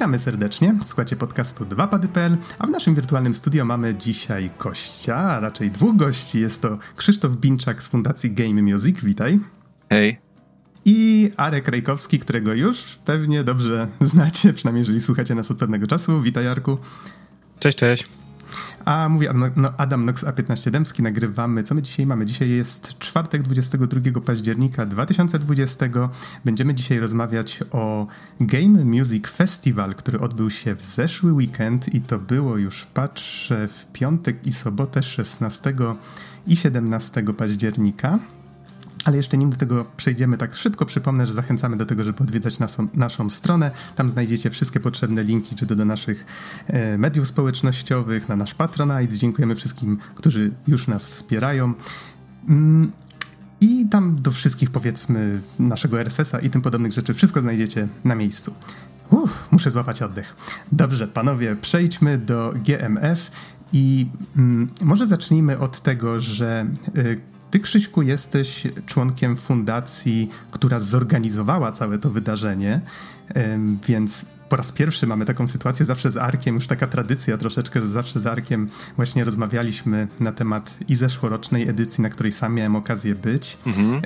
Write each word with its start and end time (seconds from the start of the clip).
Witamy 0.00 0.18
serdecznie. 0.18 0.78
Słuchacie 0.84 1.16
podcastu 1.16 1.64
2pady.pl, 1.64 2.36
a 2.58 2.66
w 2.66 2.70
naszym 2.70 2.94
wirtualnym 2.94 3.34
studio 3.34 3.64
mamy 3.64 3.94
dzisiaj 3.94 4.50
gościa, 4.58 5.16
a 5.16 5.40
raczej 5.40 5.70
dwóch 5.70 5.96
gości. 5.96 6.40
Jest 6.40 6.62
to 6.62 6.78
Krzysztof 6.96 7.36
Binczak 7.36 7.82
z 7.82 7.88
Fundacji 7.88 8.30
Game 8.30 8.62
Music. 8.62 9.00
Witaj. 9.00 9.40
Hej. 9.90 10.18
I 10.84 11.30
Arek 11.36 11.68
Rejkowski, 11.68 12.18
którego 12.18 12.54
już 12.54 12.98
pewnie 13.04 13.44
dobrze 13.44 13.88
znacie, 14.00 14.52
przynajmniej 14.52 14.80
jeżeli 14.80 15.00
słuchacie 15.00 15.34
nas 15.34 15.50
od 15.50 15.58
pewnego 15.58 15.86
czasu. 15.86 16.22
Witaj, 16.22 16.48
Arku. 16.48 16.78
Cześć, 17.58 17.78
cześć. 17.78 18.19
A 18.90 19.08
mówi 19.08 19.26
no, 19.56 19.72
Adam 19.76 20.04
Nox 20.04 20.24
A15 20.24 20.70
Dębski, 20.70 21.02
nagrywamy. 21.02 21.62
Co 21.62 21.74
my 21.74 21.82
dzisiaj 21.82 22.06
mamy? 22.06 22.26
Dzisiaj 22.26 22.50
jest 22.50 22.98
czwartek, 22.98 23.42
22 23.42 24.20
października 24.20 24.86
2020. 24.86 25.86
Będziemy 26.44 26.74
dzisiaj 26.74 26.98
rozmawiać 26.98 27.60
o 27.70 28.06
Game 28.40 28.84
Music 28.84 29.28
Festival, 29.28 29.94
który 29.94 30.20
odbył 30.20 30.50
się 30.50 30.74
w 30.74 30.84
zeszły 30.84 31.32
weekend 31.32 31.94
i 31.94 32.00
to 32.00 32.18
było 32.18 32.56
już, 32.56 32.84
patrzę, 32.84 33.68
w 33.68 33.86
piątek 33.92 34.46
i 34.46 34.52
sobotę 34.52 35.02
16 35.02 35.74
i 36.46 36.56
17 36.56 37.24
października. 37.38 38.18
Ale 39.04 39.16
jeszcze 39.16 39.36
nim 39.36 39.50
do 39.50 39.56
tego 39.56 39.86
przejdziemy 39.96 40.36
tak 40.36 40.56
szybko, 40.56 40.86
przypomnę, 40.86 41.26
że 41.26 41.32
zachęcamy 41.32 41.76
do 41.76 41.86
tego, 41.86 42.04
żeby 42.04 42.22
odwiedzać 42.22 42.58
naszą, 42.58 42.88
naszą 42.94 43.30
stronę. 43.30 43.70
Tam 43.96 44.10
znajdziecie 44.10 44.50
wszystkie 44.50 44.80
potrzebne 44.80 45.22
linki, 45.22 45.54
czy 45.56 45.66
to 45.66 45.74
do 45.74 45.84
naszych 45.84 46.26
e, 46.66 46.98
mediów 46.98 47.28
społecznościowych, 47.28 48.28
na 48.28 48.36
nasz 48.36 48.54
Patronite. 48.54 49.18
Dziękujemy 49.18 49.54
wszystkim, 49.54 49.98
którzy 50.14 50.50
już 50.68 50.88
nas 50.88 51.08
wspierają. 51.08 51.74
Mm, 52.48 52.92
I 53.60 53.88
tam 53.88 54.22
do 54.22 54.30
wszystkich, 54.30 54.70
powiedzmy, 54.70 55.40
naszego 55.58 56.00
RSS-a 56.00 56.38
i 56.38 56.50
tym 56.50 56.62
podobnych 56.62 56.92
rzeczy, 56.92 57.14
wszystko 57.14 57.42
znajdziecie 57.42 57.88
na 58.04 58.14
miejscu. 58.14 58.54
Uff, 59.10 59.48
muszę 59.50 59.70
złapać 59.70 60.02
oddech. 60.02 60.36
Dobrze, 60.72 61.08
panowie, 61.08 61.56
przejdźmy 61.56 62.18
do 62.18 62.54
GMF 62.64 63.30
i 63.72 64.06
mm, 64.36 64.68
może 64.82 65.06
zacznijmy 65.06 65.58
od 65.58 65.80
tego, 65.80 66.20
że 66.20 66.66
y, 66.98 67.20
ty, 67.50 67.60
Krzyśku, 67.60 68.02
jesteś 68.02 68.66
członkiem 68.86 69.36
fundacji, 69.36 70.30
która 70.50 70.80
zorganizowała 70.80 71.72
całe 71.72 71.98
to 71.98 72.10
wydarzenie, 72.10 72.80
więc 73.88 74.26
po 74.50 74.56
raz 74.56 74.72
pierwszy 74.72 75.06
mamy 75.06 75.24
taką 75.24 75.48
sytuację 75.48 75.86
zawsze 75.86 76.10
z 76.10 76.16
Arkiem, 76.16 76.54
już 76.54 76.66
taka 76.66 76.86
tradycja 76.86 77.36
troszeczkę, 77.36 77.80
że 77.80 77.86
zawsze 77.86 78.20
z 78.20 78.26
Arkiem 78.26 78.68
właśnie 78.96 79.24
rozmawialiśmy 79.24 80.08
na 80.20 80.32
temat 80.32 80.76
i 80.88 80.94
zeszłorocznej 80.94 81.68
edycji, 81.68 82.02
na 82.02 82.08
której 82.08 82.32
sam 82.32 82.54
miałem 82.54 82.76
okazję 82.76 83.14
być. 83.14 83.58
Mhm. 83.66 83.94
E, 83.94 84.00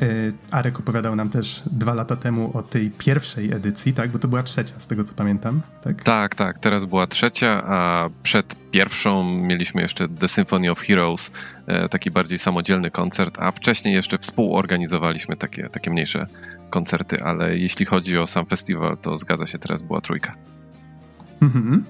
Arek 0.51 0.81
opowiadał 0.81 1.17
nam 1.17 1.31
też 1.31 1.63
dwa 1.67 1.95
lata 1.95 2.17
temu 2.17 2.51
o 2.55 2.63
tej 2.63 2.91
pierwszej 2.91 3.53
edycji, 3.53 3.93
tak? 3.93 4.11
Bo 4.11 4.19
to 4.19 4.29
była 4.29 4.43
trzecia, 4.43 4.81
z 4.81 4.87
tego 4.87 5.05
co 5.05 5.15
pamiętam, 5.15 5.61
tak? 5.83 6.03
Tak, 6.03 6.35
tak. 6.35 6.59
Teraz 6.59 6.85
była 6.85 7.07
trzecia, 7.07 7.65
a 7.67 8.09
przed 8.23 8.57
pierwszą 8.71 9.25
mieliśmy 9.25 9.83
jeszcze 9.83 10.09
The 10.09 10.29
Symphony 10.29 10.71
of 10.71 10.81
Heroes, 10.81 11.31
e, 11.67 11.89
taki 11.89 12.11
bardziej 12.11 12.39
samodzielny 12.39 12.91
koncert, 12.91 13.39
a 13.41 13.51
wcześniej 13.51 13.95
jeszcze 13.95 14.19
współorganizowaliśmy 14.19 15.37
takie, 15.37 15.69
takie 15.69 15.91
mniejsze 15.91 16.27
koncerty, 16.75 17.23
ale 17.23 17.59
jeśli 17.59 17.87
chodzi 17.87 18.19
o 18.19 18.27
sam 18.27 18.47
festiwal, 18.47 18.97
to 18.99 19.19
zgadza 19.19 19.47
się, 19.47 19.59
teraz 19.59 19.83
była 19.83 20.01
trójka. 20.01 20.35
Mhm. 21.43 21.85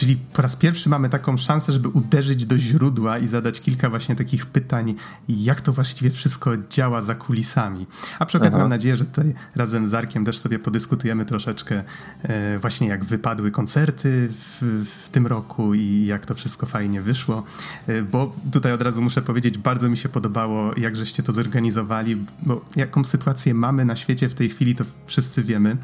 Czyli 0.00 0.16
po 0.32 0.42
raz 0.42 0.56
pierwszy 0.56 0.88
mamy 0.88 1.08
taką 1.08 1.36
szansę, 1.36 1.72
żeby 1.72 1.88
uderzyć 1.88 2.46
do 2.46 2.58
źródła 2.58 3.18
i 3.18 3.26
zadać 3.26 3.60
kilka 3.60 3.90
właśnie 3.90 4.16
takich 4.16 4.46
pytań, 4.46 4.94
jak 5.28 5.60
to 5.60 5.72
właściwie 5.72 6.10
wszystko 6.10 6.50
działa 6.70 7.00
za 7.00 7.14
kulisami. 7.14 7.86
A 8.18 8.26
przy 8.26 8.38
okazji 8.38 8.54
Aha. 8.54 8.62
mam 8.62 8.70
nadzieję, 8.70 8.96
że 8.96 9.04
tutaj 9.04 9.34
razem 9.54 9.88
z 9.88 9.94
Arkiem 9.94 10.24
też 10.24 10.38
sobie 10.38 10.58
podyskutujemy 10.58 11.24
troszeczkę 11.24 11.84
e, 12.22 12.58
właśnie 12.58 12.88
jak 12.88 13.04
wypadły 13.04 13.50
koncerty 13.50 14.28
w, 14.30 14.84
w, 15.04 15.08
tym 15.08 15.26
roku 15.26 15.74
i 15.74 16.06
jak 16.06 16.26
to 16.26 16.34
wszystko 16.34 16.66
fajnie 16.66 17.02
wyszło. 17.02 17.42
E, 17.86 18.02
bo 18.02 18.36
tutaj 18.52 18.72
od 18.72 18.82
razu 18.82 19.02
muszę 19.02 19.22
powiedzieć, 19.22 19.58
bardzo 19.58 19.88
mi 19.88 19.96
się 19.96 20.08
podobało, 20.08 20.70
jak 20.76 20.96
żeście 20.96 21.22
to 21.22 21.32
zorganizowali, 21.32 22.24
bo 22.42 22.64
jaką 22.76 23.04
sytuację 23.04 23.54
mamy 23.54 23.84
na 23.84 23.96
świecie 23.96 24.28
w 24.28 24.34
tej 24.34 24.48
chwili, 24.48 24.74
to 24.74 24.84
wszyscy 25.06 25.42
wiemy. 25.42 25.76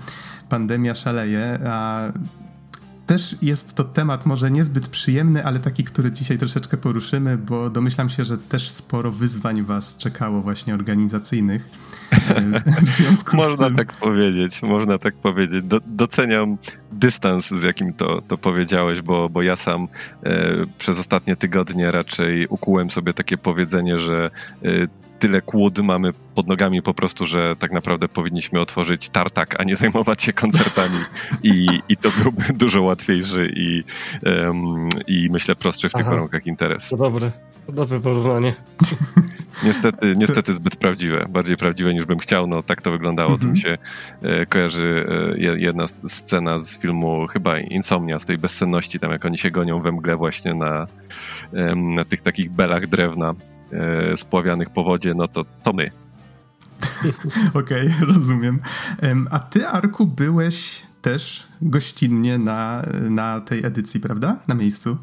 Pandemia 0.49 0.95
szaleje, 0.95 1.59
a 1.67 2.13
też 3.07 3.43
jest 3.43 3.75
to 3.75 3.85
temat 3.85 4.27
może 4.27 4.51
niezbyt 4.51 4.89
przyjemny, 4.89 5.45
ale 5.45 5.61
taki, 5.61 5.85
który 5.85 6.13
dzisiaj 6.13 6.39
troszeczkę 6.39 6.77
poruszymy, 6.77 7.39
bo 7.39 7.71
domyślam 7.71 8.09
się, 8.09 8.25
że 8.25 8.39
też 8.39 8.71
sporo 8.71 9.11
wyzwań 9.11 9.63
was 9.63 9.97
czekało 9.97 10.43
właśnie 10.43 10.75
organizacyjnych. 10.75 11.71
Można 13.33 13.71
tak 13.71 13.93
powiedzieć, 13.93 14.63
można 14.63 14.99
tak 14.99 15.15
powiedzieć. 15.15 15.65
Do, 15.65 15.81
doceniam 15.87 16.59
dystans, 16.93 17.49
z 17.49 17.63
jakim 17.63 17.93
to, 17.93 18.23
to 18.29 18.39
powiedziałeś, 18.39 19.03
bo, 19.03 19.29
bo 19.29 19.43
ja 19.43 19.57
sam 19.57 19.89
e, 20.23 20.55
przez 20.79 20.99
ostatnie 20.99 21.37
tygodnie 21.37 21.91
raczej 21.91 22.47
ukułem 22.47 22.91
sobie 22.91 23.15
takie 23.15 23.39
powiedzenie, 23.39 24.01
że 24.01 24.31
e, 24.63 24.69
tyle 25.19 25.43
kłód 25.43 25.79
mamy 25.79 26.11
pod 26.35 26.49
nogami 26.49 26.83
po 26.83 26.95
prostu, 26.95 27.27
że 27.27 27.57
tak 27.59 27.73
naprawdę 27.73 28.09
powinniśmy 28.09 28.61
otworzyć 28.61 29.09
tartak, 29.09 29.61
a 29.61 29.65
nie 29.65 29.77
zajmować 29.77 30.23
się 30.23 30.33
koncertami 30.33 30.99
i, 31.43 31.67
i 31.89 31.97
to 31.97 32.09
byłby 32.23 32.45
dużo 32.55 32.83
łatwiejszy 32.83 33.51
i, 33.57 33.85
um, 34.27 34.89
i 35.07 35.29
myślę 35.31 35.55
prostszy 35.55 35.89
w 35.89 35.93
tych 35.93 36.07
Aha. 36.07 36.11
warunkach 36.11 36.47
interes. 36.47 36.89
To 36.89 36.97
dobre, 36.97 37.33
to 37.67 37.73
dobre 37.73 38.01
porównanie. 38.01 38.55
Niestety, 39.65 40.13
niestety 40.17 40.55
zbyt 40.55 40.77
prawdziwe, 40.77 41.27
bardziej 41.29 41.57
prawdziwe 41.57 41.95
niż 41.95 42.05
bym 42.05 42.19
chciał, 42.19 42.47
no 42.47 42.63
tak 42.63 42.83
to 42.83 42.91
wyglądało, 42.91 43.33
mhm. 43.33 43.47
to 43.47 43.53
mi 43.53 43.59
się 43.59 43.79
e, 44.23 44.47
kojarzy 44.47 45.07
e, 45.39 45.59
jedna 45.59 45.87
scena 45.87 46.59
z 46.59 46.79
filmu 46.79 47.27
chyba 47.27 47.59
Insomnia, 47.59 48.19
z 48.19 48.27
tej 48.27 48.39
bezsenności, 48.39 49.01
tam 49.01 49.11
jak 49.11 49.25
oni 49.25 49.39
się 49.39 49.51
gonią 49.51 49.81
we 49.81 49.93
mgle 49.93 50.17
właśnie 50.17 50.55
na, 50.55 50.87
e, 51.53 51.75
na 51.75 52.05
tych 52.05 52.21
takich 52.21 52.51
belach 52.51 52.87
drewna 52.87 53.35
spławianych 54.17 54.71
po 54.71 54.85
wodzie, 54.85 55.15
no 55.15 55.29
to, 55.29 55.45
to 55.63 55.73
my. 55.73 55.91
Okej, 57.55 57.87
okay, 57.87 58.07
rozumiem. 58.07 58.61
A 59.31 59.39
ty, 59.39 59.67
Arku, 59.67 60.07
byłeś 60.07 60.83
też 61.03 61.47
gościnnie 61.63 62.39
na, 62.39 62.83
na 63.11 63.41
tej 63.41 63.67
edycji, 63.67 64.01
prawda? 64.01 64.37
Na 64.49 64.55
miejscu. 64.55 64.97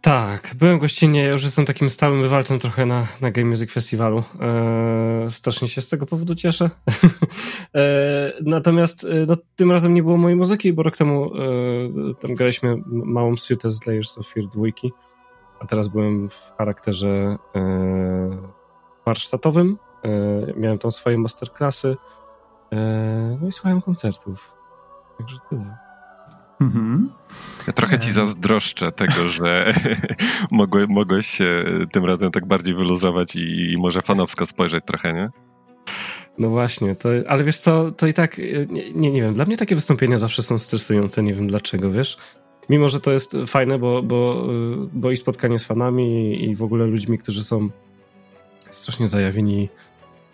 Tak, 0.00 0.54
byłem 0.58 0.78
gościnnie, 0.78 1.22
ja 1.24 1.30
już 1.30 1.42
jestem 1.42 1.64
takim 1.64 1.90
stałym 1.90 2.22
wywalcem 2.22 2.58
trochę 2.58 2.86
na, 2.86 3.06
na 3.20 3.30
Game 3.30 3.48
Music 3.48 3.72
Festiwalu. 3.72 4.24
Eee, 4.40 5.30
strasznie 5.30 5.68
się 5.68 5.80
z 5.80 5.88
tego 5.88 6.06
powodu 6.06 6.34
cieszę. 6.34 6.70
eee, 7.74 8.32
natomiast 8.56 9.04
e, 9.04 9.26
no, 9.28 9.36
tym 9.56 9.72
razem 9.72 9.94
nie 9.94 10.02
było 10.02 10.16
mojej 10.16 10.36
muzyki, 10.36 10.72
bo 10.72 10.82
rok 10.82 10.96
temu 10.96 11.30
e, 11.34 11.38
tam 12.20 12.34
graliśmy 12.34 12.76
małą 12.86 13.36
suitę 13.36 13.70
z 13.70 13.86
Layers 13.86 14.18
of 14.18 14.28
Fear 14.28 14.46
2, 14.46 14.62
a 15.60 15.66
teraz 15.66 15.88
byłem 15.88 16.28
w 16.28 16.52
charakterze 16.58 17.38
e, 17.56 17.58
warsztatowym. 19.06 19.78
E, 20.04 20.08
miałem 20.56 20.78
tam 20.78 20.92
swoje 20.92 21.18
masterclassy. 21.18 21.96
E, 22.72 23.38
no 23.40 23.48
i 23.48 23.52
słuchałem 23.52 23.82
koncertów. 23.82 24.52
Także 25.18 25.36
tyle. 25.50 25.76
Mhm. 26.60 27.12
Ja 27.66 27.72
trochę 27.72 27.98
ci 27.98 28.12
zazdroszczę 28.12 28.92
tego, 28.92 29.28
że 29.30 29.74
mogłeś, 30.50 30.88
mogłeś 30.88 31.26
się 31.26 31.64
tym 31.92 32.04
razem 32.04 32.30
tak 32.30 32.46
bardziej 32.46 32.74
wyluzować 32.74 33.36
i, 33.36 33.72
i 33.72 33.78
może 33.78 34.02
fanowsko 34.02 34.46
spojrzeć 34.46 34.84
trochę, 34.84 35.12
nie? 35.12 35.30
No 36.38 36.48
właśnie, 36.48 36.96
to, 36.96 37.08
ale 37.28 37.44
wiesz 37.44 37.58
co, 37.58 37.90
to 37.90 38.06
i 38.06 38.14
tak, 38.14 38.38
nie, 38.68 38.92
nie, 38.92 39.10
nie 39.10 39.22
wiem, 39.22 39.34
dla 39.34 39.44
mnie 39.44 39.56
takie 39.56 39.74
wystąpienia 39.74 40.18
zawsze 40.18 40.42
są 40.42 40.58
stresujące, 40.58 41.22
nie 41.22 41.34
wiem 41.34 41.46
dlaczego, 41.46 41.90
wiesz? 41.90 42.16
Mimo, 42.70 42.88
że 42.88 43.00
to 43.00 43.12
jest 43.12 43.36
fajne, 43.46 43.78
bo, 43.78 44.02
bo, 44.02 44.46
bo 44.92 45.10
i 45.10 45.16
spotkanie 45.16 45.58
z 45.58 45.64
fanami 45.64 46.44
i 46.44 46.56
w 46.56 46.62
ogóle 46.62 46.86
ludźmi, 46.86 47.18
którzy 47.18 47.44
są 47.44 47.68
strasznie 48.70 49.08
zajawieni 49.08 49.68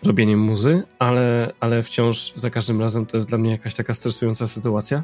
robieniem 0.03 0.39
muzy, 0.39 0.83
ale, 0.99 1.53
ale 1.59 1.83
wciąż 1.83 2.33
za 2.35 2.49
każdym 2.49 2.81
razem 2.81 3.05
to 3.05 3.17
jest 3.17 3.29
dla 3.29 3.37
mnie 3.37 3.51
jakaś 3.51 3.75
taka 3.75 3.93
stresująca 3.93 4.47
sytuacja. 4.47 5.03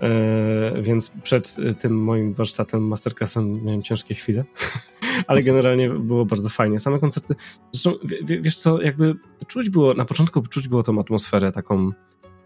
E, 0.00 0.82
więc 0.82 1.12
przed 1.22 1.56
tym 1.80 2.04
moim 2.04 2.34
warsztatem, 2.34 2.88
masterclassem 2.88 3.64
miałem 3.64 3.82
ciężkie 3.82 4.14
chwile, 4.14 4.44
ale 5.26 5.42
generalnie 5.42 5.90
było 5.90 6.24
bardzo 6.24 6.48
fajnie. 6.48 6.78
Same 6.78 6.98
koncerty, 6.98 7.34
zresztą 7.72 7.92
w, 8.02 8.42
wiesz 8.42 8.58
co, 8.58 8.82
jakby 8.82 9.14
czuć 9.46 9.70
było, 9.70 9.94
na 9.94 10.04
początku 10.04 10.42
czuć 10.42 10.68
było 10.68 10.82
tą 10.82 11.00
atmosferę 11.00 11.52
taką 11.52 11.90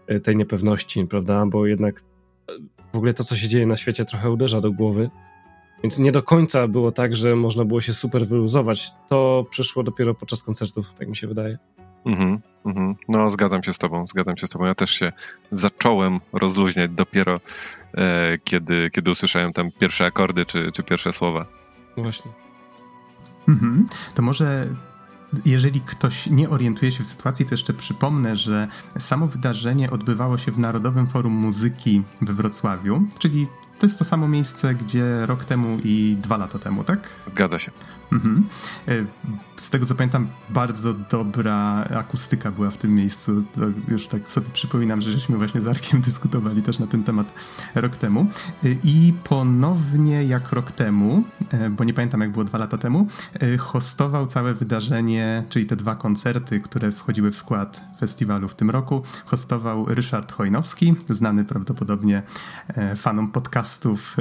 e, 0.07 0.19
tej 0.19 0.35
niepewności, 0.35 1.05
prawda, 1.05 1.45
bo 1.45 1.65
jednak 1.65 2.01
w 2.93 2.97
ogóle 2.97 3.13
to, 3.13 3.23
co 3.23 3.35
się 3.35 3.47
dzieje 3.47 3.65
na 3.65 3.77
świecie 3.77 4.05
trochę 4.05 4.31
uderza 4.31 4.61
do 4.61 4.71
głowy, 4.71 5.09
więc 5.83 5.97
nie 5.97 6.11
do 6.11 6.23
końca 6.23 6.67
było 6.67 6.91
tak, 6.91 7.15
że 7.15 7.35
można 7.35 7.65
było 7.65 7.81
się 7.81 7.93
super 7.93 8.27
wyluzować. 8.27 8.91
To 9.09 9.45
przyszło 9.49 9.83
dopiero 9.83 10.13
podczas 10.13 10.43
koncertów, 10.43 10.93
tak 10.99 11.07
mi 11.07 11.15
się 11.15 11.27
wydaje. 11.27 11.57
Mhm, 12.05 12.39
mhm. 12.65 12.95
No, 13.07 13.31
zgadzam 13.31 13.63
się 13.63 13.73
z 13.73 13.77
Tobą, 13.77 14.07
zgadzam 14.07 14.37
się 14.37 14.47
z 14.47 14.49
Tobą. 14.49 14.65
Ja 14.65 14.75
też 14.75 14.91
się 14.91 15.11
zacząłem 15.51 16.19
rozluźniać 16.33 16.91
dopiero, 16.91 17.39
e, 17.93 18.37
kiedy, 18.43 18.89
kiedy 18.89 19.11
usłyszałem 19.11 19.53
tam 19.53 19.69
pierwsze 19.79 20.05
akordy 20.05 20.45
czy, 20.45 20.71
czy 20.71 20.83
pierwsze 20.83 21.13
słowa. 21.13 21.45
Właśnie. 21.97 22.31
Mhm. 23.47 23.85
To 24.15 24.21
może 24.21 24.67
jeżeli 25.45 25.81
ktoś 25.81 26.27
nie 26.27 26.49
orientuje 26.49 26.91
się 26.91 27.03
w 27.03 27.07
sytuacji, 27.07 27.45
to 27.45 27.53
jeszcze 27.53 27.73
przypomnę, 27.73 28.37
że 28.37 28.67
samo 28.99 29.27
wydarzenie 29.27 29.91
odbywało 29.91 30.37
się 30.37 30.51
w 30.51 30.59
Narodowym 30.59 31.07
Forum 31.07 31.33
Muzyki 31.33 32.03
we 32.21 32.33
Wrocławiu, 32.33 33.05
czyli 33.19 33.47
to 33.79 33.85
jest 33.85 33.99
to 33.99 34.05
samo 34.05 34.27
miejsce, 34.27 34.75
gdzie 34.75 35.25
rok 35.25 35.45
temu 35.45 35.77
i 35.83 36.17
dwa 36.21 36.37
lata 36.37 36.59
temu, 36.59 36.83
tak? 36.83 37.09
Zgadza 37.27 37.59
się. 37.59 37.71
Mhm. 38.11 38.47
E, 38.87 39.05
z 39.55 39.69
tego 39.69 39.85
co 39.85 39.95
pamiętam, 39.95 40.27
bardzo 40.49 40.93
dobra 40.93 41.85
akustyka 41.89 42.51
była 42.51 42.71
w 42.71 42.77
tym 42.77 42.95
miejscu. 42.95 43.41
To 43.41 43.61
już 43.87 44.07
tak 44.07 44.27
sobie 44.27 44.49
przypominam, 44.53 45.01
że 45.01 45.11
żeśmy 45.11 45.37
właśnie 45.37 45.61
z 45.61 45.67
Arkiem 45.67 46.01
dyskutowali 46.07 46.61
też 46.61 46.79
na 46.79 46.87
ten 46.87 47.03
temat 47.03 47.33
rok 47.75 47.97
temu. 47.97 48.27
E, 48.63 48.67
I 48.83 49.13
ponownie 49.23 50.23
jak 50.23 50.51
rok 50.51 50.71
temu, 50.71 51.23
e, 51.49 51.69
bo 51.69 51.83
nie 51.83 51.93
pamiętam 51.93 52.21
jak 52.21 52.31
było 52.31 52.43
dwa 52.43 52.57
lata 52.57 52.77
temu, 52.77 53.07
hostował 53.59 54.25
całe 54.25 54.53
wydarzenie, 54.53 55.43
czyli 55.49 55.65
te 55.65 55.75
dwa 55.75 55.95
koncerty, 55.95 56.59
które 56.59 56.91
wchodziły 56.91 57.31
w 57.31 57.35
skład 57.35 57.83
festiwalu 57.99 58.47
w 58.47 58.55
tym 58.55 58.69
roku. 58.69 59.01
Hostował 59.25 59.85
Ryszard 59.85 60.31
Chojnowski, 60.31 60.95
znany 61.09 61.45
prawdopodobnie 61.45 62.23
fanom 62.95 63.31
podcastów 63.31 64.17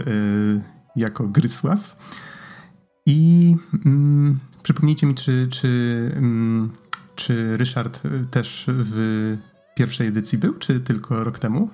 jako 0.97 1.29
Grysław. 1.29 1.97
I 3.07 3.57
mm, 3.87 4.39
przypomnijcie 4.63 5.07
mi, 5.07 5.15
czy, 5.15 5.49
czy, 5.49 5.69
mm, 6.17 6.71
czy 7.17 7.57
Ryszard 7.57 8.03
też 8.31 8.65
w 8.69 9.37
pierwszej 9.77 10.07
edycji 10.07 10.39
był, 10.39 10.55
czy 10.55 10.81
tylko 10.81 11.25
rok 11.25 11.39
temu? 11.39 11.71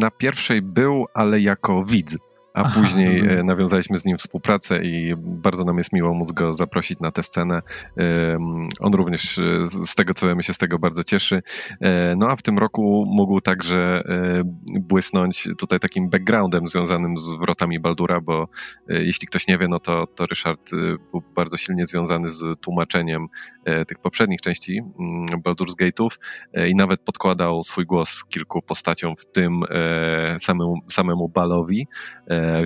Na 0.00 0.10
pierwszej 0.10 0.62
był, 0.62 1.06
ale 1.14 1.40
jako 1.40 1.84
widz 1.84 2.16
a 2.58 2.60
Aha, 2.60 2.80
później 2.80 3.06
rozumiem. 3.06 3.38
E, 3.38 3.42
nawiązaliśmy 3.42 3.98
z 3.98 4.04
nim 4.04 4.18
współpracę 4.18 4.82
i 4.82 5.14
bardzo 5.16 5.64
nam 5.64 5.78
jest 5.78 5.92
miło 5.92 6.14
móc 6.14 6.32
go 6.32 6.54
zaprosić 6.54 7.00
na 7.00 7.12
tę 7.12 7.22
scenę. 7.22 7.62
On 8.80 8.94
również 8.94 9.38
e, 9.38 9.68
z 9.68 9.94
tego, 9.94 10.14
co 10.14 10.34
my 10.34 10.42
się 10.42 10.54
z 10.54 10.58
tego 10.58 10.78
bardzo 10.78 11.04
cieszy. 11.04 11.42
E, 11.80 12.16
no 12.16 12.26
a 12.28 12.36
w 12.36 12.42
tym 12.42 12.58
roku 12.58 13.04
mógł 13.08 13.40
także 13.40 14.02
błysnąć 14.80 15.48
tutaj 15.58 15.80
takim 15.80 16.10
backgroundem 16.10 16.66
związanym 16.66 17.16
z 17.16 17.34
wrotami 17.34 17.80
Baldura, 17.80 18.20
bo 18.20 18.48
jeśli 18.88 19.26
ktoś 19.26 19.46
nie 19.46 19.58
wie, 19.58 19.68
no 19.68 19.80
to, 19.80 20.06
to 20.06 20.26
Ryszard 20.26 20.70
był 21.10 21.22
bardzo 21.34 21.56
silnie 21.56 21.86
związany 21.86 22.30
z 22.30 22.60
tłumaczeniem 22.60 23.26
tych 23.88 23.98
poprzednich 23.98 24.40
części 24.40 24.78
mm, 24.78 25.26
Baldur's 25.26 25.74
Gate'ów 25.82 26.08
i 26.68 26.74
nawet 26.74 27.00
podkładał 27.00 27.62
swój 27.62 27.86
głos 27.86 28.24
kilku 28.24 28.62
postaciom, 28.62 29.16
w 29.16 29.26
tym 29.26 29.62
samemu, 30.38 30.74
samemu 30.88 31.28
Balowi 31.28 31.86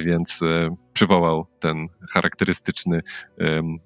więc 0.05 0.43
e, 0.43 0.77
przywołał 0.93 1.47
ten 1.61 1.89
charakterystyczny 2.11 3.03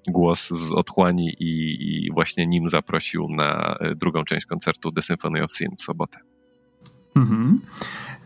głos 0.07 0.49
z 0.49 0.71
otchłani 0.71 1.29
i, 1.39 2.05
i 2.05 2.11
właśnie 2.11 2.47
nim 2.47 2.69
zaprosił 2.69 3.27
na 3.29 3.77
e, 3.79 3.95
drugą 3.95 4.23
część 4.23 4.45
koncertu 4.45 4.91
The 4.91 5.01
Symphony 5.01 5.43
of 5.43 5.51
Sin 5.51 5.75
w 5.79 5.81
sobotę. 5.81 6.19
Mhm. 7.15 7.61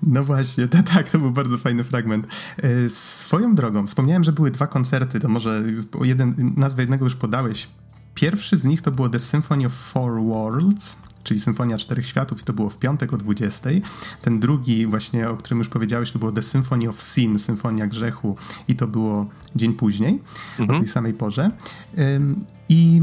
No 0.03 0.23
właśnie, 0.23 0.67
to, 0.67 0.83
tak, 0.83 1.09
to 1.09 1.19
był 1.19 1.31
bardzo 1.31 1.57
fajny 1.57 1.83
fragment. 1.83 2.27
E, 2.57 2.89
swoją 2.89 3.55
drogą, 3.55 3.87
wspomniałem, 3.87 4.23
że 4.23 4.31
były 4.31 4.51
dwa 4.51 4.67
koncerty, 4.67 5.19
to 5.19 5.27
może 5.27 5.63
jeden, 6.01 6.53
nazwę 6.57 6.83
jednego 6.83 7.05
już 7.05 7.15
podałeś. 7.15 7.67
Pierwszy 8.15 8.57
z 8.57 8.65
nich 8.65 8.81
to 8.81 8.91
było 8.91 9.09
The 9.09 9.19
Symphony 9.19 9.65
of 9.65 9.73
Four 9.73 10.23
Worlds, 10.23 10.97
czyli 11.23 11.39
Symfonia 11.39 11.77
Czterech 11.77 12.05
Światów 12.05 12.41
i 12.41 12.43
to 12.43 12.53
było 12.53 12.69
w 12.69 12.77
piątek 12.77 13.13
o 13.13 13.17
20. 13.17 13.69
Ten 14.21 14.39
drugi 14.39 14.87
właśnie, 14.87 15.29
o 15.29 15.37
którym 15.37 15.57
już 15.57 15.69
powiedziałeś, 15.69 16.11
to 16.11 16.19
było 16.19 16.31
The 16.31 16.41
Symphony 16.41 16.89
of 16.89 17.01
Sin, 17.01 17.39
Symfonia 17.39 17.87
Grzechu 17.87 18.35
i 18.67 18.75
to 18.75 18.87
było 18.87 19.29
dzień 19.55 19.73
później, 19.73 20.21
mhm. 20.59 20.75
o 20.75 20.79
tej 20.79 20.87
samej 20.87 21.13
porze. 21.13 21.51
I 22.69 23.01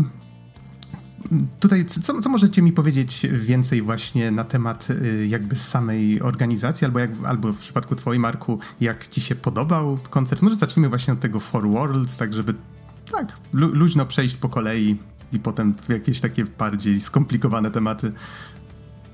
tutaj, 1.61 1.85
co, 1.85 2.21
co 2.21 2.29
możecie 2.29 2.63
mi 2.63 2.73
powiedzieć 2.73 3.27
więcej 3.33 3.83
właśnie 3.83 4.31
na 4.31 4.45
temat 4.45 4.91
y, 4.91 5.27
jakby 5.27 5.57
samej 5.57 6.23
organizacji, 6.23 6.85
albo, 6.85 6.99
jak, 6.99 7.11
albo 7.27 7.53
w 7.53 7.59
przypadku 7.59 7.95
twojej, 7.95 8.21
Marku, 8.21 8.59
jak 8.81 9.09
ci 9.09 9.21
się 9.21 9.35
podobał 9.35 9.99
koncert? 10.11 10.43
Może 10.43 10.57
zacznijmy 10.57 10.89
właśnie 10.89 11.13
od 11.13 11.21
tego 11.21 11.41
Four 11.41 11.69
Worlds, 11.69 12.17
tak 12.17 12.35
żeby 12.35 12.55
tak 13.11 13.33
luźno 13.53 14.07
przejść 14.07 14.35
po 14.35 14.49
kolei 14.49 14.99
i 15.33 15.39
potem 15.39 15.75
w 15.75 15.89
jakieś 15.89 16.21
takie 16.21 16.45
bardziej 16.45 17.01
skomplikowane 17.01 17.71
tematy. 17.71 18.13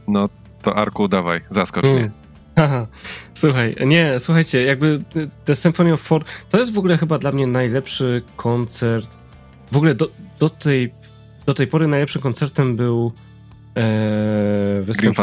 No 0.09 0.29
to 0.63 0.77
Arku, 0.77 1.09
dawaj, 1.09 1.41
zaskocz 1.51 1.85
mnie. 1.85 2.11
Haha, 2.57 2.87
słuchaj, 3.35 3.77
nie, 3.87 4.19
słuchajcie, 4.19 4.63
jakby 4.63 5.05
The 5.45 5.55
Symphony 5.55 5.93
of 5.93 6.01
Four 6.01 6.25
to 6.49 6.59
jest 6.59 6.73
w 6.73 6.79
ogóle 6.79 6.99
chyba 6.99 7.19
dla 7.19 7.33
mnie 7.33 7.47
najlepszy 7.47 8.23
koncert. 8.37 9.17
W 9.73 9.77
ogóle 9.77 9.95
do, 9.95 10.11
do, 10.39 10.51
tej, 10.51 10.95
do 11.47 11.55
tej 11.55 11.67
pory 11.67 11.89
najlepszym 11.89 12.23
koncertem 12.23 12.77
był 12.77 13.13
e, 13.77 14.81
występ 14.83 15.17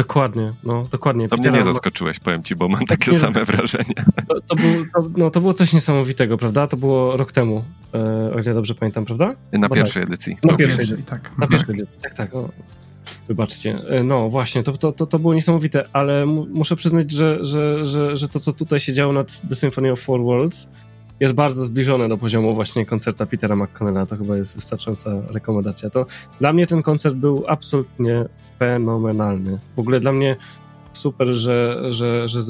Dokładnie, 0.00 0.52
no 0.64 0.86
dokładnie. 0.90 1.28
To 1.28 1.36
mnie 1.36 1.50
nie 1.50 1.64
zaskoczyłeś, 1.64 2.20
powiem 2.20 2.42
ci, 2.42 2.56
bo 2.56 2.68
mam 2.68 2.86
takie 2.86 3.12
nie, 3.12 3.18
same 3.18 3.44
wrażenie. 3.44 3.94
To, 4.28 4.40
to, 4.40 4.56
było, 4.56 4.72
to, 4.94 5.10
no, 5.16 5.30
to 5.30 5.40
było 5.40 5.54
coś 5.54 5.72
niesamowitego, 5.72 6.38
prawda? 6.38 6.66
To 6.66 6.76
było 6.76 7.16
rok 7.16 7.32
temu, 7.32 7.64
e, 7.94 8.34
o 8.34 8.40
ile 8.40 8.54
dobrze 8.54 8.74
pamiętam, 8.74 9.04
prawda? 9.04 9.34
Na 9.52 9.68
pierwszej 9.68 10.02
edycji. 10.02 10.36
Na 10.44 10.56
pierwszej 10.56 10.84
edycji, 10.84 11.04
tak. 11.04 11.38
Na 11.38 11.46
pierwszej 11.46 11.74
edycji, 11.74 11.98
tak, 12.02 12.14
tak. 12.14 12.34
O. 12.34 12.48
Wybaczcie. 13.28 13.78
E, 13.88 14.02
no 14.02 14.28
właśnie, 14.28 14.62
to, 14.62 14.72
to, 14.72 14.92
to, 14.92 15.06
to 15.06 15.18
było 15.18 15.34
niesamowite, 15.34 15.84
ale 15.92 16.26
muszę 16.26 16.76
przyznać, 16.76 17.10
że, 17.10 17.38
że, 17.46 17.86
że, 17.86 18.16
że 18.16 18.28
to, 18.28 18.40
co 18.40 18.52
tutaj 18.52 18.80
się 18.80 18.92
działo 18.92 19.12
nad 19.12 19.48
The 19.48 19.54
Symphony 19.54 19.92
of 19.92 20.00
Four 20.00 20.20
Worlds, 20.20 20.68
jest 21.20 21.34
bardzo 21.34 21.64
zbliżone 21.64 22.08
do 22.08 22.18
poziomu 22.18 22.54
właśnie 22.54 22.86
koncerta 22.86 23.26
Petera 23.26 23.56
McConnella. 23.56 24.06
To 24.06 24.16
chyba 24.16 24.36
jest 24.36 24.54
wystarczająca 24.54 25.10
rekomendacja. 25.30 25.90
To 25.90 26.06
dla 26.38 26.52
mnie 26.52 26.66
ten 26.66 26.82
koncert 26.82 27.14
był 27.14 27.44
absolutnie 27.48 28.24
fenomenalny. 28.58 29.58
W 29.76 29.78
ogóle 29.78 30.00
dla 30.00 30.12
mnie 30.12 30.36
super, 30.92 31.28
że, 31.28 31.82
że, 31.92 32.28
że 32.28 32.40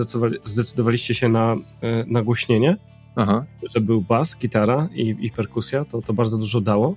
zdecydowaliście 0.45 1.15
się 1.15 1.29
na 1.29 1.57
e, 1.83 2.05
nagłośnienie, 2.07 2.77
Aha. 3.17 3.45
że 3.75 3.81
był 3.81 4.01
bas, 4.01 4.39
gitara 4.39 4.89
i, 4.95 5.17
i 5.21 5.31
perkusja. 5.31 5.85
To, 5.85 6.03
to 6.03 6.13
bardzo 6.13 6.39
dużo 6.39 6.61
dało. 6.61 6.95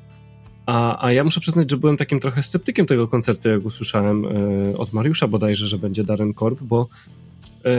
A, 0.66 1.06
a 1.06 1.12
ja 1.12 1.24
muszę 1.24 1.40
przyznać, 1.40 1.72
że 1.72 1.78
byłem 1.78 1.98
takim 1.98 2.20
trochę 2.20 2.44
sceptykiem 2.44 2.86
tego 2.86 3.08
koncertu, 3.08 3.50
jak 3.50 3.66
usłyszałem 3.66 4.26
y, 4.26 4.78
od 4.78 4.94
Mariusza 4.94 5.28
bodajże, 5.28 5.68
że 5.68 5.78
będzie 5.78 6.04
Darren 6.04 6.34
Korb, 6.34 6.62
bo 6.62 6.88
y, 7.66 7.70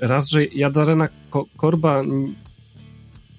raz, 0.00 0.28
że 0.28 0.44
ja 0.44 0.70
Darena 0.70 1.08
Korba 1.56 2.02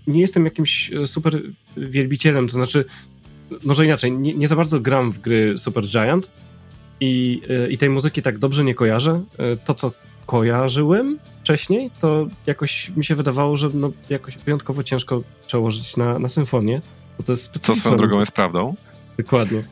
nie 0.08 0.22
jestem 0.22 0.46
jakimś 0.46 0.94
e, 0.94 1.08
super 1.08 1.42
wielbicielem, 1.78 2.48
to 2.48 2.54
znaczy, 2.54 2.86
może 3.64 3.86
inaczej, 3.86 4.12
nie, 4.12 4.34
nie 4.34 4.48
za 4.48 4.56
bardzo 4.56 4.80
gram 4.80 5.12
w 5.12 5.20
gry 5.20 5.58
Super 5.58 5.86
Giant 5.86 6.32
i, 7.00 7.42
e, 7.50 7.70
i 7.70 7.78
tej 7.78 7.90
muzyki 7.90 8.22
tak 8.22 8.38
dobrze 8.38 8.64
nie 8.64 8.76
kojarzę. 8.76 9.24
E, 9.38 9.58
to, 9.58 9.74
co 9.74 9.92
kojarzyłem 10.26 11.20
wcześniej, 11.42 11.92
to 12.02 12.28
jakoś 12.46 12.92
mi 12.98 13.06
się 13.06 13.16
wydawało, 13.16 13.58
że 13.58 13.70
no, 13.74 13.92
jakoś 14.10 14.38
wyjątkowo 14.38 14.84
ciężko 14.84 15.22
przełożyć 15.48 15.98
na, 15.98 16.20
na 16.20 16.30
symfonię. 16.30 16.82
Bo 17.18 17.24
to 17.24 17.32
jest 17.32 17.60
co 17.60 17.76
swoją 17.76 17.98
drogą 17.98 18.20
jest 18.20 18.32
prawdą. 18.32 18.76
Dokładnie. 19.18 19.64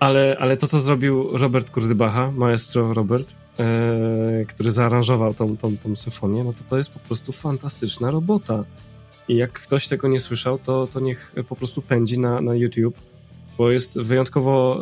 Ale, 0.00 0.36
ale 0.40 0.56
to, 0.56 0.66
co 0.66 0.80
zrobił 0.80 1.38
Robert 1.38 1.70
Kurdybacha, 1.70 2.30
maestro 2.30 2.94
Robert, 2.94 3.34
e, 3.60 4.44
który 4.48 4.70
zaaranżował 4.70 5.34
tą, 5.34 5.56
tą, 5.56 5.76
tą 5.76 5.96
symfonię, 5.96 6.44
no 6.44 6.52
to 6.52 6.60
to 6.68 6.76
jest 6.76 6.92
po 6.92 6.98
prostu 6.98 7.32
fantastyczna 7.32 8.10
robota. 8.10 8.64
I 9.30 9.36
jak 9.36 9.52
ktoś 9.52 9.88
tego 9.88 10.08
nie 10.08 10.20
słyszał, 10.20 10.58
to, 10.58 10.86
to 10.86 11.00
niech 11.00 11.32
po 11.48 11.56
prostu 11.56 11.82
pędzi 11.82 12.18
na, 12.18 12.40
na 12.40 12.54
YouTube, 12.54 13.00
bo 13.58 13.70
jest 13.70 14.00
wyjątkowo 14.00 14.80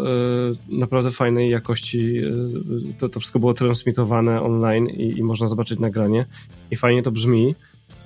y, 0.71 0.76
naprawdę 0.76 1.11
fajnej 1.11 1.50
jakości. 1.50 2.17
Y, 2.17 2.95
to, 2.99 3.09
to 3.09 3.21
wszystko 3.21 3.38
było 3.38 3.55
transmitowane 3.55 4.43
online 4.43 4.87
i, 4.87 5.19
i, 5.19 5.23
można 5.23 5.47
zobaczyć 5.47 5.78
nagranie. 5.78 6.26
I 6.71 6.76
fajnie 6.76 7.02
to 7.02 7.11
brzmi, 7.11 7.55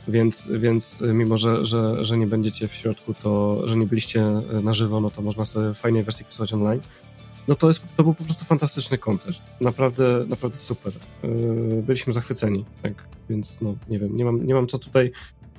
więc, 0.08 0.49
więc 0.52 1.00
mimo, 1.00 1.37
że, 1.37 1.66
że, 1.66 2.04
że 2.04 2.18
nie 2.18 2.26
będziecie 2.26 2.68
w 2.68 2.75
środku, 2.75 3.14
to 3.14 3.62
że 3.68 3.76
nie 3.76 3.87
byliście 3.87 4.25
na 4.62 4.75
żywo, 4.75 5.00
no 5.00 5.11
to 5.11 5.22
można 5.22 5.44
sobie 5.44 5.75
fajnej 5.75 6.02
wersji 6.02 6.25
posłuchać 6.25 6.52
online. 6.52 6.80
No 7.49 7.54
to, 7.54 7.68
jest, 7.68 7.82
to 7.96 8.02
był 8.02 8.14
po 8.14 8.25
prostu 8.25 8.44
fantastyczny 8.44 8.99
koncert. 8.99 9.38
Naprawdę, 9.61 10.25
naprawdę 10.28 10.58
super. 10.58 10.92
Byliśmy 11.82 12.12
zachwyceni, 12.12 12.64
tak, 12.82 12.92
więc 13.30 13.61
no 13.61 13.75
nie 13.88 13.99
wiem, 13.99 14.16
nie 14.16 14.25
mam, 14.25 14.46
nie 14.46 14.54
mam 14.54 14.66
co 14.66 14.78
tutaj 14.78 15.12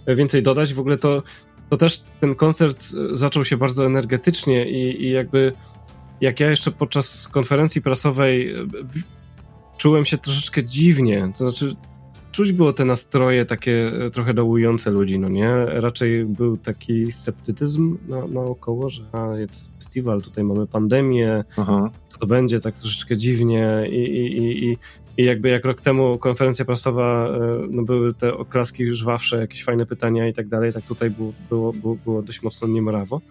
więcej 0.07 0.43
dodać. 0.43 0.73
W 0.73 0.79
ogóle 0.79 0.97
to, 0.97 1.23
to 1.69 1.77
też 1.77 2.03
ten 2.19 2.35
koncert 2.35 2.83
zaczął 3.11 3.45
się 3.45 3.57
bardzo 3.57 3.85
energetycznie 3.85 4.69
i, 4.69 5.03
i 5.03 5.11
jakby 5.11 5.53
jak 6.21 6.39
ja 6.39 6.49
jeszcze 6.49 6.71
podczas 6.71 7.27
konferencji 7.27 7.81
prasowej 7.81 8.55
czułem 9.77 10.05
się 10.05 10.17
troszeczkę 10.17 10.63
dziwnie. 10.63 11.31
To 11.37 11.49
znaczy, 11.49 11.75
czuć 12.31 12.51
było 12.51 12.73
te 12.73 12.85
nastroje 12.85 13.45
takie 13.45 13.91
e, 14.05 14.09
trochę 14.09 14.33
dołujące 14.33 14.91
ludzi, 14.91 15.19
no 15.19 15.29
nie? 15.29 15.65
Raczej 15.65 16.25
był 16.25 16.57
taki 16.57 17.11
sceptycyzm 17.11 17.97
na, 18.07 18.27
naokoło, 18.27 18.89
że 18.89 19.01
a, 19.11 19.37
jest 19.37 19.71
festiwal, 19.75 20.21
tutaj 20.21 20.43
mamy 20.43 20.67
pandemię, 20.67 21.43
Aha. 21.57 21.91
to 22.19 22.27
będzie, 22.27 22.59
tak 22.59 22.77
troszeczkę 22.77 23.17
dziwnie 23.17 23.87
i, 23.89 23.95
i, 23.95 24.37
i, 24.37 24.65
i 24.65 24.77
jakby 25.17 25.49
jak 25.49 25.65
rok 25.65 25.81
temu 25.81 26.17
konferencja 26.17 26.65
prasowa, 26.65 27.27
e, 27.27 27.67
no 27.69 27.83
były 27.83 28.13
te 28.13 28.37
oklaski 28.37 28.93
żwawsze, 28.93 29.37
jakieś 29.37 29.63
fajne 29.63 29.85
pytania 29.85 30.27
i 30.27 30.33
tak 30.33 30.47
dalej, 30.47 30.73
tak 30.73 30.83
tutaj 30.83 31.09
było, 31.09 31.33
było, 31.49 31.73
było, 31.73 31.95
było 31.95 32.21
dość 32.21 32.43
mocno 32.43 32.67
niemrawo. 32.67 33.21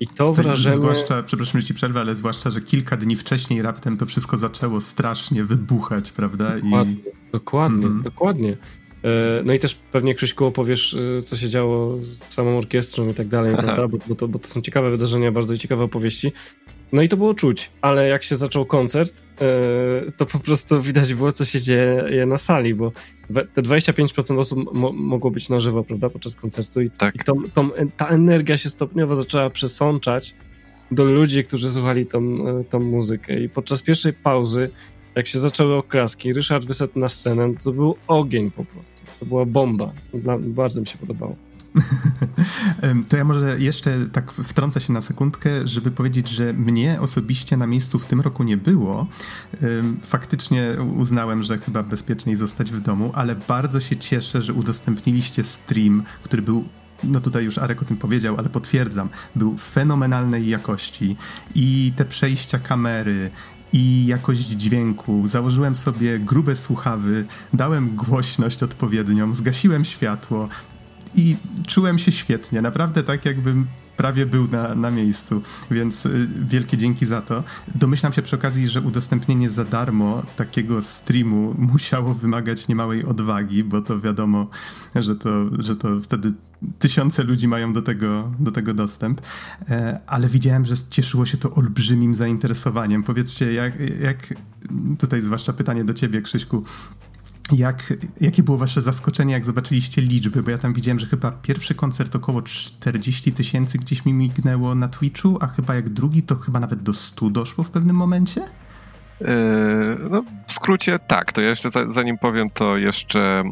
I 0.00 0.06
to 0.06 0.32
wrażenie... 0.32 0.76
Zwłaszcza, 0.76 1.22
przepraszam, 1.22 1.60
że 1.60 1.66
ci 1.66 1.74
przerwę, 1.74 2.00
ale 2.00 2.14
zwłaszcza, 2.14 2.50
że 2.50 2.60
kilka 2.60 2.96
dni 2.96 3.16
wcześniej 3.16 3.62
raptem 3.62 3.96
to 3.96 4.06
wszystko 4.06 4.36
zaczęło 4.36 4.80
strasznie 4.80 5.44
wybuchać, 5.44 6.12
prawda? 6.12 6.54
Dokładnie, 6.60 6.92
I... 6.92 7.32
dokładnie, 7.32 7.86
mm. 7.86 8.02
dokładnie. 8.02 8.56
E, 9.04 9.42
no 9.44 9.52
i 9.52 9.58
też 9.58 9.74
pewnie 9.74 10.14
Krzyśku 10.14 10.44
opowiesz, 10.44 10.94
e, 10.94 11.22
co 11.22 11.36
się 11.36 11.48
działo 11.48 11.98
z 12.28 12.34
samą 12.34 12.58
orkiestrą 12.58 13.08
i 13.08 13.14
tak 13.14 13.28
dalej, 13.28 13.56
prawda? 13.64 13.88
Bo, 13.88 13.98
bo, 14.08 14.14
to, 14.14 14.28
bo 14.28 14.38
to 14.38 14.48
są 14.48 14.62
ciekawe 14.62 14.90
wydarzenia, 14.90 15.32
bardzo 15.32 15.58
ciekawe 15.58 15.84
opowieści. 15.84 16.32
No 16.92 17.02
i 17.02 17.08
to 17.08 17.16
było 17.16 17.34
czuć, 17.34 17.70
ale 17.80 18.08
jak 18.08 18.22
się 18.22 18.36
zaczął 18.36 18.66
koncert, 18.66 19.22
e, 19.40 20.12
to 20.16 20.26
po 20.26 20.38
prostu 20.38 20.82
widać 20.82 21.14
było, 21.14 21.32
co 21.32 21.44
się 21.44 21.60
dzieje 21.60 22.26
na 22.26 22.38
sali, 22.38 22.74
bo 22.74 22.92
te 23.54 23.62
25% 23.62 24.38
osób 24.38 24.74
mo 24.74 24.92
mogło 24.92 25.30
być 25.30 25.48
na 25.48 25.60
żywo, 25.60 25.84
prawda, 25.84 26.10
podczas 26.10 26.36
koncertu 26.36 26.80
i, 26.80 26.90
tak. 26.90 27.14
i 27.14 27.18
tą, 27.18 27.34
tą, 27.54 27.70
ta 27.96 28.08
energia 28.08 28.58
się 28.58 28.70
stopniowo 28.70 29.16
zaczęła 29.16 29.50
przesączać 29.50 30.34
do 30.90 31.04
ludzi, 31.04 31.44
którzy 31.44 31.70
słuchali 31.70 32.06
tą, 32.06 32.34
tą 32.70 32.80
muzykę 32.80 33.40
i 33.40 33.48
podczas 33.48 33.82
pierwszej 33.82 34.12
pauzy 34.12 34.70
jak 35.14 35.26
się 35.26 35.38
zaczęły 35.38 35.74
oklaski, 35.74 36.32
Ryszard 36.32 36.64
wyszedł 36.64 36.98
na 36.98 37.08
scenę, 37.08 37.54
to, 37.54 37.64
to 37.64 37.72
był 37.72 37.96
ogień 38.08 38.50
po 38.50 38.64
prostu. 38.64 39.02
To 39.20 39.26
była 39.26 39.44
bomba. 39.44 39.92
Dla, 40.14 40.38
bardzo 40.38 40.80
mi 40.80 40.86
się 40.86 40.98
podobało. 40.98 41.36
to 43.08 43.16
ja 43.16 43.24
może 43.24 43.58
jeszcze 43.58 44.06
tak 44.12 44.32
wtrącę 44.32 44.80
się 44.80 44.92
na 44.92 45.00
sekundkę, 45.00 45.50
żeby 45.64 45.90
powiedzieć, 45.90 46.28
że 46.28 46.52
mnie 46.52 47.00
osobiście 47.00 47.56
na 47.56 47.66
miejscu 47.66 47.98
w 47.98 48.06
tym 48.06 48.20
roku 48.20 48.42
nie 48.42 48.56
było. 48.56 49.06
Faktycznie 50.02 50.76
uznałem, 50.96 51.42
że 51.42 51.58
chyba 51.58 51.82
bezpieczniej 51.82 52.36
zostać 52.36 52.72
w 52.72 52.80
domu, 52.80 53.10
ale 53.14 53.34
bardzo 53.34 53.80
się 53.80 53.96
cieszę, 53.96 54.42
że 54.42 54.52
udostępniliście 54.52 55.44
stream, 55.44 56.02
który 56.22 56.42
był 56.42 56.64
no 57.04 57.20
tutaj 57.20 57.44
już 57.44 57.58
Arek 57.58 57.82
o 57.82 57.84
tym 57.84 57.96
powiedział, 57.96 58.36
ale 58.38 58.48
potwierdzam, 58.48 59.08
był 59.36 59.58
fenomenalnej 59.58 60.48
jakości 60.48 61.16
i 61.54 61.92
te 61.96 62.04
przejścia 62.04 62.58
kamery, 62.58 63.30
i 63.72 64.06
jakość 64.06 64.40
dźwięku. 64.40 65.28
Założyłem 65.28 65.76
sobie 65.76 66.18
grube 66.18 66.56
słuchawy, 66.56 67.24
dałem 67.52 67.96
głośność 67.96 68.62
odpowiednią, 68.62 69.34
zgasiłem 69.34 69.84
światło 69.84 70.48
i 71.14 71.36
czułem 71.66 71.98
się 71.98 72.12
świetnie. 72.12 72.62
Naprawdę 72.62 73.02
tak, 73.02 73.24
jakbym 73.24 73.66
prawie 73.96 74.26
był 74.26 74.48
na, 74.48 74.74
na 74.74 74.90
miejscu, 74.90 75.42
więc 75.70 76.06
y, 76.06 76.28
wielkie 76.48 76.76
dzięki 76.76 77.06
za 77.06 77.22
to. 77.22 77.44
Domyślam 77.74 78.12
się 78.12 78.22
przy 78.22 78.36
okazji, 78.36 78.68
że 78.68 78.80
udostępnienie 78.80 79.50
za 79.50 79.64
darmo 79.64 80.22
takiego 80.36 80.82
streamu 80.82 81.54
musiało 81.58 82.14
wymagać 82.14 82.68
niemałej 82.68 83.04
odwagi, 83.04 83.64
bo 83.64 83.82
to 83.82 84.00
wiadomo, 84.00 84.46
że 84.94 85.16
to, 85.16 85.62
że 85.62 85.76
to 85.76 86.00
wtedy 86.00 86.32
tysiące 86.78 87.22
ludzi 87.22 87.48
mają 87.48 87.72
do 87.72 87.82
tego, 87.82 88.32
do 88.38 88.50
tego 88.50 88.74
dostęp, 88.74 89.20
e, 89.68 90.00
ale 90.06 90.28
widziałem, 90.28 90.64
że 90.64 90.74
cieszyło 90.90 91.26
się 91.26 91.38
to 91.38 91.50
olbrzymim 91.50 92.14
zainteresowaniem. 92.14 93.02
Powiedzcie, 93.02 93.52
jak, 93.52 93.72
jak 94.00 94.34
tutaj 94.98 95.22
zwłaszcza 95.22 95.52
pytanie 95.52 95.84
do 95.84 95.94
ciebie, 95.94 96.22
Krzyśku, 96.22 96.64
jak, 97.52 97.94
jakie 98.20 98.42
było 98.42 98.58
wasze 98.58 98.82
zaskoczenie, 98.82 99.32
jak 99.32 99.44
zobaczyliście 99.44 100.02
liczby? 100.02 100.42
Bo 100.42 100.50
ja 100.50 100.58
tam 100.58 100.72
widziałem, 100.72 100.98
że 100.98 101.06
chyba 101.06 101.30
pierwszy 101.30 101.74
koncert 101.74 102.16
około 102.16 102.42
40 102.42 103.32
tysięcy 103.32 103.78
gdzieś 103.78 104.04
mi 104.04 104.12
mignęło 104.12 104.74
na 104.74 104.88
Twitchu, 104.88 105.38
a 105.40 105.46
chyba 105.46 105.74
jak 105.74 105.88
drugi 105.88 106.22
to 106.22 106.36
chyba 106.36 106.60
nawet 106.60 106.82
do 106.82 106.94
100 106.94 107.30
doszło 107.30 107.64
w 107.64 107.70
pewnym 107.70 107.96
momencie? 107.96 108.44
Yy, 109.22 110.08
no, 110.10 110.24
w 110.46 110.52
skrócie 110.52 110.98
tak, 110.98 111.32
to 111.32 111.40
ja 111.40 111.48
jeszcze 111.48 111.68
zanim 111.88 112.18
powiem, 112.18 112.50
to 112.50 112.76
jeszcze 112.76 113.44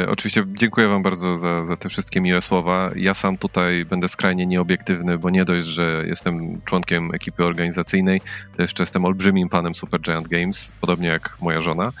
yy, 0.00 0.10
oczywiście 0.10 0.44
dziękuję 0.46 0.88
Wam 0.88 1.02
bardzo 1.02 1.38
za, 1.38 1.66
za 1.66 1.76
te 1.76 1.88
wszystkie 1.88 2.20
miłe 2.20 2.42
słowa. 2.42 2.90
Ja 2.96 3.14
sam 3.14 3.38
tutaj 3.38 3.84
będę 3.84 4.08
skrajnie 4.08 4.46
nieobiektywny, 4.46 5.18
bo 5.18 5.30
nie 5.30 5.44
dość, 5.44 5.66
że 5.66 6.04
jestem 6.06 6.60
członkiem 6.64 7.14
ekipy 7.14 7.44
organizacyjnej, 7.44 8.20
to 8.56 8.62
jeszcze 8.62 8.82
jestem 8.82 9.04
olbrzymim 9.04 9.48
panem 9.48 9.74
Super 9.74 10.00
Giant 10.00 10.28
Games, 10.28 10.72
podobnie 10.80 11.08
jak 11.08 11.36
moja 11.42 11.62
żona. 11.62 11.92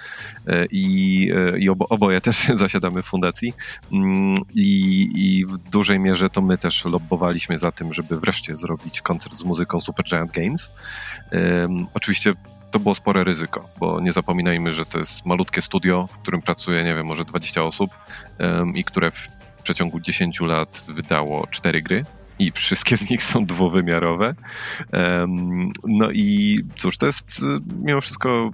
Yy, 0.46 0.66
I, 0.70 1.28
i 1.58 1.68
obo, 1.68 1.88
oboje 1.88 2.20
też 2.20 2.36
zasiadamy 2.64 3.02
w 3.02 3.06
fundacji. 3.06 3.52
Mm, 3.92 4.34
I, 4.54 5.08
I 5.14 5.46
w 5.46 5.58
dużej 5.58 5.98
mierze 5.98 6.30
to 6.30 6.42
my 6.42 6.58
też 6.58 6.84
lobbowaliśmy 6.84 7.58
za 7.58 7.72
tym, 7.72 7.94
żeby 7.94 8.20
wreszcie 8.20 8.56
zrobić 8.56 9.00
koncert 9.00 9.36
z 9.36 9.44
muzyką 9.44 9.80
Super 9.80 10.06
Giant 10.06 10.32
Games. 10.32 10.72
Oczywiście 11.94 12.34
to 12.72 12.78
było 12.78 12.94
spore 12.94 13.24
ryzyko, 13.24 13.68
bo 13.80 14.00
nie 14.00 14.12
zapominajmy, 14.12 14.72
że 14.72 14.86
to 14.86 14.98
jest 14.98 15.26
malutkie 15.26 15.62
studio, 15.62 16.06
w 16.06 16.18
którym 16.18 16.42
pracuje, 16.42 16.84
nie 16.84 16.94
wiem, 16.94 17.06
może 17.06 17.24
20 17.24 17.64
osób 17.64 17.90
um, 18.40 18.76
i 18.76 18.84
które 18.84 19.10
w 19.10 19.28
przeciągu 19.62 20.00
10 20.00 20.40
lat 20.40 20.84
wydało 20.88 21.46
4 21.50 21.82
gry 21.82 22.04
i 22.38 22.50
wszystkie 22.50 22.96
z 22.96 23.10
nich 23.10 23.22
są 23.22 23.46
dwuwymiarowe. 23.46 24.34
Um, 24.92 25.72
no 25.84 26.10
i 26.10 26.58
cóż, 26.76 26.98
to 26.98 27.06
jest 27.06 27.40
mimo 27.82 28.00
wszystko 28.00 28.50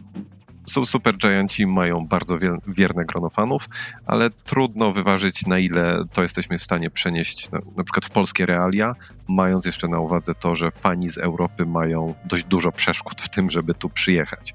są 0.69 0.85
super 0.85 1.17
Gianci, 1.17 1.67
mają 1.67 2.07
bardzo 2.07 2.39
wierne 2.67 3.05
grono 3.05 3.31
fanów, 3.31 3.69
ale 4.07 4.31
trudno 4.31 4.93
wyważyć, 4.93 5.47
na 5.47 5.59
ile 5.59 6.05
to 6.13 6.23
jesteśmy 6.23 6.59
w 6.59 6.63
stanie 6.63 6.91
przenieść 6.91 7.51
na, 7.51 7.59
na 7.77 7.85
przykład 7.85 8.05
w 8.05 8.11
polskie 8.11 8.47
realia, 8.47 8.95
mając 9.29 9.67
jeszcze 9.67 9.89
na 9.89 9.99
uwadze 9.99 10.35
to, 10.35 10.57
że 10.57 10.71
fani 10.71 11.09
z 11.09 11.19
Europy 11.19 11.67
mają 11.67 12.15
dość 12.25 12.45
dużo 12.45 12.73
przeszkód 12.73 13.21
w 13.21 13.29
tym, 13.29 13.51
żeby 13.51 13.75
tu 13.75 13.89
przyjechać. 13.89 14.55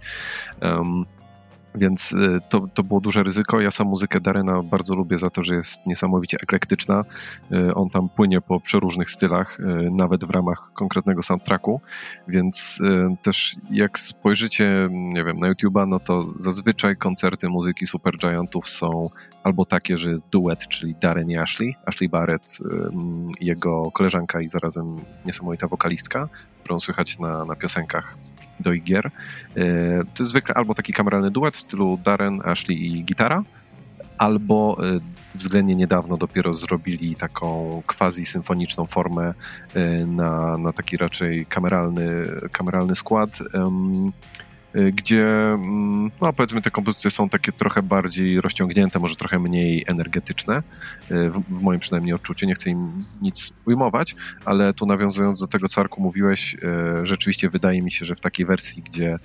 Um, 0.61 1.05
więc 1.75 2.11
y, 2.11 2.39
to, 2.49 2.67
to 2.73 2.83
było 2.83 3.01
duże 3.01 3.23
ryzyko. 3.23 3.61
Ja 3.61 3.71
sam 3.71 3.87
muzykę 3.87 4.21
Darena 4.21 4.63
bardzo 4.63 4.95
lubię 4.95 5.17
za 5.17 5.29
to, 5.29 5.43
że 5.43 5.55
jest 5.55 5.85
niesamowicie 5.85 6.37
eklektyczna. 6.43 7.05
Y, 7.51 7.73
on 7.73 7.89
tam 7.89 8.09
płynie 8.09 8.41
po 8.41 8.59
przeróżnych 8.59 9.11
stylach, 9.11 9.59
y, 9.59 9.63
nawet 9.91 10.25
w 10.25 10.29
ramach 10.29 10.71
konkretnego 10.73 11.21
soundtracku, 11.21 11.81
więc 12.27 12.81
też 13.21 13.55
jak 13.71 13.99
spojrzycie, 13.99 14.87
nie 14.91 15.23
wiem, 15.23 15.39
na 15.39 15.53
YouTube'a, 15.53 15.87
no 15.87 15.99
to 15.99 16.21
zazwyczaj 16.21 16.97
koncerty 16.97 17.49
muzyki 17.49 17.85
Supergiantów 17.87 18.69
są 18.69 19.09
albo 19.43 19.65
takie, 19.65 19.97
że 19.97 20.11
jest 20.11 20.23
duet, 20.31 20.67
czyli 20.67 20.95
Darren 21.01 21.29
i 21.29 21.37
Ashley, 21.37 21.75
Ashley 21.85 22.09
Barrett, 22.09 22.57
jego 23.41 23.91
koleżanka 23.91 24.41
i 24.41 24.49
zarazem 24.49 24.95
niesamowita 25.25 25.67
wokalistka, 25.67 26.29
którą 26.63 26.79
słychać 26.79 27.19
na, 27.19 27.45
na 27.45 27.55
piosenkach 27.55 28.17
do 28.59 28.71
gier. 28.83 29.05
E, 29.05 29.11
to 30.13 30.23
jest 30.23 30.31
zwykle 30.31 30.55
albo 30.55 30.73
taki 30.73 30.93
kameralny 30.93 31.31
duet 31.31 31.55
w 31.55 31.59
stylu 31.59 31.99
Darren, 32.03 32.41
Ashley 32.45 32.77
i 32.85 33.03
gitara, 33.03 33.43
albo 34.17 34.77
e, 34.79 34.99
względnie 35.35 35.75
niedawno 35.75 36.17
dopiero 36.17 36.53
zrobili 36.53 37.15
taką 37.15 37.81
quasi-symfoniczną 37.87 38.85
formę 38.85 39.33
e, 39.73 40.05
na, 40.05 40.57
na 40.57 40.73
taki 40.73 40.97
raczej 40.97 41.45
kameralny, 41.45 42.25
kameralny 42.51 42.95
skład. 42.95 43.39
Y, 44.75 44.91
gdzie 44.91 45.27
mm, 45.27 46.09
no 46.21 46.33
powiedzmy 46.33 46.61
te 46.61 46.69
kompozycje 46.69 47.11
są 47.11 47.29
takie 47.29 47.51
trochę 47.51 47.81
bardziej 47.81 48.41
rozciągnięte, 48.41 48.99
może 48.99 49.15
trochę 49.15 49.39
mniej 49.39 49.85
energetyczne, 49.87 50.57
y, 50.57 51.29
w, 51.29 51.43
w 51.49 51.61
moim 51.61 51.79
przynajmniej 51.79 52.13
odczuciu, 52.13 52.45
nie 52.45 52.53
chcę 52.53 52.69
im 52.69 53.05
nic 53.21 53.53
ujmować, 53.65 54.15
ale 54.45 54.73
tu 54.73 54.85
nawiązując 54.85 55.41
do 55.41 55.47
tego, 55.47 55.67
co 55.67 55.81
Arku 55.81 56.01
mówiłeś, 56.01 56.55
y, 56.55 56.57
rzeczywiście 57.03 57.49
wydaje 57.49 57.81
mi 57.81 57.91
się, 57.91 58.05
że 58.05 58.15
w 58.15 58.19
takiej 58.19 58.45
wersji, 58.45 58.83
gdzie 58.83 59.19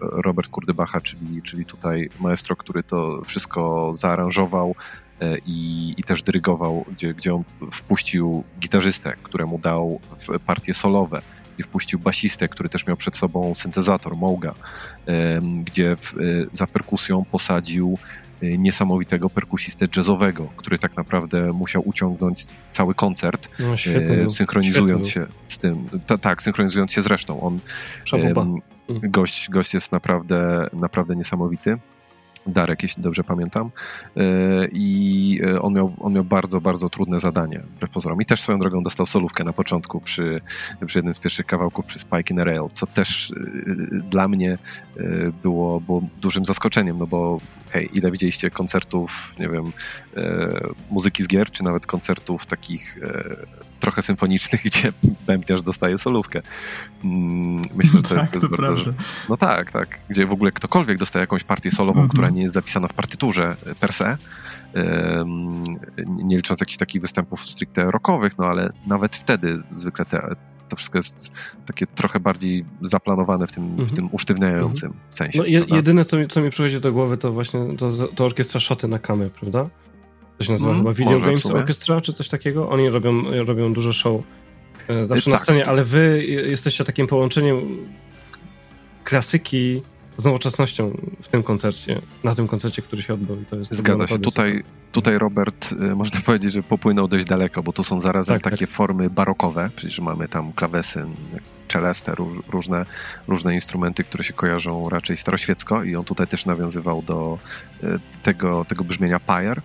Robert 0.00 0.50
Kurdybacha, 0.50 1.00
czyli, 1.00 1.42
czyli 1.42 1.64
tutaj 1.64 2.08
maestro, 2.20 2.56
który 2.56 2.82
to 2.82 3.22
wszystko 3.24 3.92
zaaranżował, 3.94 4.74
i, 5.46 5.94
i, 5.96 6.04
też 6.04 6.22
dyrygował, 6.22 6.84
gdzie, 6.92 7.14
gdzie 7.14 7.34
on 7.34 7.44
wpuścił 7.72 8.44
gitarzystę, 8.60 9.16
któremu 9.22 9.58
dał 9.58 10.00
partie 10.46 10.74
solowe 10.74 11.22
i 11.60 11.62
wpuścił 11.62 11.98
basistę, 11.98 12.48
który 12.48 12.68
też 12.68 12.86
miał 12.86 12.96
przed 12.96 13.16
sobą 13.16 13.54
syntezator 13.54 14.16
Moga, 14.16 14.54
gdzie 15.64 15.92
e, 15.92 15.96
za 16.52 16.66
perkusją 16.66 17.24
posadził 17.24 17.98
e, 18.42 18.58
niesamowitego 18.58 19.30
perkusistę 19.30 19.86
jazzowego, 19.96 20.48
który 20.56 20.78
tak 20.78 20.96
naprawdę 20.96 21.52
musiał 21.52 21.88
uciągnąć 21.88 22.46
cały 22.70 22.94
koncert, 22.94 23.48
no, 23.58 23.74
e, 23.74 24.30
synchronizując 24.30 25.08
się 25.08 25.26
z 25.46 25.58
tym, 25.58 25.74
ta, 26.06 26.18
tak, 26.18 26.42
synchronizując 26.42 26.92
się 26.92 27.02
z 27.02 27.06
resztą. 27.06 27.40
On, 27.40 27.58
gość, 28.88 29.50
gość 29.50 29.74
jest 29.74 29.92
naprawdę, 29.92 30.68
naprawdę 30.72 31.16
niesamowity. 31.16 31.78
Darek, 32.46 32.82
jeśli 32.82 33.02
dobrze 33.02 33.24
pamiętam. 33.24 33.70
E, 34.16 34.22
I 34.72 35.40
e, 35.44 35.62
on 35.62 35.74
miał, 35.74 35.92
on 36.00 36.12
miał 36.12 36.24
bardzo, 36.24 36.60
bardzo 36.60 36.88
trudne 36.88 37.20
zadanie, 37.20 37.60
wbrew 37.76 37.90
pozorom. 37.90 38.22
I 38.22 38.26
też 38.26 38.42
swoją 38.42 38.58
drogą 38.58 38.82
dostał 38.82 39.06
solówkę 39.06 39.44
na 39.44 39.52
początku 39.52 40.00
przy, 40.00 40.40
przy 40.86 40.98
jednym 40.98 41.14
z 41.14 41.18
pierwszych 41.18 41.46
kawałków 41.46 41.86
przy 41.86 41.98
Spike 41.98 42.34
in 42.34 42.40
Rail, 42.40 42.62
co 42.72 42.86
też 42.86 43.30
e, 43.30 43.34
dla 44.10 44.28
mnie 44.28 44.58
było, 45.42 45.80
było 45.80 46.02
dużym 46.20 46.44
zaskoczeniem, 46.44 46.98
no 46.98 47.06
bo 47.06 47.38
hej, 47.70 47.90
ile 47.94 48.10
widzieliście 48.10 48.50
koncertów, 48.50 49.34
nie 49.38 49.48
wiem, 49.48 49.64
muzyki 50.90 51.22
z 51.22 51.28
gier, 51.28 51.50
czy 51.50 51.64
nawet 51.64 51.86
koncertów 51.86 52.46
takich 52.46 52.98
trochę 53.80 54.02
symfonicznych, 54.02 54.62
gdzie 54.68 54.92
bębniarz 55.26 55.62
dostaje 55.62 55.98
solówkę. 55.98 56.42
Mm, 57.04 57.62
myślę, 57.74 58.00
że 58.08 58.14
tak, 58.16 58.30
to, 58.30 58.40
to 58.40 58.48
prawda. 58.48 58.84
Że, 58.84 58.90
no 59.28 59.36
tak, 59.36 59.72
tak. 59.72 59.98
Gdzie 60.08 60.26
w 60.26 60.32
ogóle 60.32 60.52
ktokolwiek 60.52 60.98
dostaje 60.98 61.20
jakąś 61.20 61.44
partię 61.44 61.70
solową, 61.70 62.00
mhm. 62.00 62.08
która 62.08 62.30
nie 62.30 62.42
jest 62.42 62.54
zapisana 62.54 62.88
w 62.88 62.92
partyturze 62.92 63.56
per 63.80 63.92
se, 63.92 64.16
nie 66.06 66.36
licząc 66.36 66.60
jakichś 66.60 66.76
takich 66.76 67.02
występów 67.02 67.40
stricte 67.40 67.90
rockowych, 67.90 68.38
no 68.38 68.46
ale 68.46 68.72
nawet 68.86 69.16
wtedy 69.16 69.58
zwykle 69.58 70.04
te 70.04 70.36
To 70.68 70.76
wszystko 70.76 70.98
jest 70.98 71.32
takie 71.66 71.86
trochę 71.86 72.20
bardziej 72.20 72.64
zaplanowane 72.82 73.46
w 73.46 73.52
tym, 73.52 73.64
mhm. 73.64 73.88
w 73.88 73.92
tym 73.92 74.08
usztywniającym 74.12 74.92
mhm. 74.92 75.16
sensie. 75.16 75.38
No, 75.38 75.44
je, 75.44 75.64
jedyne, 75.68 76.04
co 76.04 76.16
mi, 76.16 76.28
co 76.28 76.40
mi 76.40 76.50
przychodzi 76.50 76.80
do 76.80 76.92
głowy, 76.92 77.16
to 77.16 77.32
właśnie 77.32 77.76
to, 77.76 77.90
to 78.14 78.24
orkiestra 78.24 78.60
Szoty 78.60 78.88
na 78.88 78.98
Kamy, 78.98 79.30
prawda? 79.30 79.68
To 80.40 80.44
się 80.44 80.52
nazywa 80.52 80.70
mm, 80.70 80.82
chyba 80.82 80.92
Video 80.92 81.20
Games 81.20 81.46
Orchestra, 81.46 82.00
czy 82.00 82.12
coś 82.12 82.28
takiego. 82.28 82.68
Oni 82.68 82.90
robią, 82.90 83.44
robią 83.44 83.72
dużo 83.72 83.92
show 83.92 84.22
e, 84.88 85.06
zawsze 85.06 85.30
na 85.30 85.36
tak. 85.36 85.44
scenie, 85.44 85.68
ale 85.68 85.84
wy 85.84 86.24
jesteście 86.50 86.84
takim 86.84 87.06
połączeniem 87.06 87.86
klasyki 89.04 89.82
z 90.16 90.24
nowoczesnością 90.24 90.96
w 91.22 91.28
tym 91.28 91.42
koncercie, 91.42 92.00
na 92.24 92.34
tym 92.34 92.48
koncercie, 92.48 92.82
który 92.82 93.02
się 93.02 93.14
odbył. 93.14 93.44
To 93.50 93.56
jest 93.56 93.74
Zgadza 93.74 94.08
się. 94.08 94.18
Tutaj, 94.18 94.62
tutaj 94.92 95.18
Robert, 95.18 95.72
y, 95.72 95.96
można 95.96 96.20
powiedzieć, 96.26 96.52
że 96.52 96.62
popłynął 96.62 97.08
dość 97.08 97.24
daleko, 97.24 97.62
bo 97.62 97.72
tu 97.72 97.82
są 97.82 98.00
zarazem 98.00 98.40
tak, 98.40 98.52
takie 98.52 98.66
tak. 98.66 98.76
formy 98.76 99.10
barokowe, 99.10 99.70
czyli 99.76 99.92
że 99.92 100.02
mamy 100.02 100.28
tam 100.28 100.52
klawesy, 100.52 101.04
czelestę, 101.70 102.14
różne, 102.48 102.86
różne 103.28 103.54
instrumenty, 103.54 104.04
które 104.04 104.24
się 104.24 104.32
kojarzą 104.32 104.88
raczej 104.88 105.16
staroświecko 105.16 105.82
i 105.82 105.96
on 105.96 106.04
tutaj 106.04 106.26
też 106.26 106.46
nawiązywał 106.46 107.02
do 107.02 107.38
y, 107.82 107.98
tego, 108.22 108.64
tego 108.64 108.84
brzmienia 108.84 109.20
Pyre 109.20 109.62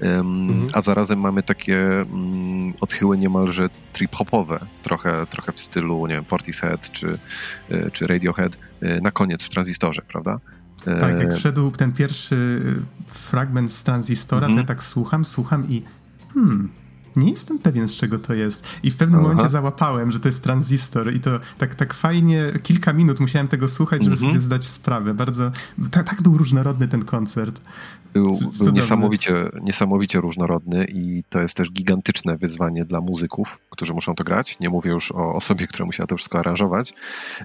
mhm. 0.00 0.66
a 0.72 0.82
zarazem 0.82 1.20
mamy 1.20 1.42
takie 1.42 2.00
mm, 2.00 2.72
odchyły 2.80 3.18
niemalże 3.18 3.68
trip-hopowe, 3.92 4.58
trochę, 4.82 5.26
trochę 5.26 5.52
w 5.52 5.60
stylu, 5.60 6.06
nie 6.06 6.14
wiem, 6.14 6.24
Portishead 6.24 6.90
czy, 6.90 7.18
e, 7.70 7.90
czy 7.90 8.06
Radiohead 8.06 8.56
e, 8.80 9.00
na 9.00 9.10
koniec 9.10 9.42
w 9.42 9.48
tranzystorze, 9.48 10.02
prawda? 10.08 10.40
Tak, 10.84 11.18
jak 11.18 11.30
e, 11.30 11.36
wszedł 11.36 11.70
ten 11.70 11.92
pierwszy 11.92 12.60
fragment 13.06 13.72
z 13.72 13.82
tranzystora, 13.82 14.46
to 14.46 14.52
ja 14.52 14.60
mhm. 14.60 14.66
tak 14.66 14.82
słucham, 14.82 15.24
słucham 15.24 15.68
i 15.68 15.82
hmm, 16.34 16.68
nie 17.16 17.30
jestem 17.30 17.58
pewien, 17.58 17.88
z 17.88 17.96
czego 17.96 18.18
to 18.18 18.34
jest. 18.34 18.66
I 18.82 18.90
w 18.90 18.96
pewnym 18.96 19.20
Aha. 19.20 19.28
momencie 19.28 19.48
załapałem, 19.48 20.12
że 20.12 20.20
to 20.20 20.28
jest 20.28 20.42
tranzystor 20.42 21.14
i 21.14 21.20
to 21.20 21.40
tak, 21.58 21.74
tak 21.74 21.94
fajnie, 21.94 22.52
kilka 22.62 22.92
minut 22.92 23.20
musiałem 23.20 23.48
tego 23.48 23.68
słuchać, 23.68 24.04
żeby 24.04 24.16
mhm. 24.16 24.32
sobie 24.32 24.40
zdać 24.40 24.64
sprawę. 24.64 25.14
Bardzo, 25.14 25.50
tak, 25.90 26.08
tak 26.08 26.22
był 26.22 26.38
różnorodny 26.38 26.88
ten 26.88 27.04
koncert. 27.04 27.60
Był, 28.12 28.38
był 28.58 28.72
niesamowicie, 28.72 29.50
niesamowicie 29.62 30.20
różnorodny 30.20 30.84
i 30.88 31.24
to 31.28 31.40
jest 31.40 31.56
też 31.56 31.72
gigantyczne 31.72 32.36
wyzwanie 32.36 32.84
dla 32.84 33.00
muzyków, 33.00 33.58
którzy 33.70 33.94
muszą 33.94 34.14
to 34.14 34.24
grać. 34.24 34.58
Nie 34.60 34.70
mówię 34.70 34.90
już 34.90 35.12
o 35.12 35.32
osobie, 35.32 35.66
która 35.66 35.86
musiała 35.86 36.06
to 36.06 36.16
wszystko 36.16 36.38
aranżować. 36.38 36.94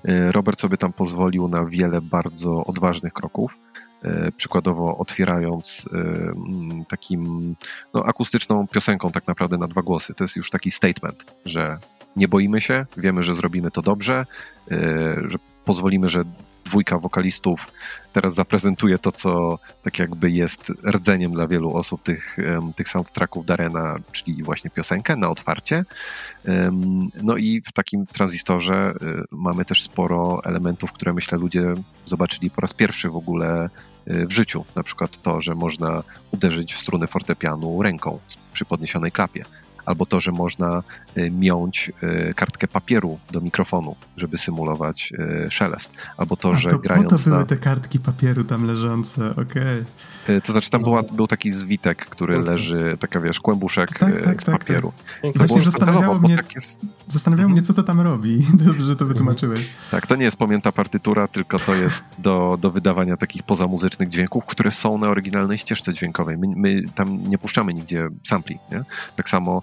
E, 0.06 0.32
Robert 0.32 0.60
sobie 0.60 0.78
tam 0.78 0.94
pozwolił 0.94 1.48
na 1.48 1.66
wiele 1.66 2.02
bardzo 2.02 2.66
odważnych 2.66 3.14
kroków. 3.14 3.58
E, 4.04 4.32
przykładowo 4.32 4.98
otwierając 4.98 5.90
e, 5.94 6.86
takim 6.88 7.56
no, 7.94 8.04
akustyczną 8.06 8.68
piosenką 8.68 9.12
tak 9.12 9.28
naprawdę 9.28 9.58
na 9.58 9.68
dwa 9.68 9.82
głosy. 9.82 10.14
To 10.14 10.24
jest 10.24 10.36
już 10.36 10.50
taki 10.50 10.72
statement, 10.72 11.36
że 11.46 11.78
nie 12.16 12.28
boimy 12.28 12.62
się, 12.62 12.86
wiemy, 12.98 13.24
że 13.24 13.36
zrobimy 13.36 13.72
to 13.72 13.82
dobrze, 13.82 14.26
że 15.26 15.38
pozwolimy, 15.66 16.10
że 16.10 16.24
dwójka 16.70 16.98
wokalistów 16.98 17.72
teraz 18.14 18.34
zaprezentuje 18.34 18.98
to, 18.98 19.12
co 19.12 19.60
tak 19.84 20.00
jakby 20.00 20.32
jest 20.32 20.72
rdzeniem 20.92 21.32
dla 21.32 21.48
wielu 21.48 21.74
osób 21.74 22.04
tych, 22.04 22.38
tych 22.76 22.90
soundtracków 22.90 23.46
Darena, 23.46 23.96
czyli 24.12 24.44
właśnie 24.44 24.70
piosenkę 24.70 25.16
na 25.16 25.30
otwarcie. 25.30 25.86
No 27.24 27.38
i 27.38 27.62
w 27.62 27.72
takim 27.72 28.06
tranzystorze 28.06 28.94
y, 29.02 29.24
mamy 29.32 29.66
też 29.66 29.84
sporo 29.84 30.42
elementów, 30.46 30.92
które 30.92 31.14
myślę 31.14 31.38
ludzie 31.38 31.74
zobaczyli 32.06 32.50
po 32.50 32.62
raz 32.62 32.74
pierwszy 32.74 33.10
w 33.10 33.16
ogóle 33.16 33.70
y, 34.08 34.26
w 34.28 34.32
życiu. 34.32 34.66
Na 34.76 34.84
przykład 34.84 35.22
to, 35.22 35.42
że 35.42 35.56
można 35.56 36.04
uderzyć 36.32 36.74
w 36.74 36.80
struny 36.80 37.08
fortepianu 37.08 37.82
ręką 37.84 38.20
przy 38.54 38.66
podniesionej 38.66 39.12
klapie 39.12 39.46
albo 39.90 40.06
to, 40.06 40.22
że 40.22 40.32
można 40.32 40.84
y, 41.18 41.32
miąć 41.32 41.92
y, 42.04 42.34
kartkę 42.36 42.68
papieru 42.68 43.20
do 43.32 43.42
mikrofonu, 43.42 43.96
żeby 44.18 44.38
symulować 44.38 45.14
y, 45.46 45.52
szelest, 45.52 45.92
albo 46.18 46.38
to, 46.38 46.50
A 46.50 46.54
że 46.54 46.70
to 46.70 46.80
grając 46.80 47.10
po 47.10 47.18
to 47.18 47.30
były 47.30 47.46
te 47.46 47.58
kartki 47.58 48.00
papieru 48.00 48.44
tam 48.44 48.68
leżące, 48.68 49.30
okej. 49.32 49.84
Okay. 50.24 50.42
To 50.42 50.52
znaczy 50.52 50.70
tam 50.70 50.82
była, 50.84 51.04
był 51.04 51.28
taki 51.28 51.52
zwitek, 51.52 52.06
który 52.06 52.40
okay. 52.40 52.54
leży, 52.54 52.98
taka 53.00 53.20
wiesz, 53.20 53.40
kłębuszek 53.40 53.90
tak, 54.00 54.20
tak, 54.20 54.42
z 54.42 54.46
tak, 54.46 54.60
papieru. 54.60 54.94
Tak. 55.22 55.38
Właśnie 55.38 55.62
zastanawiało 55.62 56.20
mnie, 56.20 56.36
tak 56.36 56.56
jest... 56.56 56.82
zastanawiało 57.08 57.50
mnie, 57.50 57.62
co 57.62 57.74
to 57.74 57.84
tam 57.84 58.02
robi. 58.02 58.46
Dobrze, 58.66 58.88
że 58.88 58.96
to 58.96 59.06
wytłumaczyłeś. 59.06 59.70
Tak, 59.92 60.08
to 60.08 60.16
nie 60.16 60.26
jest 60.26 60.38
pamięta 60.38 60.72
partytura, 60.72 61.28
tylko 61.28 61.60
to 61.60 61.76
jest 61.76 62.04
do, 62.18 62.58
do 62.62 62.72
wydawania 62.72 63.18
takich 63.18 63.44
pozamuzycznych 63.44 64.10
dźwięków, 64.10 64.46
które 64.46 64.72
są 64.72 64.98
na 64.98 65.10
oryginalnej 65.10 65.58
ścieżce 65.58 65.94
dźwiękowej. 65.94 66.38
My, 66.38 66.48
my 66.56 66.84
tam 66.96 67.24
nie 67.24 67.38
puszczamy 67.38 67.74
nigdzie 67.74 68.10
sampli, 68.24 68.60
nie? 68.72 68.84
Tak 69.16 69.30
samo 69.30 69.62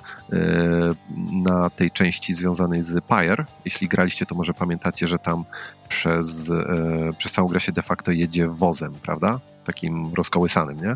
na 1.46 1.70
tej 1.70 1.90
części 1.90 2.35
związanej 2.35 2.85
z 2.85 3.05
Pyre. 3.05 3.44
Jeśli 3.64 3.88
graliście, 3.88 4.26
to 4.26 4.35
może 4.35 4.55
pamiętacie, 4.55 5.09
że 5.09 5.18
tam 5.18 5.44
przez, 5.88 6.50
e, 6.50 7.12
przez 7.18 7.33
całą 7.33 7.48
grę 7.48 7.61
się 7.61 7.72
de 7.72 7.83
facto 7.83 8.12
jedzie 8.12 8.48
wozem, 8.48 8.92
prawda? 9.02 9.40
Takim 9.64 10.14
rozkołysanym, 10.14 10.76
nie? 10.76 10.94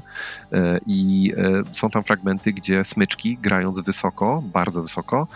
E, 0.59 0.81
I 0.87 1.33
są 1.73 1.91
tam 1.91 2.03
fragmenty, 2.03 2.53
gdzie 2.53 2.85
smyczki, 2.85 3.39
grając 3.43 3.81
wysoko, 3.81 4.43
bardzo 4.53 4.83
wysoko, 4.83 5.27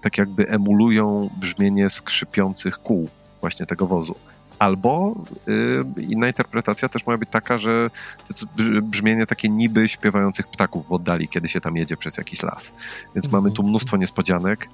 tak 0.00 0.18
jakby 0.18 0.48
emulują 0.48 1.30
brzmienie 1.36 1.90
skrzypiących 1.90 2.78
kół 2.78 3.08
właśnie 3.40 3.66
tego 3.66 3.86
wozu. 3.86 4.14
Albo 4.58 5.14
y, 5.48 5.84
inna 6.02 6.26
interpretacja 6.26 6.88
też 6.88 7.06
może 7.06 7.18
być 7.18 7.30
taka, 7.30 7.58
że 7.58 7.90
to 8.18 8.26
jest 8.28 8.44
brzmienie 8.82 9.26
takie 9.26 9.48
niby 9.48 9.88
śpiewających 9.88 10.46
ptaków 10.46 10.86
w 10.86 10.92
oddali, 10.92 11.28
kiedy 11.28 11.48
się 11.48 11.60
tam 11.60 11.76
jedzie 11.76 11.96
przez 11.96 12.16
jakiś 12.16 12.42
las. 12.42 12.74
Więc 13.14 13.26
-hmm. 13.26 13.32
mamy 13.32 13.50
tu 13.50 13.62
mnóstwo 13.62 13.96
niespodzianek. 13.96 14.68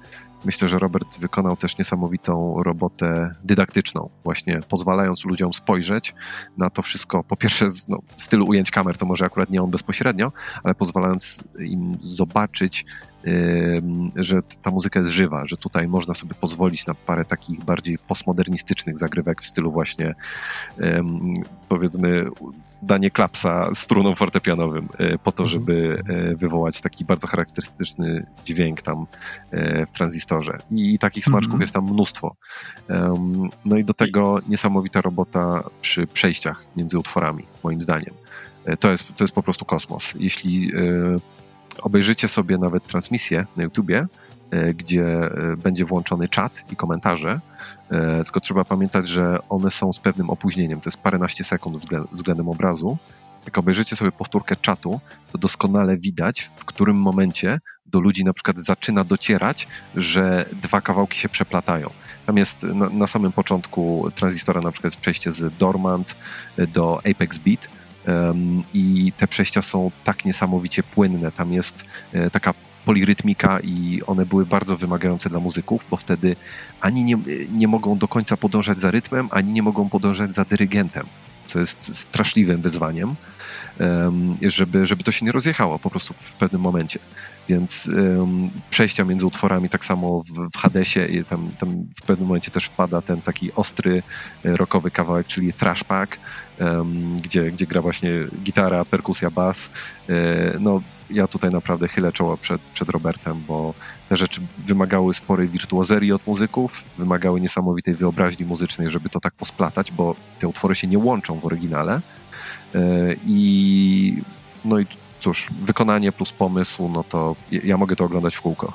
Myślę, 0.45 0.69
że 0.69 0.79
Robert 0.79 1.19
wykonał 1.19 1.57
też 1.57 1.77
niesamowitą 1.77 2.63
robotę 2.63 3.35
dydaktyczną, 3.43 4.09
właśnie 4.23 4.59
pozwalając 4.69 5.25
ludziom 5.25 5.53
spojrzeć 5.53 6.15
na 6.57 6.69
to 6.69 6.81
wszystko. 6.81 7.23
Po 7.23 7.35
pierwsze, 7.35 7.71
z 7.71 7.87
no, 7.87 7.99
stylu 8.17 8.47
ujęć 8.47 8.71
kamer, 8.71 8.97
to 8.97 9.05
może 9.05 9.25
akurat 9.25 9.49
nie 9.49 9.61
on 9.61 9.71
bezpośrednio, 9.71 10.31
ale 10.63 10.75
pozwalając 10.75 11.43
im 11.59 11.97
zobaczyć 12.01 12.85
że 14.15 14.41
ta 14.61 14.71
muzyka 14.71 14.99
jest 14.99 15.11
żywa, 15.11 15.47
że 15.47 15.57
tutaj 15.57 15.87
można 15.87 16.13
sobie 16.13 16.35
pozwolić 16.41 16.87
na 16.87 16.93
parę 16.93 17.25
takich 17.25 17.63
bardziej 17.63 17.97
postmodernistycznych 17.97 18.97
zagrywek 18.97 19.41
w 19.41 19.47
stylu 19.47 19.71
właśnie 19.71 20.15
powiedzmy 21.69 22.25
danie 22.83 23.11
klapsa 23.11 23.69
struną 23.73 24.15
fortepianowym 24.15 24.89
e, 24.97 25.17
po 25.17 25.31
to, 25.31 25.43
mhm. 25.43 25.49
żeby 25.49 26.03
e, 26.07 26.35
wywołać 26.35 26.81
taki 26.81 27.05
bardzo 27.05 27.27
charakterystyczny 27.27 28.25
dźwięk 28.45 28.81
tam 28.81 29.05
e, 29.51 29.85
w 29.85 29.91
tranzystorze. 29.91 30.57
I 30.71 30.99
takich 30.99 31.25
smaczków 31.25 31.53
mhm. 31.53 31.61
jest 31.61 31.73
tam 31.73 31.83
mnóstwo. 31.83 32.35
No 33.65 33.77
i 33.77 33.83
do 33.83 33.93
tego 33.93 34.39
niesamowita 34.47 35.01
robota 35.01 35.63
przy 35.81 36.07
przejściach 36.07 36.65
między 36.75 36.99
utworami, 36.99 37.45
moim 37.63 37.81
zdaniem. 37.81 38.13
To 38.79 38.91
jest, 38.91 39.15
to 39.15 39.23
jest 39.23 39.35
po 39.35 39.43
prostu 39.43 39.65
kosmos. 39.65 40.13
Jeśli 40.19 40.71
obejrzycie 41.81 42.27
sobie 42.27 42.57
nawet 42.57 42.87
transmisję 42.87 43.45
na 43.57 43.63
YouTubie, 43.63 44.07
e, 44.51 44.73
gdzie 44.73 45.05
e, 45.05 45.57
będzie 45.57 45.85
włączony 45.85 46.27
czat 46.27 46.63
i 46.71 46.75
komentarze, 46.75 47.39
e, 47.89 48.23
tylko 48.23 48.39
trzeba 48.39 48.63
pamiętać, 48.63 49.09
że 49.09 49.39
one 49.49 49.71
są 49.71 49.93
z 49.93 49.99
pewnym 49.99 50.29
opóźnieniem, 50.29 50.81
to 50.81 50.89
jest 50.89 50.97
paręnaście 50.97 51.43
sekund 51.43 51.85
względem 52.11 52.49
obrazu. 52.49 52.97
Jak 53.45 53.57
obejrzycie 53.57 53.95
sobie 53.95 54.11
powtórkę 54.11 54.55
czatu, 54.55 54.99
to 55.31 55.37
doskonale 55.37 55.97
widać, 55.97 56.51
w 56.55 56.65
którym 56.65 56.97
momencie 56.97 57.59
do 57.85 57.99
ludzi 57.99 58.25
na 58.25 58.33
przykład 58.33 58.59
zaczyna 58.59 59.03
docierać, 59.03 59.67
że 59.95 60.45
dwa 60.61 60.81
kawałki 60.81 61.19
się 61.19 61.29
przeplatają. 61.29 61.89
Tam 62.25 62.37
jest 62.37 62.63
na, 62.63 62.89
na 62.89 63.07
samym 63.07 63.31
początku 63.31 64.11
tranzystora 64.15 64.61
na 64.61 64.71
przykład 64.71 64.93
jest 64.93 65.01
przejście 65.01 65.31
z 65.31 65.57
Dormant 65.57 66.15
do 66.57 66.97
Apex 66.97 67.37
Beat, 67.37 67.69
i 68.73 69.13
te 69.17 69.27
przejścia 69.27 69.61
są 69.61 69.91
tak 70.03 70.25
niesamowicie 70.25 70.83
płynne. 70.83 71.31
Tam 71.31 71.53
jest 71.53 71.85
e, 72.13 72.29
taka 72.29 72.53
polirytmika 72.85 73.59
i 73.59 74.01
one 74.07 74.25
były 74.25 74.45
bardzo 74.45 74.77
wymagające 74.77 75.29
dla 75.29 75.39
muzyków, 75.39 75.85
bo 75.91 75.97
wtedy 75.97 76.35
ani 76.81 77.03
nie, 77.03 77.17
nie 77.51 77.67
mogą 77.67 77.97
do 77.97 78.07
końca 78.07 78.37
podążać 78.37 78.81
za 78.81 78.91
rytmem, 78.91 79.27
ani 79.31 79.51
nie 79.51 79.63
mogą 79.63 79.89
podążać 79.89 80.35
za 80.35 80.45
dyrygentem, 80.45 81.05
co 81.47 81.59
jest 81.59 81.97
straszliwym 81.97 82.61
wyzwaniem, 82.61 83.15
żeby, 84.41 84.87
żeby 84.87 85.03
to 85.03 85.11
się 85.11 85.25
nie 85.25 85.31
rozjechało 85.31 85.79
po 85.79 85.89
prostu 85.89 86.13
w 86.13 86.37
pewnym 86.37 86.61
momencie. 86.61 86.99
Więc 87.49 87.91
um, 87.95 88.49
przejścia 88.69 89.03
między 89.03 89.25
utworami 89.25 89.69
tak 89.69 89.85
samo 89.85 90.23
w, 90.23 90.49
w 90.53 90.57
Hadesie 90.57 91.05
i 91.05 91.25
tam, 91.25 91.49
tam 91.59 91.83
w 92.01 92.05
pewnym 92.05 92.27
momencie 92.27 92.51
też 92.51 92.65
wpada 92.65 93.01
ten 93.01 93.21
taki 93.21 93.53
ostry 93.53 94.03
e, 94.45 94.57
rockowy 94.57 94.91
kawałek, 94.91 95.27
czyli 95.27 95.53
Thrash 95.53 95.83
Pack, 95.83 96.19
um, 96.59 97.17
gdzie, 97.17 97.51
gdzie 97.51 97.67
gra 97.67 97.81
właśnie 97.81 98.11
gitara, 98.43 98.85
perkusja, 98.85 99.31
bas. 99.31 99.69
E, 100.09 100.13
no 100.59 100.81
ja 101.09 101.27
tutaj 101.27 101.49
naprawdę 101.49 101.87
chylę 101.87 102.11
czoło 102.11 102.37
przed, 102.37 102.61
przed 102.73 102.89
Robertem, 102.89 103.43
bo 103.47 103.73
te 104.09 104.15
rzeczy 104.15 104.41
wymagały 104.57 105.13
sporej 105.13 105.49
wirtuozerii 105.49 106.11
od 106.11 106.27
muzyków, 106.27 106.83
wymagały 106.97 107.41
niesamowitej 107.41 107.93
wyobraźni 107.93 108.45
muzycznej, 108.45 108.91
żeby 108.91 109.09
to 109.09 109.19
tak 109.19 109.33
posplatać, 109.33 109.91
bo 109.91 110.15
te 110.39 110.47
utwory 110.47 110.75
się 110.75 110.87
nie 110.87 110.99
łączą 110.99 111.39
w 111.39 111.45
oryginale. 111.45 112.01
E, 112.75 112.79
I 113.27 114.21
no 114.65 114.79
i 114.79 114.85
cóż, 115.19 115.47
wykonanie 115.61 116.11
plus 116.11 116.31
pomysł, 116.31 116.89
no 116.93 117.03
to 117.03 117.35
ja 117.51 117.77
mogę 117.77 117.95
to 117.95 118.05
oglądać 118.05 118.35
w 118.35 118.41
kółko. 118.41 118.73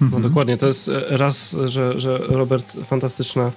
No 0.00 0.06
mhm. 0.06 0.22
dokładnie, 0.22 0.56
to 0.56 0.66
jest 0.66 0.90
raz, 1.08 1.56
że, 1.64 2.00
że 2.00 2.18
Robert 2.18 2.76
fantastyczna 2.86 3.52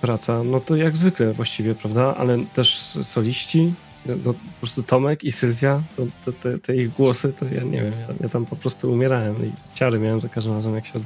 praca, 0.00 0.44
no 0.44 0.60
to 0.60 0.76
jak 0.76 0.96
zwykle 0.96 1.32
właściwie, 1.32 1.74
prawda, 1.74 2.14
ale 2.16 2.38
też 2.54 2.98
soliści, 3.02 3.74
no, 4.06 4.14
no, 4.24 4.32
po 4.32 4.38
prostu 4.60 4.82
Tomek 4.82 5.24
i 5.24 5.32
Sylwia, 5.32 5.82
to, 5.96 6.02
to, 6.24 6.32
te, 6.32 6.58
te, 6.58 6.76
ich 6.76 6.92
głosy, 6.92 7.32
to 7.32 7.44
ja 7.44 7.62
nie 7.62 7.82
wiem, 7.82 7.92
ja, 8.08 8.14
ja, 8.20 8.28
tam 8.28 8.46
po 8.46 8.56
prostu 8.56 8.92
umierałem 8.92 9.46
i 9.46 9.52
ciary 9.74 9.98
miałem 9.98 10.20
za 10.20 10.28
każdym 10.28 10.54
razem, 10.54 10.74
jak 10.74 10.86
się 10.86 10.92
od, 10.94 11.02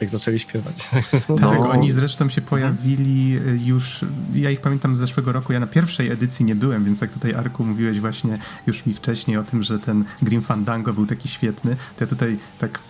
jak 0.00 0.10
zaczęli 0.10 0.38
śpiewać. 0.38 0.88
No, 1.28 1.34
tak, 1.50 1.60
no. 1.60 1.70
oni 1.70 1.92
zresztą 1.92 2.28
się 2.28 2.40
pojawili 2.40 3.36
mhm. 3.36 3.64
już, 3.64 4.04
ja 4.34 4.50
ich 4.50 4.60
pamiętam 4.60 4.96
z 4.96 4.98
zeszłego 4.98 5.32
roku, 5.32 5.52
ja 5.52 5.60
na 5.60 5.66
pierwszej 5.66 6.10
edycji 6.10 6.44
nie 6.44 6.54
byłem, 6.54 6.84
więc 6.84 7.00
jak 7.00 7.12
tutaj 7.12 7.34
Arku 7.34 7.64
mówiłeś 7.64 8.00
właśnie 8.00 8.38
już 8.66 8.86
mi 8.86 8.94
wcześniej 8.94 9.36
o 9.36 9.44
tym, 9.44 9.62
że 9.62 9.78
ten 9.78 10.04
Green 10.22 10.42
Fandango 10.42 10.92
był 10.92 11.06
taki 11.06 11.28
świetny, 11.28 11.76
to 11.96 12.04
ja 12.04 12.06
tutaj 12.06 12.38
tak 12.58 12.80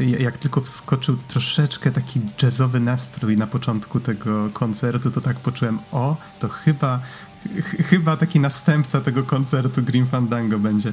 e, 0.00 0.04
jak 0.04 0.38
tylko 0.38 0.60
wskoczył 0.60 1.16
troszeczkę 1.28 1.90
taki 1.90 2.20
jazzowy 2.42 2.80
nastrój 2.80 3.36
na 3.36 3.46
początku 3.46 4.00
tego 4.00 4.50
koncertu, 4.52 5.10
to 5.10 5.20
tak 5.20 5.36
poczułem, 5.36 5.78
o, 5.92 6.16
to 6.38 6.48
chyba 6.48 7.00
chyba 7.90 8.16
taki 8.16 8.40
następca 8.40 9.00
tego 9.00 9.22
koncertu 9.22 9.82
Green 9.82 10.06
Fandango 10.06 10.58
będzie. 10.58 10.88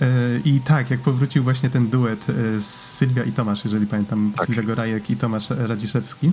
E, 0.00 0.06
I 0.44 0.60
tak, 0.60 0.90
jak 0.90 1.00
powrócił 1.00 1.42
właśnie 1.42 1.70
ten 1.70 1.88
duet 1.88 2.26
e, 2.30 2.60
z 2.60 2.66
Sylwia 2.66 3.24
i 3.24 3.32
Tomasz, 3.32 3.64
jeżeli 3.64 3.86
pamiętam, 3.86 4.32
tak. 4.36 4.46
Sylwia 4.46 4.62
Gorajek 4.62 5.10
i 5.10 5.16
Tomasz 5.16 5.50
Radziszewski, 5.50 6.32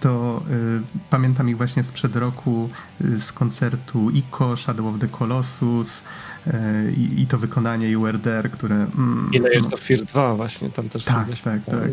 to 0.00 0.42
y, 0.50 0.80
pamiętam 1.10 1.48
ich 1.48 1.56
właśnie 1.56 1.84
sprzed 1.84 2.16
roku 2.16 2.68
y, 3.00 3.18
z 3.18 3.32
koncertu 3.32 4.10
ICO, 4.10 4.56
Shadow 4.56 4.86
of 4.86 4.98
the 4.98 5.08
Colossus, 5.08 6.02
E, 6.46 6.90
i, 6.90 7.22
i 7.22 7.26
to 7.26 7.38
wykonanie 7.38 7.98
URDR, 7.98 8.50
które... 8.50 8.74
Mm, 8.74 9.30
Ile 9.32 9.52
jest 9.52 9.70
to 9.70 9.76
FIR 9.76 10.04
2 10.04 10.34
właśnie, 10.34 10.70
tam 10.70 10.88
też 10.88 11.04
Tak, 11.04 11.26
tak, 11.38 11.64
tak. 11.64 11.90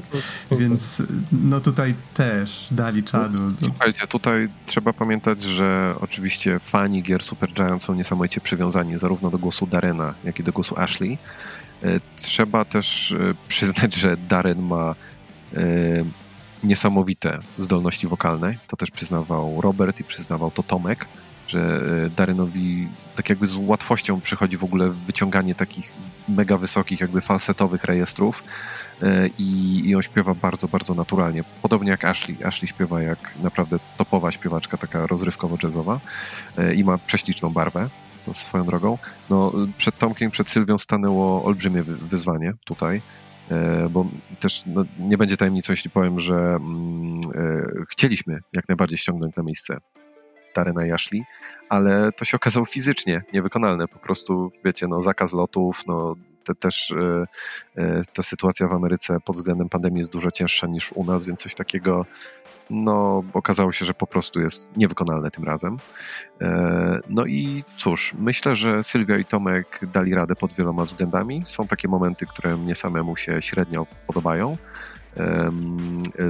Więc 0.60 1.04
no 1.32 1.60
tutaj 1.60 1.96
też 2.14 2.68
dali 2.72 3.04
czadu. 3.04 3.38
Słuchajcie, 3.64 4.08
tutaj 4.08 4.48
trzeba 4.66 4.94
pamiętać, 4.94 5.44
że 5.44 5.96
oczywiście 6.00 6.60
fani 6.60 7.04
gier 7.04 7.24
Supergiant 7.24 7.84
są 7.84 7.94
niesamowicie 7.94 8.42
przywiązani 8.42 9.00
zarówno 9.00 9.32
do 9.32 9.38
głosu 9.38 9.68
Darena, 9.68 10.14
jak 10.24 10.40
i 10.40 10.44
do 10.44 10.52
głosu 10.52 10.80
Ashley. 10.80 11.18
E, 11.84 12.00
trzeba 12.16 12.66
też 12.66 13.12
e, 13.12 13.34
przyznać, 13.48 13.96
że 13.96 14.18
Darren 14.18 14.62
ma 14.62 14.96
niesamowite 16.64 17.40
zdolności 17.58 18.08
wokalne. 18.08 18.56
To 18.68 18.78
też 18.78 18.92
przyznawał 18.92 19.62
Robert 19.62 20.00
i 20.00 20.04
przyznawał 20.04 20.52
to 20.52 20.64
Tomek 20.64 21.08
że 21.48 21.82
e, 22.06 22.10
Darynowi 22.10 22.88
tak 23.16 23.30
jakby 23.30 23.48
z 23.48 23.56
łatwością 23.56 24.22
przychodzi 24.22 24.58
w 24.58 24.64
ogóle 24.64 24.90
wyciąganie 24.90 25.56
takich 25.56 25.94
mega 26.30 26.58
wysokich, 26.58 27.00
jakby 27.00 27.22
falsetowych 27.22 27.84
rejestrów 27.84 28.44
e, 29.02 29.28
i, 29.40 29.82
i 29.90 29.96
on 29.96 30.02
śpiewa 30.02 30.34
bardzo, 30.34 30.68
bardzo 30.68 30.94
naturalnie. 30.94 31.44
Podobnie 31.62 31.92
jak 31.92 32.06
Ashley. 32.06 32.46
Ashley 32.46 32.68
śpiewa 32.68 33.02
jak 33.02 33.34
naprawdę 33.44 33.80
topowa 33.98 34.32
śpiewaczka, 34.32 34.78
taka 34.78 35.06
rozrywkowo-jazzowa 35.06 36.00
e, 36.58 36.74
i 36.74 36.84
ma 36.84 36.98
prześliczną 36.98 37.50
barwę 37.50 37.90
to 38.26 38.34
swoją 38.34 38.66
drogą. 38.66 38.98
No, 39.30 39.52
przed 39.78 39.98
Tomkiem, 39.98 40.32
przed 40.32 40.50
Sylwią 40.50 40.78
stanęło 40.78 41.44
olbrzymie 41.44 41.84
wyzwanie 41.84 42.54
tutaj, 42.66 43.02
bo 43.90 44.06
też 44.40 44.64
no, 44.66 44.86
nie 45.00 45.18
będzie 45.18 45.38
tajemnicą, 45.38 45.74
jeśli 45.74 45.90
powiem, 45.90 46.20
że 46.20 46.36
mm, 46.36 47.22
chcieliśmy 47.90 48.40
jak 48.54 48.68
najbardziej 48.68 48.98
ściągnąć 48.98 49.36
na 49.36 49.44
miejsce 49.44 49.78
Darena 50.56 50.86
i 50.86 50.92
Ashley, 50.92 51.24
ale 51.70 52.12
to 52.12 52.26
się 52.26 52.38
okazało 52.38 52.66
fizycznie 52.66 53.24
niewykonalne. 53.34 53.88
Po 53.88 54.00
prostu, 54.00 54.52
wiecie, 54.66 54.88
no, 54.88 55.02
zakaz 55.02 55.34
lotów, 55.34 55.82
no, 55.88 56.16
te, 56.48 56.56
też 56.56 56.92
e, 56.92 57.28
e, 57.78 58.02
ta 58.14 58.24
sytuacja 58.24 58.68
w 58.68 58.74
Ameryce 58.74 59.20
pod 59.20 59.36
względem 59.36 59.70
pandemii 59.70 60.00
jest 60.00 60.12
dużo 60.12 60.32
cięższa 60.32 60.68
niż 60.68 60.92
u 60.92 61.04
nas, 61.04 61.26
więc 61.26 61.42
coś 61.42 61.56
takiego 61.56 62.06
no, 62.70 63.24
okazało 63.34 63.72
się, 63.72 63.86
że 63.86 63.94
po 63.94 64.08
prostu 64.08 64.40
jest 64.42 64.78
niewykonalne 64.78 65.32
tym 65.32 65.44
razem. 65.44 65.78
E, 66.42 67.00
no 67.10 67.26
i 67.26 67.64
cóż, 67.78 68.14
myślę, 68.20 68.56
że 68.56 68.84
Sylwia 68.84 69.18
i 69.18 69.26
Tomek 69.26 69.80
dali 69.94 70.16
radę 70.16 70.36
pod 70.36 70.54
wieloma 70.54 70.86
względami. 70.86 71.44
Są 71.46 71.68
takie 71.68 71.88
momenty, 71.88 72.26
które 72.26 72.58
mnie 72.58 72.76
samemu 72.76 73.18
się 73.18 73.42
średnio 73.42 73.86
podobają. 74.08 74.58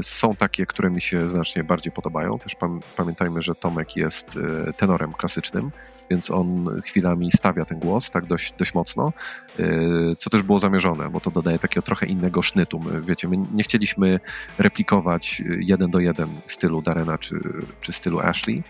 Są 0.02 0.36
takie, 0.36 0.66
które 0.66 0.90
mi 0.90 1.02
się 1.02 1.30
znacznie 1.30 1.64
bardziej 1.64 1.94
podobają. 1.94 2.40
Też 2.40 2.56
pamiętajmy, 2.96 3.42
że 3.42 3.56
Tomek 3.56 3.96
jest 3.96 4.40
tenorem 4.78 5.14
klasycznym, 5.14 5.72
więc 6.10 6.32
on 6.32 6.82
chwilami 6.86 7.32
stawia 7.32 7.66
ten 7.66 7.80
głos 7.80 8.12
tak 8.12 8.26
dość, 8.26 8.54
dość 8.58 8.74
mocno, 8.74 9.14
e, 9.60 9.64
co 10.18 10.30
też 10.30 10.44
było 10.44 10.60
zamierzone, 10.60 11.10
bo 11.10 11.20
to 11.20 11.32
dodaje 11.32 11.60
takiego 11.60 11.82
trochę 11.82 12.06
innego 12.06 12.42
sznytu. 12.42 12.80
My, 12.80 13.02
wiecie, 13.02 13.28
my 13.28 13.38
nie 13.38 13.64
chcieliśmy 13.64 14.20
replikować 14.58 15.42
jeden 15.60 15.92
do 15.92 16.00
jeden 16.00 16.30
stylu 16.48 16.82
Darena 16.82 17.18
czy, 17.18 17.40
czy 17.82 17.92
stylu 17.92 18.20
Ashley, 18.20 18.64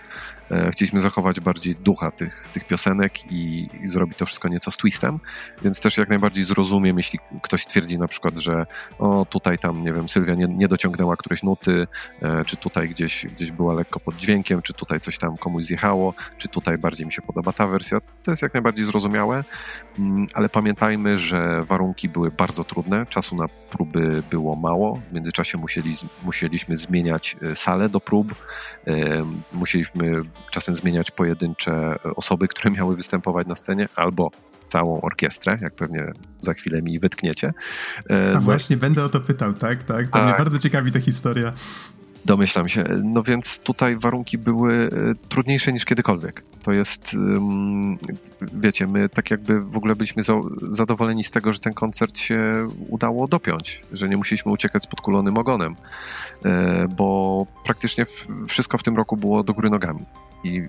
chcieliśmy 0.72 1.02
zachować 1.02 1.40
bardziej 1.40 1.76
ducha 1.76 2.12
tych, 2.12 2.50
tych 2.54 2.66
piosenek 2.66 3.32
i, 3.32 3.70
i 3.84 3.88
zrobić 3.88 4.18
to 4.18 4.26
wszystko 4.26 4.48
nieco 4.48 4.72
z 4.72 4.78
twistem, 4.78 5.20
więc 5.62 5.82
też 5.82 5.98
jak 5.98 6.10
najbardziej 6.10 6.44
zrozumiem, 6.44 6.98
jeśli 6.98 7.20
ktoś 7.42 7.66
twierdzi 7.66 7.98
na 7.98 8.08
przykład, 8.08 8.38
że 8.38 8.66
o 9.00 9.26
tutaj 9.30 9.58
tam, 9.58 9.84
nie 9.84 9.94
wiem, 9.94 10.10
Sylwia 10.10 10.36
nie, 10.36 10.48
nie 10.48 10.68
dociągnęła 10.68 11.18
którejś 11.18 11.44
nuty, 11.44 11.88
e, 12.22 12.46
czy 12.46 12.58
tutaj 12.58 12.90
gdzieś, 12.90 13.26
gdzieś 13.26 13.52
była 13.52 13.74
lekko 13.74 14.00
pod 14.00 14.16
dźwiękiem, 14.16 14.62
czy 14.62 14.74
tutaj 14.74 15.00
coś 15.00 15.18
tam 15.18 15.38
komuś 15.38 15.64
zjechało, 15.64 16.14
czy 16.38 16.48
tutaj 16.48 16.78
bardziej 16.78 17.06
mi 17.06 17.14
się 17.14 17.22
podoba 17.22 17.54
ta 17.54 17.68
wersja, 17.68 18.02
to 18.24 18.32
jest 18.32 18.42
jak 18.42 18.54
najbardziej 18.54 18.86
zrozumiałe, 18.86 19.44
mm, 20.00 20.26
ale 20.34 20.50
pamiętajmy, 20.50 21.18
że 21.18 21.62
warunki 21.64 22.10
były 22.10 22.32
bardzo 22.32 22.64
trudne, 22.64 23.06
czasu 23.06 23.36
na 23.36 23.48
próby 23.70 24.24
było 24.30 24.56
mało, 24.56 24.96
w 25.10 25.14
międzyczasie 25.14 25.58
musieli, 25.58 25.96
musieliśmy 26.24 26.78
zmieniać 26.78 27.36
e, 27.42 27.56
salę 27.56 27.90
do 27.90 28.00
prób, 28.00 28.36
musieliśmy 29.54 30.22
czasem 30.52 30.76
zmieniać 30.76 31.12
pojedyncze 31.12 31.96
osoby, 32.16 32.48
które 32.48 32.72
miały 32.72 32.96
występować 32.96 33.48
na 33.48 33.56
scenie, 33.56 33.90
albo 33.96 34.32
całą 34.70 35.02
orkiestrę, 35.02 35.58
jak 35.62 35.76
pewnie 35.76 36.12
za 36.42 36.54
chwilę 36.54 36.82
mi 36.82 37.00
wytkniecie. 37.00 37.54
E, 38.10 38.30
A 38.30 38.34
no, 38.34 38.42
właśnie, 38.42 38.78
będę 38.78 39.04
o 39.04 39.10
to 39.10 39.20
pytał, 39.22 39.54
tak? 39.54 39.84
tak? 39.84 40.08
To 40.08 40.20
A... 40.20 40.26
mnie 40.26 40.34
bardzo 40.38 40.60
ciekawi 40.60 40.92
ta 40.92 41.00
historia. 41.00 41.52
Domyślam 42.26 42.70
się. 42.70 42.84
No 43.04 43.24
więc 43.24 43.60
tutaj 43.60 43.96
warunki 43.96 44.38
były 44.38 44.74
e, 44.74 44.90
trudniejsze 45.30 45.74
niż 45.74 45.86
kiedykolwiek. 45.86 46.44
To 46.68 46.72
jest, 46.74 47.16
wiecie, 48.42 48.88
my 48.88 49.10
tak 49.10 49.32
jakby 49.32 49.62
w 49.62 49.78
ogóle 49.78 49.96
byliśmy 49.96 50.24
zadowoleni 50.70 51.24
z 51.24 51.32
tego, 51.32 51.54
że 51.54 51.60
ten 51.60 51.74
koncert 51.74 52.20
się 52.20 52.68
udało 52.90 53.28
dopiąć, 53.28 53.82
że 53.92 54.10
nie 54.10 54.18
musieliśmy 54.18 54.52
uciekać 54.52 54.84
z 54.84 54.88
podkulonym 54.88 55.38
ogonem, 55.38 55.76
e, 56.46 56.88
bo 56.88 57.46
praktycznie 57.64 58.06
wszystko 58.48 58.78
w 58.78 58.84
tym 58.84 58.98
roku 58.98 59.18
było 59.18 59.44
do 59.44 59.54
góry 59.54 59.70
nogami. 59.70 60.06
I 60.44 60.68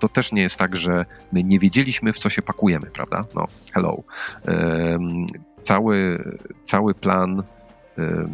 to 0.00 0.08
też 0.08 0.32
nie 0.32 0.42
jest 0.42 0.58
tak, 0.58 0.76
że 0.76 1.06
my 1.32 1.44
nie 1.44 1.58
wiedzieliśmy, 1.58 2.12
w 2.12 2.18
co 2.18 2.30
się 2.30 2.42
pakujemy, 2.42 2.86
prawda? 2.86 3.24
No, 3.34 3.46
hello. 3.72 4.02
Cały, 5.62 6.24
cały 6.62 6.94
plan 6.94 7.42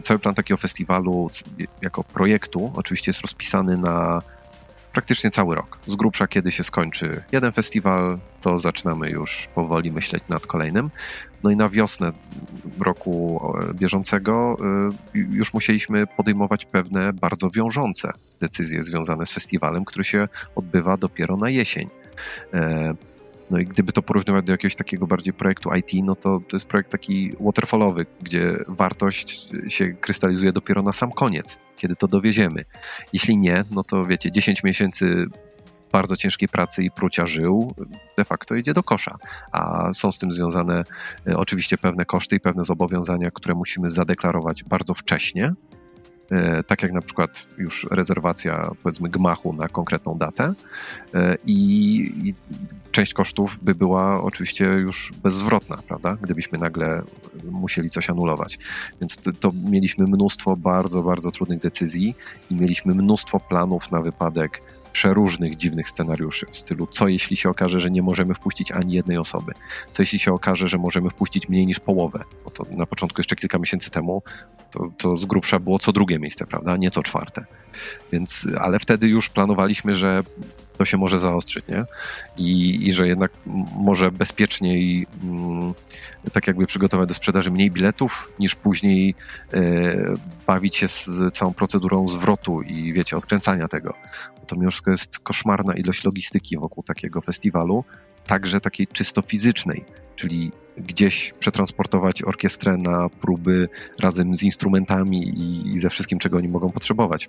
cały 0.02 0.18
plan 0.18 0.34
takiego 0.34 0.58
festiwalu 0.58 1.30
jako 1.82 2.04
projektu 2.04 2.72
oczywiście 2.76 3.08
jest 3.10 3.20
rozpisany 3.20 3.76
na 3.76 4.22
praktycznie 4.92 5.30
cały 5.30 5.54
rok. 5.54 5.78
Z 5.86 5.96
grubsza, 5.96 6.26
kiedy 6.28 6.52
się 6.52 6.64
skończy 6.64 7.22
jeden 7.32 7.52
festiwal, 7.52 8.18
to 8.40 8.58
zaczynamy 8.58 9.10
już 9.10 9.48
powoli 9.54 9.92
myśleć 9.92 10.22
nad 10.28 10.46
kolejnym. 10.46 10.90
No 11.42 11.50
i 11.50 11.56
na 11.56 11.68
wiosnę 11.68 12.12
roku 12.80 13.42
bieżącego 13.74 14.56
y, 15.14 15.18
już 15.18 15.54
musieliśmy 15.54 16.06
podejmować 16.06 16.64
pewne 16.64 17.12
bardzo 17.12 17.50
wiążące 17.50 18.12
decyzje 18.40 18.82
związane 18.82 19.26
z 19.26 19.32
festiwalem, 19.32 19.84
który 19.84 20.04
się 20.04 20.28
odbywa 20.54 20.96
dopiero 20.96 21.36
na 21.36 21.50
jesień. 21.50 21.88
No 23.50 23.58
i 23.58 23.64
gdyby 23.64 23.92
to 23.92 24.02
porównywać 24.02 24.44
do 24.44 24.52
jakiegoś 24.52 24.76
takiego 24.76 25.06
bardziej 25.06 25.32
projektu 25.32 25.70
IT, 25.74 26.04
no 26.04 26.16
to 26.16 26.40
to 26.48 26.56
jest 26.56 26.66
projekt 26.66 26.90
taki 26.90 27.32
waterfallowy, 27.40 28.06
gdzie 28.22 28.56
wartość 28.68 29.48
się 29.68 29.92
krystalizuje 29.92 30.52
dopiero 30.52 30.82
na 30.82 30.92
sam 30.92 31.12
koniec, 31.12 31.58
kiedy 31.76 31.96
to 31.96 32.08
dowieziemy. 32.08 32.64
Jeśli 33.12 33.38
nie, 33.38 33.64
no 33.70 33.84
to 33.84 34.04
wiecie, 34.04 34.30
10 34.30 34.64
miesięcy 34.64 35.26
bardzo 35.92 36.16
ciężkiej 36.16 36.48
pracy 36.48 36.84
i 36.84 36.90
prucia 36.90 37.26
żył, 37.26 37.74
de 38.16 38.24
facto 38.24 38.54
idzie 38.54 38.74
do 38.74 38.82
kosza. 38.82 39.18
A 39.52 39.92
są 39.92 40.12
z 40.12 40.18
tym 40.18 40.32
związane 40.32 40.84
e, 41.26 41.36
oczywiście 41.36 41.78
pewne 41.78 42.04
koszty 42.04 42.36
i 42.36 42.40
pewne 42.40 42.64
zobowiązania, 42.64 43.30
które 43.30 43.54
musimy 43.54 43.90
zadeklarować 43.90 44.64
bardzo 44.64 44.94
wcześnie, 44.94 45.52
tak 46.66 46.82
jak 46.82 46.92
na 46.92 47.02
przykład 47.02 47.46
już 47.58 47.86
rezerwacja, 47.90 48.70
powiedzmy, 48.82 49.08
gmachu 49.08 49.52
na 49.52 49.68
konkretną 49.68 50.18
datę 50.18 50.54
e, 51.14 51.36
i, 51.46 52.34
część 52.90 53.14
kosztów 53.14 53.58
by 53.62 53.74
była 53.74 54.22
oczywiście 54.22 54.64
już 54.64 55.12
bezzwrotna, 55.22 55.76
prawda, 55.88 56.16
gdybyśmy 56.22 56.58
nagle 56.58 57.02
musieli 57.50 57.90
coś 57.90 58.10
anulować. 58.10 58.58
Więc 59.00 59.16
to, 59.16 59.32
to 59.32 59.50
mieliśmy 59.70 60.06
mnóstwo 60.06 60.56
bardzo, 60.56 61.02
bardzo 61.02 61.30
trudnych 61.30 61.60
decyzji 61.60 62.14
i 62.50 62.54
mieliśmy 62.54 62.94
mnóstwo 62.94 63.40
planów 63.40 63.90
na 63.90 64.00
wypadek 64.00 64.62
przeróżnych 64.92 65.56
dziwnych 65.56 65.88
scenariuszy 65.88 66.46
w 66.50 66.56
stylu 66.56 66.86
co 66.86 67.08
jeśli 67.08 67.36
się 67.36 67.50
okaże, 67.50 67.80
że 67.80 67.90
nie 67.90 68.02
możemy 68.02 68.34
wpuścić 68.34 68.72
ani 68.72 68.94
jednej 68.94 69.18
osoby, 69.18 69.52
co 69.92 70.02
jeśli 70.02 70.18
się 70.18 70.32
okaże, 70.32 70.68
że 70.68 70.78
możemy 70.78 71.10
wpuścić 71.10 71.48
mniej 71.48 71.66
niż 71.66 71.80
połowę, 71.80 72.24
bo 72.44 72.50
to 72.50 72.64
na 72.70 72.86
początku 72.86 73.20
jeszcze 73.20 73.36
kilka 73.36 73.58
miesięcy 73.58 73.90
temu 73.90 74.22
to, 74.70 74.90
to 74.98 75.16
z 75.16 75.24
grubsza 75.24 75.58
było 75.58 75.78
co 75.78 75.92
drugie 75.92 76.18
miejsce, 76.18 76.46
prawda, 76.46 76.76
nie 76.76 76.90
co 76.90 77.02
czwarte. 77.02 77.44
Więc, 78.12 78.48
ale 78.58 78.78
wtedy 78.78 79.08
już 79.08 79.28
planowaliśmy, 79.28 79.94
że 79.94 80.22
to 80.80 80.84
się 80.84 80.96
może 80.96 81.18
zaostrzyć, 81.18 81.64
nie? 81.68 81.84
I, 82.36 82.78
i 82.88 82.92
że 82.92 83.08
jednak 83.08 83.32
może 83.76 84.10
bezpieczniej 84.10 85.06
mm, 85.22 85.74
tak 86.32 86.46
jakby 86.46 86.66
przygotować 86.66 87.08
do 87.08 87.14
sprzedaży 87.14 87.50
mniej 87.50 87.70
biletów, 87.70 88.32
niż 88.38 88.54
później 88.54 89.14
e, 89.52 90.14
bawić 90.46 90.76
się 90.76 90.88
z 90.88 91.34
całą 91.34 91.54
procedurą 91.54 92.08
zwrotu 92.08 92.62
i 92.62 92.92
wiecie, 92.92 93.16
odkręcania 93.16 93.68
tego. 93.68 93.94
Bo 94.40 94.46
to 94.46 94.56
mimo 94.56 94.70
wszystko 94.70 94.90
jest 94.90 95.18
koszmarna 95.18 95.72
ilość 95.74 96.04
logistyki 96.04 96.56
wokół 96.56 96.84
takiego 96.84 97.20
festiwalu, 97.20 97.84
także 98.26 98.60
takiej 98.60 98.86
czysto 98.86 99.22
fizycznej, 99.22 99.84
czyli 100.16 100.52
gdzieś 100.76 101.34
przetransportować 101.38 102.22
orkiestrę 102.22 102.76
na 102.76 103.08
próby 103.08 103.68
razem 103.98 104.34
z 104.34 104.42
instrumentami 104.42 105.28
i, 105.28 105.68
i 105.74 105.78
ze 105.78 105.90
wszystkim, 105.90 106.18
czego 106.18 106.36
oni 106.36 106.48
mogą 106.48 106.70
potrzebować. 106.70 107.28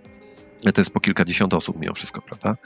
To 0.61 0.81
jest 0.81 0.91
po 0.91 0.99
kilkadziesiąt 0.99 1.53
osób 1.53 1.79
mimo 1.79 1.93
wszystko, 1.93 2.21
prawda? 2.21 2.57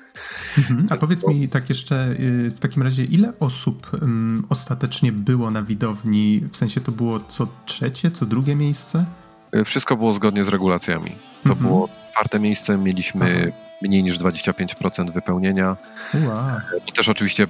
Mhm. 0.58 0.88
A 0.89 0.97
powiedz 0.97 1.27
mi 1.27 1.49
tak 1.49 1.69
jeszcze 1.69 2.12
y, 2.12 2.49
w 2.49 2.60
takim 2.60 2.84
razie, 2.84 3.03
ile 3.03 3.39
osób 3.39 3.89
um, 3.93 4.45
ostatecznie 4.49 5.12
było 5.12 5.51
na 5.51 5.63
widowni? 5.63 6.41
W 6.51 6.58
sensie 6.58 6.81
to 6.81 6.91
było 6.91 7.19
co 7.19 7.47
trzecie, 7.65 8.12
co 8.12 8.25
drugie 8.25 8.55
miejsce? 8.55 9.05
Y, 9.55 9.65
wszystko 9.65 9.97
było 9.97 10.13
zgodnie 10.13 10.43
z 10.43 10.47
regulacjami. 10.47 11.12
To 11.43 11.49
mhm. 11.49 11.67
było 11.67 11.89
czwarte 12.12 12.39
miejsce, 12.39 12.77
mieliśmy 12.77 13.49
Aha. 13.49 13.58
mniej 13.81 14.03
niż 14.03 14.19
25% 14.19 15.13
wypełnienia. 15.13 15.77
Wow. 16.13 16.60
I 16.88 16.91
też 16.91 17.10
oczywiście 17.10 17.47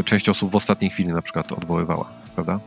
y, 0.00 0.04
część 0.04 0.28
osób 0.28 0.52
w 0.52 0.56
ostatniej 0.56 0.90
chwili 0.90 1.08
na 1.08 1.22
przykład 1.22 1.52
odwoływała, 1.52 2.08
prawda? 2.34 2.60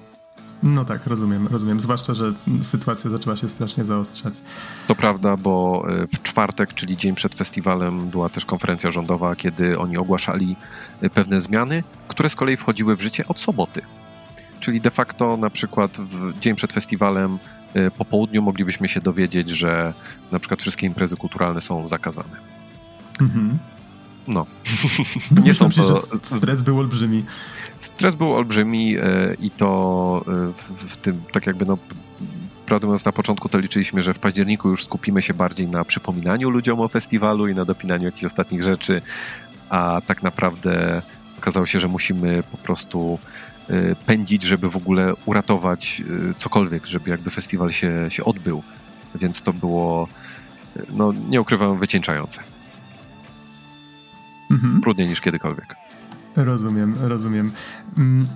No 0.63 0.85
tak, 0.85 1.07
rozumiem, 1.07 1.47
rozumiem. 1.47 1.79
Zwłaszcza, 1.79 2.13
że 2.13 2.33
sytuacja 2.61 3.09
zaczęła 3.09 3.35
się 3.35 3.49
strasznie 3.49 3.85
zaostrzać. 3.85 4.33
To 4.87 4.95
prawda, 4.95 5.37
bo 5.37 5.85
e, 5.89 6.07
w 6.07 6.23
czwartek, 6.23 6.73
czyli 6.73 6.97
dzień 6.97 7.15
przed 7.15 7.35
festiwalem, 7.35 8.09
była 8.09 8.29
też 8.29 8.45
konferencja 8.45 8.91
rządowa, 8.91 9.35
kiedy 9.35 9.79
oni 9.79 9.97
ogłaszali 9.97 10.55
e, 11.01 11.09
pewne 11.09 11.41
zmiany, 11.41 11.83
które 12.07 12.29
z 12.29 12.35
kolei 12.35 12.57
wchodziły 12.57 12.95
w 12.95 13.01
życie 13.01 13.27
od 13.27 13.39
soboty. 13.39 13.81
Czyli 14.59 14.81
de 14.81 14.91
facto 14.91 15.37
na 15.37 15.49
przykład 15.49 15.91
w 15.97 16.39
dzień 16.39 16.55
przed 16.55 16.73
festiwalem 16.73 17.39
e, 17.73 17.91
po 17.91 18.05
południu 18.05 18.41
moglibyśmy 18.41 18.87
się 18.87 19.01
dowiedzieć, 19.01 19.49
że 19.49 19.93
na 20.31 20.39
przykład 20.39 20.61
wszystkie 20.61 20.87
imprezy 20.87 21.17
kulturalne 21.17 21.61
są 21.61 21.87
zakazane. 21.87 22.35
Mhm. 23.21 23.59
No. 24.27 24.45
nie 25.43 25.53
są 25.53 25.69
to... 25.69 26.01
stres 26.23 26.63
był 26.63 26.79
olbrzymi. 26.79 27.23
Stres 27.81 28.15
był 28.15 28.35
olbrzymi 28.35 28.97
e, 28.97 29.01
i 29.39 29.51
to 29.51 30.25
e, 30.27 30.53
w, 30.53 30.93
w 30.93 30.97
tym, 30.97 31.21
tak 31.31 31.47
jakby 31.47 31.65
no, 31.65 31.77
prawdę 32.65 32.87
mówiąc, 32.87 33.05
na 33.05 33.11
początku 33.11 33.49
to 33.49 33.59
liczyliśmy, 33.59 34.03
że 34.03 34.13
w 34.13 34.19
październiku 34.19 34.69
już 34.69 34.83
skupimy 34.83 35.21
się 35.21 35.33
bardziej 35.33 35.67
na 35.67 35.85
przypominaniu 35.85 36.49
ludziom 36.49 36.79
o 36.79 36.87
festiwalu 36.87 37.47
i 37.47 37.55
na 37.55 37.65
dopinaniu 37.65 38.05
jakichś 38.05 38.23
ostatnich 38.23 38.63
rzeczy, 38.63 39.01
a 39.69 40.01
tak 40.05 40.23
naprawdę 40.23 41.01
okazało 41.37 41.65
się, 41.65 41.79
że 41.79 41.87
musimy 41.87 42.43
po 42.51 42.57
prostu 42.57 43.19
e, 43.69 43.95
pędzić, 43.95 44.43
żeby 44.43 44.69
w 44.69 44.77
ogóle 44.77 45.13
uratować 45.25 46.01
cokolwiek, 46.37 46.87
żeby 46.87 47.09
jakby 47.09 47.29
festiwal 47.29 47.71
się, 47.71 48.05
się 48.09 48.25
odbył. 48.25 48.63
Więc 49.15 49.41
to 49.41 49.53
było, 49.53 50.07
no 50.89 51.13
nie 51.29 51.41
ukrywam, 51.41 51.77
wycieńczające. 51.77 52.41
Mhm. 54.51 54.81
Trudniej 54.81 55.07
niż 55.07 55.21
kiedykolwiek. 55.21 55.75
Rozumiem, 56.35 56.95
rozumiem. 57.01 57.51
Mm, 57.97 58.27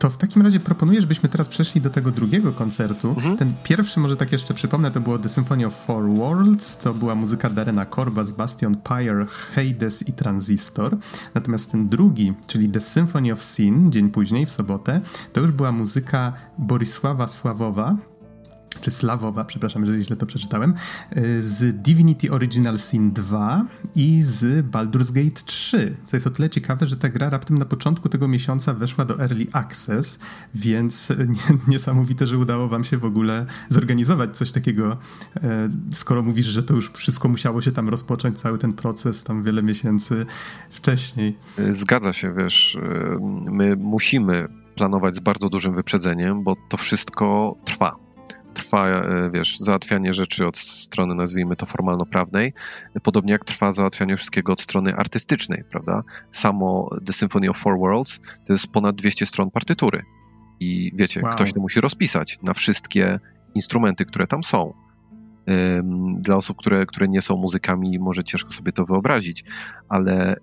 to 0.00 0.10
w 0.10 0.18
takim 0.18 0.42
razie 0.42 0.60
proponuję, 0.60 1.00
żebyśmy 1.00 1.28
teraz 1.28 1.48
przeszli 1.48 1.80
do 1.80 1.90
tego 1.90 2.10
drugiego 2.10 2.52
koncertu. 2.52 3.08
Mhm. 3.08 3.36
Ten 3.36 3.52
pierwszy, 3.64 4.00
może 4.00 4.16
tak 4.16 4.32
jeszcze 4.32 4.54
przypomnę, 4.54 4.90
to 4.90 5.00
było 5.00 5.18
The 5.18 5.28
Symphony 5.28 5.66
of 5.66 5.74
Four 5.74 6.08
Worlds. 6.08 6.76
To 6.76 6.94
była 6.94 7.14
muzyka 7.14 7.50
Darena 7.50 7.86
Korba 7.86 8.24
z 8.24 8.32
Bastion 8.32 8.76
Pyre, 8.76 9.26
Hades 9.26 10.08
i 10.08 10.12
Transistor. 10.12 10.96
Natomiast 11.34 11.72
ten 11.72 11.88
drugi, 11.88 12.32
czyli 12.46 12.68
The 12.68 12.80
Symphony 12.80 13.32
of 13.32 13.42
Sin, 13.42 13.92
dzień 13.92 14.10
później, 14.10 14.46
w 14.46 14.50
sobotę, 14.50 15.00
to 15.32 15.40
już 15.40 15.50
była 15.50 15.72
muzyka 15.72 16.32
Borisława 16.58 17.28
Sławowa, 17.28 17.96
czy 18.80 18.90
Slawowa, 18.90 19.44
przepraszam, 19.44 19.82
jeżeli 19.82 20.04
źle 20.04 20.16
to 20.16 20.26
przeczytałem, 20.26 20.74
y, 21.16 21.42
z 21.42 21.82
Divinity 21.82 22.30
Original 22.30 22.78
Sin 22.78 23.12
2 23.12 23.64
i 23.96 24.22
z 24.22 24.66
Baldur's 24.66 25.12
Gate 25.12 25.40
3, 25.44 25.96
co 26.04 26.16
jest 26.16 26.26
o 26.26 26.30
tyle 26.30 26.50
ciekawe, 26.50 26.86
że 26.86 26.96
ta 26.96 27.08
gra 27.08 27.30
raptem 27.30 27.58
na 27.58 27.64
początku 27.64 28.08
tego 28.08 28.28
miesiąca 28.28 28.74
weszła 28.74 29.04
do 29.04 29.20
Early 29.20 29.46
Access, 29.52 30.18
więc 30.54 31.08
niesamowite, 31.68 32.26
że 32.26 32.38
udało 32.38 32.68
wam 32.68 32.84
się 32.84 32.98
w 32.98 33.04
ogóle 33.04 33.46
zorganizować 33.68 34.36
coś 34.36 34.52
takiego, 34.52 34.96
e, 35.36 35.68
skoro 35.94 36.22
mówisz, 36.22 36.46
że 36.46 36.62
to 36.62 36.74
już 36.74 36.90
wszystko 36.90 37.28
musiało 37.28 37.62
się 37.62 37.72
tam 37.72 37.88
rozpocząć, 37.88 38.38
cały 38.38 38.58
ten 38.58 38.72
proces 38.72 39.24
tam 39.24 39.42
wiele 39.42 39.62
miesięcy 39.62 40.26
wcześniej. 40.70 41.36
Zgadza 41.70 42.12
się, 42.12 42.34
wiesz, 42.34 42.74
y, 42.74 42.80
my 43.50 43.76
musimy 43.76 44.48
planować 44.74 45.16
z 45.16 45.20
bardzo 45.20 45.48
dużym 45.48 45.74
wyprzedzeniem, 45.74 46.44
bo 46.44 46.56
to 46.68 46.76
wszystko 46.76 47.56
trwa 47.64 47.96
trwa, 48.60 48.88
e, 48.88 49.30
wiesz, 49.32 49.58
załatwianie 49.58 50.14
rzeczy 50.14 50.46
od 50.46 50.58
strony, 50.58 51.14
nazwijmy 51.14 51.56
to, 51.56 51.66
formalno-prawnej, 51.66 52.52
podobnie 53.02 53.32
jak 53.32 53.44
trwa 53.44 53.72
załatwianie 53.72 54.16
wszystkiego 54.16 54.52
od 54.52 54.60
strony 54.60 54.94
artystycznej, 54.96 55.64
prawda? 55.70 56.02
Samo 56.30 56.90
The 57.06 57.12
Symphony 57.12 57.50
of 57.50 57.56
Four 57.56 57.78
Worlds 57.78 58.20
to 58.46 58.52
jest 58.52 58.72
ponad 58.72 58.96
200 58.96 59.26
stron 59.26 59.50
partytury. 59.50 60.02
I 60.60 60.92
wiecie, 60.94 61.20
wow. 61.22 61.34
ktoś 61.34 61.52
to 61.52 61.60
musi 61.60 61.80
rozpisać 61.80 62.38
na 62.42 62.54
wszystkie 62.54 63.20
instrumenty, 63.54 64.04
które 64.04 64.26
tam 64.26 64.44
są. 64.44 64.74
Dla 66.18 66.36
osób, 66.36 66.56
które, 66.56 66.86
które 66.86 67.08
nie 67.08 67.20
są 67.20 67.36
muzykami, 67.36 67.98
może 67.98 68.24
ciężko 68.24 68.50
sobie 68.50 68.72
to 68.72 68.84
wyobrazić, 68.84 69.44
ale 69.88 70.36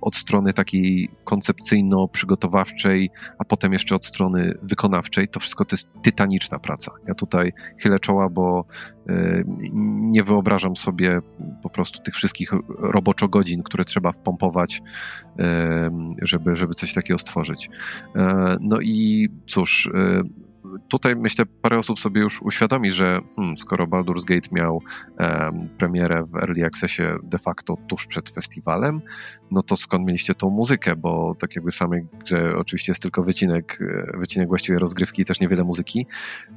od 0.00 0.16
strony 0.16 0.52
takiej 0.52 1.10
koncepcyjno-przygotowawczej, 1.24 3.10
a 3.38 3.44
potem 3.44 3.72
jeszcze 3.72 3.96
od 3.96 4.06
strony 4.06 4.58
wykonawczej, 4.62 5.28
to 5.28 5.40
wszystko 5.40 5.64
to 5.64 5.74
jest 5.74 5.88
tytaniczna 6.02 6.58
praca. 6.58 6.92
Ja 7.08 7.14
tutaj 7.14 7.52
chylę 7.78 7.98
czoła, 7.98 8.28
bo 8.28 8.64
nie 9.84 10.22
wyobrażam 10.22 10.76
sobie 10.76 11.20
po 11.62 11.70
prostu 11.70 12.02
tych 12.02 12.14
wszystkich 12.14 12.52
roboczo 12.78 13.28
godzin, 13.28 13.62
które 13.62 13.84
trzeba 13.84 14.12
wpompować, 14.12 14.82
żeby, 16.22 16.56
żeby 16.56 16.74
coś 16.74 16.94
takiego 16.94 17.18
stworzyć. 17.18 17.70
E, 18.16 18.56
no 18.60 18.80
i 18.80 19.28
cóż, 19.46 19.90
tutaj 20.88 21.16
myślę, 21.16 21.44
parę 21.62 21.78
osób 21.78 22.00
sobie 22.00 22.20
już 22.20 22.42
uświadomi, 22.42 22.90
że 22.90 23.20
hmm, 23.36 23.58
skoro 23.58 23.86
Baldur's 23.86 24.24
Gate 24.24 24.48
miał 24.52 24.82
um, 25.18 25.68
premierę 25.78 26.24
w 26.24 26.36
Early 26.36 26.66
Accessie 26.66 27.02
de 27.22 27.38
facto 27.38 27.76
tuż 27.88 28.06
przed 28.06 28.30
festiwalem, 28.30 29.00
no 29.50 29.62
to 29.62 29.76
skąd 29.76 30.06
mieliście 30.06 30.34
tą 30.34 30.50
muzykę, 30.50 30.96
bo 30.96 31.34
tak 31.38 31.56
jakby 31.56 31.70
w 31.70 31.74
samej 31.74 32.06
grze 32.24 32.56
oczywiście 32.56 32.90
jest 32.92 33.02
tylko 33.02 33.22
wycinek, 33.22 33.78
e, 33.80 34.18
wycinek 34.18 34.48
właściwie 34.48 34.78
rozgrywki 34.78 35.22
i 35.22 35.24
też 35.24 35.40
niewiele 35.40 35.64
muzyki. 35.64 36.06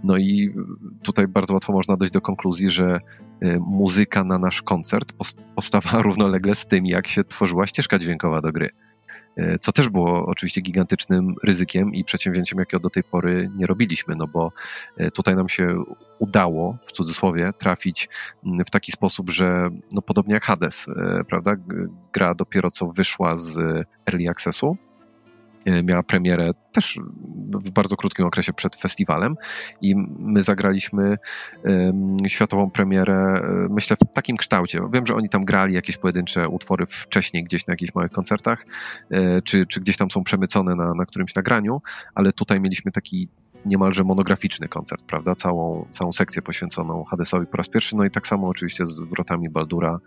No 0.04 0.18
i 0.18 0.56
tutaj 1.04 1.28
bardzo 1.28 1.54
łatwo 1.54 1.74
można 1.74 1.98
dojść 1.98 2.14
do 2.14 2.22
konkluzji, 2.22 2.70
że 2.70 3.00
y, 3.44 3.60
muzyka 3.60 4.24
na 4.24 4.38
nasz 4.38 4.62
koncert 4.62 5.14
powstawała 5.56 6.04
równolegle 6.08 6.56
z 6.56 6.68
tym, 6.68 6.86
jak 6.86 7.08
się 7.08 7.24
tworzyła 7.24 7.68
ścieżka 7.68 8.00
dźwiękowa 8.00 8.42
do 8.42 8.52
gry. 8.52 8.70
E, 9.38 9.60
co 9.60 9.72
też 9.72 9.90
było 9.90 10.26
oczywiście 10.26 10.62
gigantycznym 10.62 11.36
ryzykiem 11.44 11.94
i 11.94 12.04
przedsięwzięciem, 12.04 12.60
jakiego 12.60 12.82
do 12.82 12.90
tej 12.90 13.04
pory 13.04 13.52
nie 13.56 13.68
robiliśmy, 13.68 14.16
no 14.16 14.28
bo 14.28 14.52
e, 14.98 15.12
tutaj 15.12 15.36
nam 15.36 15.50
się 15.50 15.84
udało, 16.20 16.78
w 16.86 16.92
cudzysłowie, 16.92 17.54
trafić 17.58 18.10
mm, 18.46 18.66
w 18.66 18.70
taki 18.70 18.92
sposób, 18.92 19.30
że 19.30 19.70
no 19.94 20.02
podobnie 20.02 20.34
jak 20.34 20.46
Hades, 20.46 20.88
e, 20.88 21.24
prawda, 21.24 21.56
gra 22.14 22.34
dopiero 22.34 22.72
co 22.72 22.88
wyszła 22.88 23.38
z 23.38 23.58
Early 24.10 24.30
Accessu, 24.30 24.78
miała 25.84 26.04
premierę 26.04 26.46
też 26.72 27.00
w 27.50 27.70
bardzo 27.72 27.98
krótkim 27.98 28.26
okresie 28.26 28.54
przed 28.54 28.76
festiwalem 28.76 29.36
i 29.82 29.96
my 30.20 30.44
zagraliśmy 30.44 31.18
światową 32.28 32.70
premierę, 32.72 33.42
e, 33.44 33.68
myślę, 33.70 33.96
w 33.96 34.14
takim 34.14 34.38
kształcie. 34.38 34.82
Wiem, 34.94 35.06
że 35.06 35.16
oni 35.16 35.30
tam 35.30 35.46
grali 35.46 35.74
jakieś 35.74 35.98
pojedyncze 35.98 36.50
utwory 36.50 36.86
wcześniej 36.90 37.44
gdzieś 37.44 37.68
na 37.68 37.74
jakichś 37.74 37.96
małych 37.96 38.12
koncertach, 38.12 38.66
e, 39.12 39.42
czy, 39.42 39.66
czy 39.66 39.82
gdzieś 39.82 39.98
tam 39.98 40.12
są 40.12 40.24
przemycone 40.24 40.76
na, 40.76 40.94
na 40.94 41.06
którymś 41.06 41.36
nagraniu, 41.36 41.82
ale 42.16 42.34
tutaj 42.34 42.62
mieliśmy 42.62 42.92
taki 42.92 43.30
niemalże 43.66 44.04
monograficzny 44.04 44.68
koncert, 44.68 45.04
prawda? 45.04 45.36
Całą, 45.36 45.88
całą 45.92 46.12
sekcję 46.12 46.42
poświęconą 46.42 47.04
Hadesowi 47.04 47.48
po 47.48 47.58
raz 47.58 47.70
pierwszy, 47.70 47.96
no 47.96 48.06
i 48.06 48.12
tak 48.12 48.28
samo 48.28 48.48
oczywiście 48.48 48.88
z 48.88 49.04
wrotami 49.04 49.50
Baldura, 49.50 50.00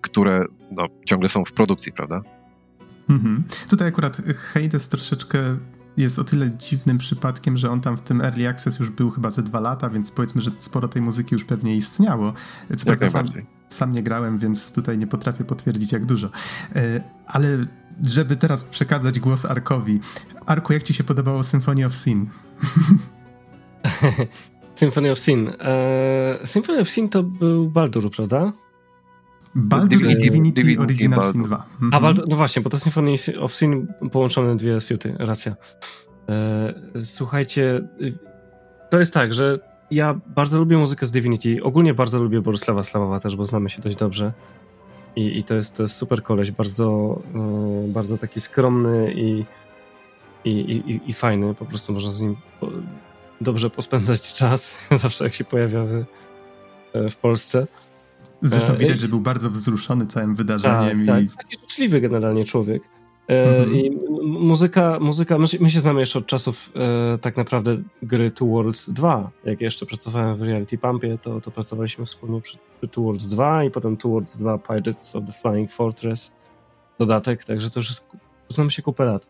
które 0.00 0.44
no, 0.70 0.86
ciągle 1.04 1.28
są 1.28 1.44
w 1.44 1.52
produkcji, 1.52 1.92
prawda? 1.92 2.22
Mhm. 3.08 3.44
Tutaj 3.68 3.88
akurat 3.88 4.16
Hades 4.36 4.88
troszeczkę 4.88 5.38
jest 5.96 6.18
o 6.18 6.24
tyle 6.24 6.56
dziwnym 6.56 6.98
przypadkiem, 6.98 7.56
że 7.56 7.70
on 7.70 7.80
tam 7.80 7.96
w 7.96 8.00
tym 8.00 8.20
Early 8.20 8.48
Access 8.48 8.78
już 8.78 8.90
był 8.90 9.10
chyba 9.10 9.30
ze 9.30 9.42
dwa 9.42 9.60
lata, 9.60 9.90
więc 9.90 10.10
powiedzmy, 10.10 10.42
że 10.42 10.50
sporo 10.56 10.88
tej 10.88 11.02
muzyki 11.02 11.34
już 11.34 11.44
pewnie 11.44 11.76
istniało. 11.76 12.32
Co 12.76 12.86
prawda 12.86 13.08
sam, 13.08 13.32
sam 13.68 13.92
nie 13.92 14.02
grałem, 14.02 14.38
więc 14.38 14.72
tutaj 14.72 14.98
nie 14.98 15.06
potrafię 15.06 15.44
potwierdzić 15.44 15.92
jak 15.92 16.06
dużo. 16.06 16.30
E, 16.76 17.02
ale 17.26 17.66
żeby 18.06 18.36
teraz 18.36 18.64
przekazać 18.64 19.20
głos 19.20 19.44
Arkowi. 19.44 20.00
Arku, 20.46 20.72
jak 20.72 20.82
ci 20.82 20.94
się 20.94 21.04
podobało 21.04 21.42
Symphony 21.42 21.86
of 21.86 21.94
Sin? 21.94 22.26
Symphony 24.74 25.12
of 25.12 25.18
Sin. 25.18 25.48
Eee, 25.48 26.46
Symphony 26.46 26.80
of 26.80 26.88
Sin 26.88 27.08
to 27.08 27.22
był 27.22 27.70
Baldur, 27.70 28.10
prawda? 28.10 28.52
Baldur 29.56 30.02
i 30.02 30.16
Divinity, 30.16 30.60
Divinity 30.60 30.82
Original 30.82 31.32
Sin 31.32 31.42
2. 31.42 31.56
Mhm. 31.56 31.94
A 31.94 32.00
Baldur, 32.00 32.24
no 32.28 32.36
właśnie, 32.36 32.62
bo 32.62 32.70
to 32.70 32.78
Symphony 32.78 33.14
of 33.40 33.54
Sin 33.54 33.86
połączone 34.12 34.56
dwie 34.56 34.80
suity, 34.80 35.16
racja. 35.18 35.56
Eee, 36.28 36.74
słuchajcie, 37.02 37.88
to 38.90 38.98
jest 38.98 39.14
tak, 39.14 39.34
że 39.34 39.58
ja 39.90 40.20
bardzo 40.26 40.58
lubię 40.58 40.76
muzykę 40.76 41.06
z 41.06 41.10
Divinity. 41.10 41.62
Ogólnie 41.62 41.94
bardzo 41.94 42.22
lubię 42.22 42.40
Borysława 42.40 42.82
Slawowa 42.82 43.20
też, 43.20 43.36
bo 43.36 43.44
znamy 43.44 43.70
się 43.70 43.82
dość 43.82 43.96
dobrze. 43.96 44.32
I, 45.16 45.38
i 45.38 45.44
to, 45.44 45.54
jest, 45.54 45.76
to 45.76 45.82
jest 45.82 45.94
super 45.94 46.22
koleś, 46.22 46.50
bardzo, 46.50 47.18
yy, 47.86 47.92
bardzo 47.92 48.18
taki 48.18 48.40
skromny 48.40 49.12
i, 49.14 49.44
i, 50.44 50.50
i, 50.50 51.10
i 51.10 51.12
fajny. 51.12 51.54
Po 51.54 51.64
prostu 51.64 51.92
można 51.92 52.10
z 52.10 52.20
nim 52.20 52.36
dobrze 53.40 53.70
pospędzać 53.70 54.32
czas, 54.32 54.74
zawsze 55.02 55.24
jak 55.24 55.34
się 55.34 55.44
pojawia 55.44 55.84
w, 55.84 56.04
e, 56.92 57.10
w 57.10 57.16
Polsce. 57.16 57.66
Zresztą 58.42 58.72
e, 58.72 58.76
widać, 58.76 59.00
że 59.00 59.08
był 59.08 59.20
bardzo 59.20 59.50
wzruszony 59.50 60.06
całym 60.06 60.34
wydarzeniem. 60.34 61.06
Tak, 61.06 61.22
i... 61.22 61.28
tak. 61.28 61.36
taki 61.36 61.60
życzliwy 61.60 62.00
generalnie 62.00 62.44
człowiek. 62.44 62.82
E, 63.28 63.58
mhm. 63.58 63.76
I 63.76 63.98
muzyka, 64.22 64.98
muzyka 65.00 65.38
my, 65.38 65.46
my, 65.60 65.70
się 65.70 65.80
znamy 65.80 66.00
jeszcze 66.00 66.18
od 66.18 66.26
czasów 66.26 66.72
e, 67.14 67.18
tak 67.18 67.36
naprawdę 67.36 67.76
gry 68.02 68.30
Two 68.30 68.46
Worlds 68.46 68.90
2. 68.90 69.30
Jak 69.44 69.60
jeszcze 69.60 69.86
pracowałem 69.86 70.36
w 70.36 70.42
Reality 70.42 70.78
Pumpie, 70.78 71.18
to, 71.22 71.40
to 71.40 71.50
pracowaliśmy 71.50 72.06
wspólnie 72.06 72.40
przy, 72.40 72.58
przy 72.78 72.88
Two 72.88 73.02
Worlds 73.02 73.26
2 73.26 73.64
i 73.64 73.70
potem 73.70 73.96
Two 73.96 74.08
Worlds 74.08 74.36
2 74.36 74.58
Pirates 74.58 75.16
of 75.16 75.24
the 75.26 75.32
Flying 75.32 75.70
Fortress 75.70 76.36
dodatek, 76.98 77.44
także 77.44 77.70
to 77.70 77.80
już 77.80 77.88
jest, 77.88 78.10
znamy 78.48 78.70
się 78.70 78.82
kupę 78.82 79.04
lat. 79.04 79.26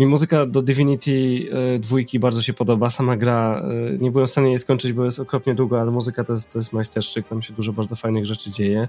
Mi 0.00 0.06
muzyka 0.06 0.46
do 0.46 0.62
Divinity 0.62 1.10
y, 1.10 1.78
dwójki 1.78 2.18
bardzo 2.18 2.42
się 2.42 2.52
podoba. 2.52 2.90
Sama 2.90 3.16
gra, 3.16 3.62
y, 3.94 3.98
nie 3.98 4.10
byłem 4.10 4.26
w 4.26 4.30
stanie 4.30 4.48
jej 4.48 4.58
skończyć, 4.58 4.92
bo 4.92 5.04
jest 5.04 5.20
okropnie 5.20 5.54
długo, 5.54 5.80
ale 5.80 5.90
muzyka 5.90 6.24
to 6.24 6.32
jest, 6.32 6.52
to 6.52 6.58
jest 6.58 7.28
tam 7.28 7.42
się 7.42 7.52
dużo 7.52 7.72
bardzo 7.72 7.96
fajnych 7.96 8.26
rzeczy 8.26 8.50
dzieje. 8.50 8.88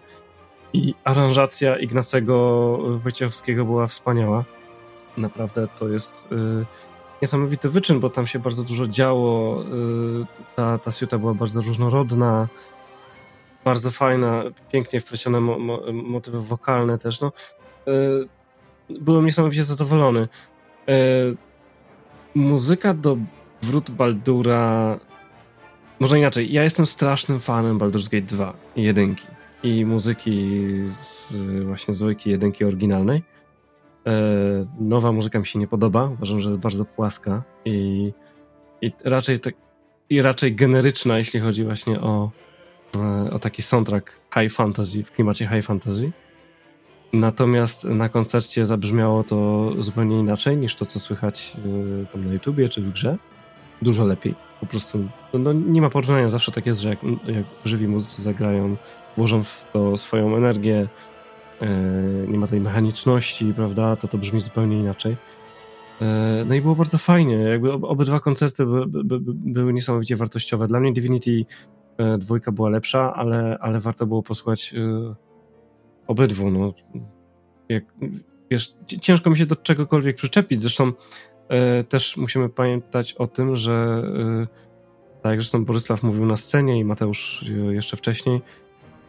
I 0.74 0.96
aranżacja 1.04 1.78
Ignacego 1.78 2.78
Wojciechowskiego 2.98 3.66
była 3.66 3.88
wspaniała. 3.88 4.46
Naprawdę 5.18 5.68
to 5.80 5.90
jest 5.90 6.28
y, 6.32 6.66
niesamowity 7.22 7.70
wyczyn, 7.70 8.00
bo 8.00 8.10
tam 8.10 8.28
się 8.28 8.40
bardzo 8.40 8.64
dużo 8.64 8.88
działo. 8.88 9.64
Ta, 10.56 10.78
ta 10.78 10.92
siuta 10.92 11.18
była 11.18 11.34
bardzo 11.34 11.62
różnorodna, 11.62 12.48
bardzo 13.66 13.92
fajna, 13.92 14.44
pięknie 14.72 15.02
wplecione 15.02 15.40
mo, 15.40 15.60
mo, 15.60 15.82
motywy 15.94 16.42
wokalne 16.42 16.98
też. 16.98 17.22
No, 17.22 17.32
byłem 18.90 19.26
niesamowicie 19.26 19.64
zadowolony. 19.64 20.28
E, 20.92 20.96
muzyka 22.36 22.94
do 22.94 23.18
Wrót 23.62 23.92
Baldura. 23.92 25.00
Może 26.00 26.20
inaczej, 26.20 26.54
ja 26.54 26.64
jestem 26.64 26.86
strasznym 26.86 27.40
fanem 27.40 27.80
Baldur's 27.80 28.10
Gate 28.10 28.36
2 28.36 28.54
i 28.76 28.84
jedynki. 28.84 29.28
I 29.64 29.86
muzyki 29.86 30.60
z, 30.94 31.34
właśnie 31.66 31.94
z 31.94 32.00
dwójki 32.00 32.30
jedynki 32.30 32.66
oryginalnej. 32.66 33.24
E, 34.08 34.12
nowa 34.80 35.12
muzyka 35.12 35.40
mi 35.40 35.48
się 35.48 35.60
nie 35.60 35.68
podoba. 35.68 36.10
Uważam, 36.10 36.40
że 36.40 36.50
jest 36.50 36.60
bardzo 36.60 36.86
płaska 36.86 37.44
i, 37.66 38.12
i 38.82 38.92
raczej 39.04 39.40
tak, 39.40 39.54
i 40.10 40.22
raczej 40.22 40.56
generyczna, 40.56 41.18
jeśli 41.18 41.40
chodzi 41.40 41.64
właśnie 41.64 42.02
o, 42.02 42.32
e, 42.96 43.32
o 43.32 43.40
taki 43.40 43.62
soundtrack 43.62 44.20
high 44.40 44.54
fantasy, 44.54 45.04
w 45.04 45.12
klimacie 45.12 45.48
high 45.48 45.66
fantasy. 45.66 46.12
Natomiast 47.14 47.84
na 47.84 48.10
koncercie 48.10 48.66
zabrzmiało 48.66 49.24
to 49.24 49.70
zupełnie 49.80 50.20
inaczej 50.20 50.58
niż 50.58 50.76
to, 50.76 50.86
co 50.86 51.00
słychać 51.00 51.58
y, 51.66 52.06
tam 52.12 52.26
na 52.26 52.34
YouTubie 52.34 52.70
czy 52.70 52.82
w 52.82 52.92
grze. 52.92 53.18
Dużo 53.82 54.06
lepiej. 54.06 54.36
Po 54.60 54.66
prostu 54.66 55.08
no, 55.34 55.54
nie 55.54 55.82
ma 55.82 55.90
porównania. 55.90 56.30
Zawsze 56.30 56.52
tak 56.52 56.66
jest, 56.66 56.82
że 56.82 56.90
jak, 56.90 57.04
jak 57.04 57.46
żywi 57.66 57.88
muzycy 57.88 58.22
zagrają, 58.22 58.76
włożą 59.18 59.44
w 59.44 59.66
to 59.74 59.98
swoją 59.98 60.36
energię, 60.36 60.88
yy, 61.62 61.68
nie 62.28 62.38
ma 62.38 62.48
tej 62.48 62.62
mechaniczności, 62.62 63.54
prawda, 63.54 63.96
to 63.96 64.08
to 64.08 64.18
brzmi 64.18 64.42
zupełnie 64.42 64.80
inaczej. 64.80 65.18
Yy, 66.02 66.08
no 66.46 66.56
i 66.56 66.62
było 66.62 66.76
bardzo 66.76 66.98
fajnie. 66.98 67.36
Jakby 67.36 67.74
ob, 67.74 67.84
obydwa 67.84 68.20
koncerty 68.20 68.66
by, 68.66 68.88
by, 68.88 69.04
by, 69.04 69.20
były 69.36 69.74
niesamowicie 69.74 70.16
wartościowe. 70.16 70.68
Dla 70.68 70.80
mnie 70.80 70.94
Divinity 70.94 71.46
dwójka 72.20 72.52
była 72.52 72.70
lepsza, 72.70 73.14
ale, 73.14 73.58
ale 73.62 73.80
warto 73.80 74.06
było 74.06 74.24
posłuchać 74.24 74.74
obydwu. 76.12 76.52
No. 76.52 76.74
Jak, 77.70 77.84
wiesz, 78.52 78.74
ciężko 79.02 79.30
mi 79.30 79.38
się 79.38 79.46
do 79.46 79.56
czegokolwiek 79.56 80.16
przyczepić. 80.16 80.62
Zresztą 80.62 80.92
e, 81.50 81.84
też 81.84 82.18
musimy 82.18 82.50
pamiętać 82.50 83.14
o 83.14 83.28
tym, 83.28 83.56
że 83.56 84.04
e, 84.48 84.72
tak 85.22 85.32
jak 85.32 85.42
zresztą 85.42 85.66
Borysław 85.66 86.04
mówił 86.04 86.26
na 86.26 86.38
scenie 86.38 86.80
i 86.80 86.86
Mateusz 86.86 87.46
e, 87.50 87.74
jeszcze 87.74 87.98
wcześniej, 87.98 88.42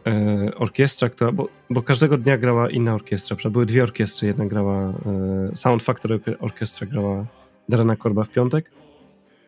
e, 0.06 0.54
orkiestra, 0.54 1.08
która, 1.08 1.32
bo, 1.32 1.48
bo, 1.70 1.82
każdego 1.82 2.18
dnia 2.18 2.38
grała 2.38 2.70
inna 2.70 2.94
orkiestra, 2.94 3.50
były 3.50 3.66
dwie 3.66 3.82
orkiestry, 3.82 4.28
jedna 4.28 4.46
grała 4.46 4.88
e, 4.88 4.92
Sound 5.56 5.82
Factory 5.82 6.20
Orkiestra 6.40 6.86
grała 6.86 7.26
Darena 7.68 7.96
Korba 7.96 8.24
w 8.24 8.30
piątek, 8.30 8.70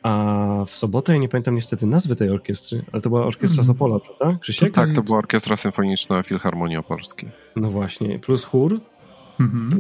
a 0.05 0.65
w 0.67 0.71
sobotę, 0.71 1.13
ja 1.13 1.19
nie 1.19 1.29
pamiętam 1.29 1.55
niestety 1.55 1.87
nazwy 1.87 2.17
tej 2.17 2.31
orkiestry, 2.31 2.85
ale 2.93 3.03
to 3.03 3.09
była 3.09 3.27
orkiestra 3.27 3.63
mm. 3.63 3.71
Opola, 3.71 3.99
prawda, 3.99 4.39
Krzysiek? 4.41 4.75
tak, 4.75 4.89
to 4.95 5.03
była 5.03 5.19
orkiestra 5.19 5.57
symfoniczna 5.57 6.23
Filharmonii 6.23 6.77
Opolskiej. 6.77 7.31
No 7.57 7.71
właśnie, 7.71 8.19
plus 8.19 8.45
chór. 8.45 8.81
Mm-hmm. 9.41 9.79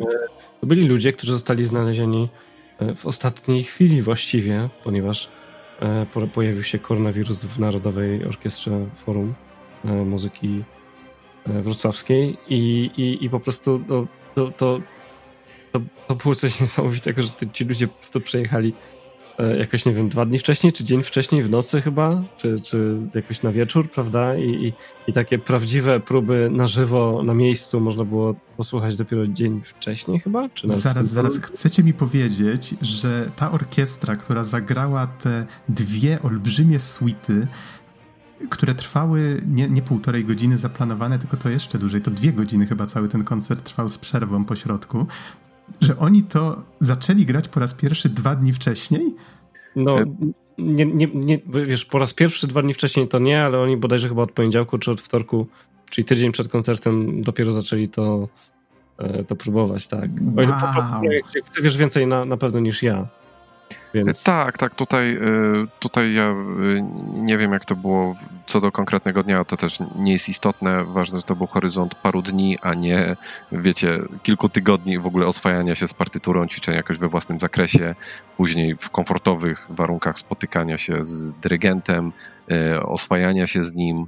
To 0.60 0.66
byli 0.66 0.82
ludzie, 0.82 1.12
którzy 1.12 1.32
zostali 1.32 1.66
znalezieni 1.66 2.28
e, 2.78 2.94
w 2.94 3.06
ostatniej 3.06 3.64
chwili 3.64 4.02
właściwie, 4.02 4.68
ponieważ 4.84 5.28
e, 5.80 6.06
pojawił 6.34 6.62
się 6.62 6.78
koronawirus 6.78 7.44
w 7.44 7.58
Narodowej 7.58 8.24
Orkiestrze 8.24 8.86
Forum 8.94 9.34
Muzyki 9.84 10.64
Wrocławskiej 11.46 12.36
i, 12.48 12.90
i, 12.96 13.24
i 13.24 13.30
po 13.30 13.40
prostu 13.40 13.80
to, 13.88 14.06
to, 14.34 14.50
to, 14.50 14.80
to, 15.72 15.80
to 16.08 16.14
było 16.14 16.34
coś 16.34 16.60
niesamowitego, 16.60 17.22
że 17.22 17.30
ci 17.52 17.64
ludzie 17.64 17.88
po 17.88 17.94
prostu 17.94 18.20
przejechali 18.20 18.74
jakoś, 19.58 19.84
nie 19.84 19.92
wiem, 19.92 20.08
dwa 20.08 20.26
dni 20.26 20.38
wcześniej, 20.38 20.72
czy 20.72 20.84
dzień 20.84 21.02
wcześniej, 21.02 21.42
w 21.42 21.50
nocy 21.50 21.82
chyba, 21.82 22.22
czy, 22.36 22.60
czy 22.60 22.98
jakoś 23.14 23.42
na 23.42 23.52
wieczór, 23.52 23.90
prawda? 23.90 24.36
I, 24.36 24.50
i, 24.50 24.72
I, 25.06 25.12
takie 25.12 25.38
prawdziwe 25.38 26.00
próby 26.00 26.48
na 26.52 26.66
żywo, 26.66 27.22
na 27.22 27.34
miejscu 27.34 27.80
można 27.80 28.04
było 28.04 28.34
posłuchać 28.56 28.96
dopiero 28.96 29.26
dzień 29.26 29.62
wcześniej 29.64 30.20
chyba? 30.20 30.48
Czy 30.48 30.68
zaraz, 30.68 31.08
zaraz. 31.08 31.38
Chcecie 31.38 31.82
mi 31.82 31.92
powiedzieć, 31.92 32.74
że 32.82 33.30
ta 33.36 33.52
orkiestra, 33.52 34.16
która 34.16 34.44
zagrała 34.44 35.06
te 35.06 35.46
dwie 35.68 36.22
olbrzymie 36.22 36.80
suity, 36.80 37.46
które 38.50 38.74
trwały 38.74 39.40
nie, 39.46 39.68
nie 39.68 39.82
półtorej 39.82 40.24
godziny 40.24 40.58
zaplanowane, 40.58 41.18
tylko 41.18 41.36
to 41.36 41.48
jeszcze 41.48 41.78
dłużej, 41.78 42.00
to 42.00 42.10
dwie 42.10 42.32
godziny 42.32 42.66
chyba 42.66 42.86
cały 42.86 43.08
ten 43.08 43.24
koncert 43.24 43.64
trwał 43.64 43.88
z 43.88 43.98
przerwą 43.98 44.44
po 44.44 44.56
środku, 44.56 45.06
że 45.80 45.98
oni 45.98 46.22
to 46.22 46.62
zaczęli 46.80 47.24
grać 47.24 47.48
po 47.48 47.60
raz 47.60 47.74
pierwszy 47.74 48.08
dwa 48.08 48.34
dni 48.34 48.52
wcześniej? 48.52 49.14
No, 49.76 49.98
nie, 50.58 50.86
nie, 50.86 51.06
nie, 51.06 51.38
wiesz, 51.66 51.84
po 51.84 51.98
raz 51.98 52.14
pierwszy 52.14 52.46
dwa 52.46 52.62
dni 52.62 52.74
wcześniej 52.74 53.08
to 53.08 53.18
nie, 53.18 53.44
ale 53.44 53.60
oni 53.60 53.76
bodajże 53.76 54.08
chyba 54.08 54.22
od 54.22 54.32
poniedziałku 54.32 54.78
czy 54.78 54.90
od 54.90 55.00
wtorku, 55.00 55.46
czyli 55.90 56.04
tydzień 56.04 56.32
przed 56.32 56.48
koncertem 56.48 57.22
dopiero 57.22 57.52
zaczęli 57.52 57.88
to, 57.88 58.28
e, 58.98 59.24
to 59.24 59.36
próbować, 59.36 59.86
tak. 59.86 60.10
Wow. 60.36 60.46
Ty 61.54 61.62
wiesz 61.62 61.76
więcej 61.76 62.06
na, 62.06 62.24
na 62.24 62.36
pewno 62.36 62.60
niż 62.60 62.82
ja. 62.82 63.08
Więc... 63.94 64.22
Tak, 64.22 64.58
tak, 64.58 64.74
tutaj, 64.74 65.16
y, 65.16 65.66
tutaj 65.78 66.14
ja 66.14 66.30
y, 66.30 66.84
nie 67.14 67.38
wiem 67.38 67.52
jak 67.52 67.64
to 67.64 67.76
było 67.76 68.16
co 68.46 68.60
do 68.60 68.72
konkretnego 68.72 69.22
dnia, 69.22 69.44
to 69.44 69.56
też 69.56 69.78
nie 69.96 70.12
jest 70.12 70.28
istotne, 70.28 70.84
ważne, 70.84 71.20
że 71.20 71.26
to 71.26 71.36
był 71.36 71.46
horyzont 71.46 71.94
paru 71.94 72.22
dni, 72.22 72.58
a 72.62 72.74
nie, 72.74 73.16
wiecie, 73.52 73.98
kilku 74.22 74.48
tygodni 74.48 74.98
w 74.98 75.06
ogóle 75.06 75.26
oswajania 75.26 75.74
się 75.74 75.88
z 75.88 75.94
partyturą, 75.94 76.46
ćwiczenia 76.46 76.76
jakoś 76.76 76.98
we 76.98 77.08
własnym 77.08 77.40
zakresie, 77.40 77.94
później 78.36 78.76
w 78.80 78.90
komfortowych 78.90 79.66
warunkach 79.70 80.18
spotykania 80.18 80.78
się 80.78 81.04
z 81.04 81.34
dyrygentem, 81.34 82.12
y, 82.50 82.82
oswajania 82.82 83.46
się 83.46 83.64
z 83.64 83.74
nim 83.74 84.06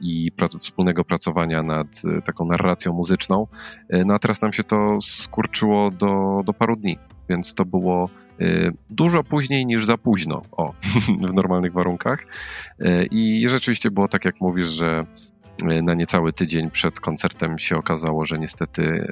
i 0.00 0.32
wspólnego 0.60 1.04
pracowania 1.04 1.62
nad 1.62 2.02
taką 2.24 2.44
narracją 2.44 2.92
muzyczną. 2.92 3.46
No 4.06 4.14
a 4.14 4.18
teraz 4.18 4.42
nam 4.42 4.52
się 4.52 4.64
to 4.64 4.98
skurczyło 5.00 5.90
do, 5.90 6.42
do 6.44 6.52
paru 6.52 6.76
dni, 6.76 6.98
więc 7.28 7.54
to 7.54 7.64
było 7.64 8.08
dużo 8.90 9.24
później 9.24 9.66
niż 9.66 9.86
za 9.86 9.96
późno, 9.96 10.42
o, 10.52 10.72
w 11.30 11.34
normalnych 11.34 11.72
warunkach. 11.72 12.20
Y, 12.80 13.06
I 13.10 13.48
rzeczywiście 13.48 13.90
było 13.90 14.08
tak, 14.08 14.24
jak 14.24 14.40
mówisz, 14.40 14.68
że 14.68 15.04
y, 15.62 15.82
na 15.82 15.94
niecały 15.94 16.32
tydzień 16.32 16.70
przed 16.70 17.00
koncertem 17.00 17.58
się 17.58 17.76
okazało, 17.76 18.26
że 18.26 18.38
niestety 18.38 19.06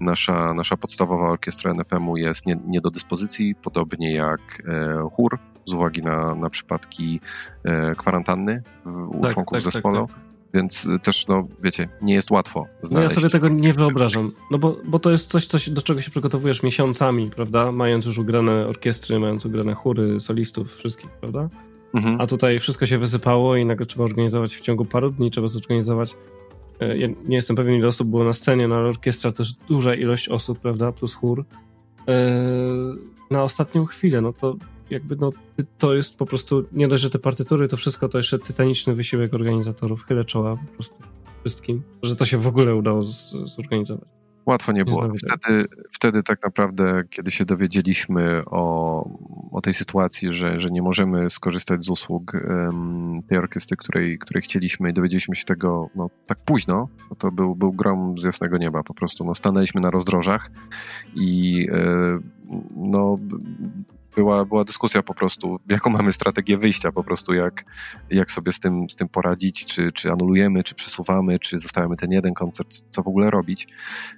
nasza, 0.00 0.54
nasza 0.54 0.76
podstawowa 0.76 1.28
orkiestra 1.30 1.72
NFM-u 1.74 2.16
jest 2.16 2.46
nie, 2.46 2.56
nie 2.66 2.80
do 2.80 2.90
dyspozycji, 2.90 3.54
podobnie 3.54 4.14
jak 4.14 4.40
e, 4.68 5.08
chór, 5.12 5.38
z 5.66 5.74
uwagi 5.74 6.02
na, 6.02 6.34
na 6.34 6.50
przypadki 6.50 7.20
e, 7.64 7.94
kwarantanny 7.94 8.62
u 9.08 9.22
tak, 9.22 9.32
członków 9.32 9.56
tak, 9.56 9.72
zespołu. 9.72 10.06
Tak. 10.06 10.16
Więc 10.54 10.88
też, 11.02 11.28
no 11.28 11.48
wiecie, 11.62 11.88
nie 12.02 12.14
jest 12.14 12.30
łatwo 12.30 12.66
znaleźć. 12.82 12.92
No 12.92 13.02
ja 13.02 13.08
sobie 13.08 13.30
tego 13.30 13.48
nie 13.48 13.72
wyobrażam, 13.72 14.32
no 14.50 14.58
bo, 14.58 14.76
bo 14.84 14.98
to 14.98 15.10
jest 15.10 15.30
coś, 15.30 15.46
coś, 15.46 15.70
do 15.70 15.82
czego 15.82 16.00
się 16.00 16.10
przygotowujesz 16.10 16.62
miesiącami, 16.62 17.30
prawda? 17.30 17.72
Mając 17.72 18.06
już 18.06 18.18
ugrane 18.18 18.66
orkiestry, 18.66 19.18
mając 19.18 19.46
ugrane 19.46 19.74
chóry, 19.74 20.20
solistów, 20.20 20.76
wszystkich, 20.76 21.10
prawda? 21.10 21.48
Mhm. 21.94 22.20
A 22.20 22.26
tutaj 22.26 22.60
wszystko 22.60 22.86
się 22.86 22.98
wysypało 22.98 23.56
i 23.56 23.64
nagle 23.64 23.86
trzeba 23.86 24.04
organizować 24.04 24.54
w 24.54 24.60
ciągu 24.60 24.84
paru 24.84 25.10
dni, 25.10 25.30
trzeba 25.30 25.48
zorganizować. 25.48 26.14
E, 26.80 26.98
ja 26.98 27.08
nie 27.24 27.36
jestem 27.36 27.56
pewien, 27.56 27.74
ile 27.74 27.88
osób 27.88 28.08
było 28.08 28.24
na 28.24 28.32
scenie, 28.32 28.68
no 28.68 28.74
ale 28.74 28.88
orkiestra 28.88 29.32
też 29.32 29.52
duża 29.52 29.94
ilość 29.94 30.28
osób, 30.28 30.58
prawda? 30.58 30.92
Plus 30.92 31.14
chór. 31.14 31.44
E, 32.08 32.14
na 33.30 33.42
ostatnią 33.42 33.84
chwilę, 33.86 34.20
no 34.20 34.32
to 34.32 34.56
jakby 34.90 35.16
no, 35.16 35.30
to 35.78 35.94
jest 35.94 36.18
po 36.18 36.26
prostu, 36.26 36.64
nie 36.72 36.88
dość, 36.88 37.02
że 37.02 37.10
te 37.10 37.18
partytury, 37.18 37.68
to 37.68 37.76
wszystko 37.76 38.08
to 38.08 38.18
jeszcze 38.18 38.38
tytaniczny 38.38 38.94
wysiłek 38.94 39.34
organizatorów. 39.34 40.04
Chylę 40.04 40.24
czoła 40.24 40.56
po 40.56 40.74
prostu 40.74 41.02
wszystkim, 41.40 41.82
że 42.02 42.16
to 42.16 42.24
się 42.24 42.38
w 42.38 42.46
ogóle 42.46 42.74
udało 42.74 43.02
z, 43.02 43.34
zorganizować. 43.44 44.08
Łatwo 44.46 44.72
nie 44.72 44.84
było. 44.84 45.08
Wtedy, 45.38 45.68
wtedy 45.92 46.22
tak 46.22 46.42
naprawdę, 46.44 47.02
kiedy 47.10 47.30
się 47.30 47.44
dowiedzieliśmy 47.44 48.42
o, 48.46 49.04
o 49.52 49.60
tej 49.60 49.74
sytuacji, 49.74 50.34
że, 50.34 50.60
że 50.60 50.70
nie 50.70 50.82
możemy 50.82 51.30
skorzystać 51.30 51.84
z 51.84 51.90
usług 51.90 52.32
um, 52.34 53.22
tej 53.28 53.38
orkiestry, 53.38 53.76
której, 53.76 54.18
której 54.18 54.42
chcieliśmy 54.42 54.90
i 54.90 54.92
dowiedzieliśmy 54.92 55.36
się 55.36 55.44
tego 55.44 55.88
no, 55.94 56.10
tak 56.26 56.38
późno, 56.44 56.88
no 57.10 57.16
to 57.16 57.30
był, 57.30 57.54
był 57.54 57.72
grom 57.72 58.18
z 58.18 58.24
jasnego 58.24 58.58
nieba 58.58 58.82
po 58.82 58.94
prostu. 58.94 59.24
No, 59.24 59.34
stanęliśmy 59.34 59.80
na 59.80 59.90
rozdrożach 59.90 60.50
i 61.14 61.66
e, 61.72 62.18
no, 62.76 63.18
była, 64.20 64.44
była 64.44 64.64
dyskusja 64.64 65.02
po 65.02 65.14
prostu, 65.14 65.60
jaką 65.68 65.90
mamy 65.90 66.12
strategię 66.12 66.58
wyjścia, 66.58 66.92
po 66.92 67.04
prostu 67.04 67.34
jak, 67.34 67.64
jak 68.10 68.30
sobie 68.30 68.52
z 68.52 68.60
tym, 68.60 68.90
z 68.90 68.96
tym 68.96 69.08
poradzić, 69.08 69.66
czy, 69.66 69.92
czy 69.92 70.12
anulujemy, 70.12 70.64
czy 70.64 70.74
przesuwamy, 70.74 71.38
czy 71.38 71.58
zostawiamy 71.58 71.96
ten 71.96 72.12
jeden 72.12 72.34
koncert, 72.34 72.84
co 72.88 73.02
w 73.02 73.08
ogóle 73.08 73.30
robić. 73.30 73.68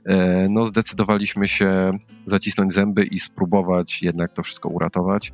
E, 0.06 0.48
no 0.50 0.64
zdecydowaliśmy 0.64 1.48
się 1.48 1.98
zacisnąć 2.26 2.72
zęby 2.72 3.04
i 3.04 3.18
spróbować 3.18 4.02
jednak 4.02 4.32
to 4.32 4.42
wszystko 4.42 4.68
uratować. 4.68 5.32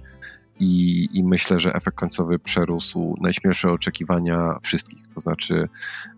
I, 0.61 1.09
I, 1.13 1.25
myślę, 1.25 1.61
że 1.61 1.75
efekt 1.75 1.97
końcowy 1.97 2.39
przerósł 2.39 3.15
najśmielsze 3.21 3.73
oczekiwania 3.73 4.59
wszystkich, 4.63 5.03
to 5.15 5.21
znaczy 5.21 5.69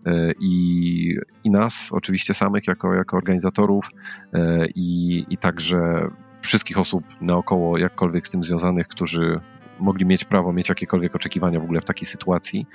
e, 0.05 0.31
i, 0.39 1.15
i 1.43 1.51
nas, 1.51 1.89
oczywiście 1.91 2.33
samych, 2.33 2.67
jako, 2.67 2.93
jako 2.93 3.17
organizatorów, 3.17 3.89
e, 4.33 4.67
i, 4.75 5.25
i 5.29 5.37
także 5.37 6.09
wszystkich 6.41 6.79
osób 6.79 7.03
naokoło, 7.21 7.77
jakkolwiek 7.77 8.27
z 8.27 8.31
tym 8.31 8.43
związanych, 8.43 8.87
którzy 8.87 9.39
mogli 9.81 10.05
mieć 10.05 10.25
prawo 10.25 10.53
mieć 10.53 10.69
jakiekolwiek 10.69 11.15
oczekiwania 11.15 11.59
w 11.59 11.63
ogóle 11.63 11.81
w 11.81 11.85
takiej 11.85 12.05
sytuacji, 12.05 12.67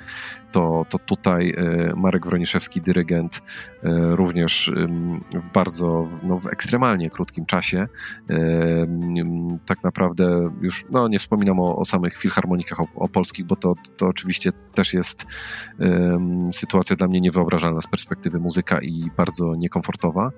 to, 0.52 0.86
to 0.88 0.98
tutaj 0.98 1.54
e, 1.56 1.92
Marek 1.96 2.26
Wroniszewski, 2.26 2.80
dyrygent, 2.80 3.42
e, 3.82 4.16
również 4.16 4.72
w 5.34 5.52
bardzo, 5.52 6.08
no, 6.22 6.38
w 6.38 6.46
ekstremalnie 6.46 7.10
krótkim 7.10 7.46
czasie, 7.46 7.78
e, 8.30 8.36
tak 9.66 9.82
naprawdę 9.82 10.50
już, 10.60 10.84
no 10.90 11.08
nie 11.08 11.18
wspominam 11.18 11.60
o, 11.60 11.76
o 11.76 11.84
samych 11.84 12.18
filharmonikach 12.18 12.78
o, 12.96 13.08
polskich, 13.08 13.46
bo 13.46 13.56
to, 13.56 13.74
to 13.96 14.06
oczywiście 14.06 14.52
też 14.74 14.94
jest 14.94 15.26
sytuacja 16.52 16.96
dla 16.96 17.08
mnie 17.08 17.20
niewyobrażalna 17.20 17.80
z 17.80 17.86
perspektywy 17.86 18.38
muzyka 18.38 18.80
i 18.80 19.10
bardzo 19.16 19.54
niekomfortowa. 19.54 20.30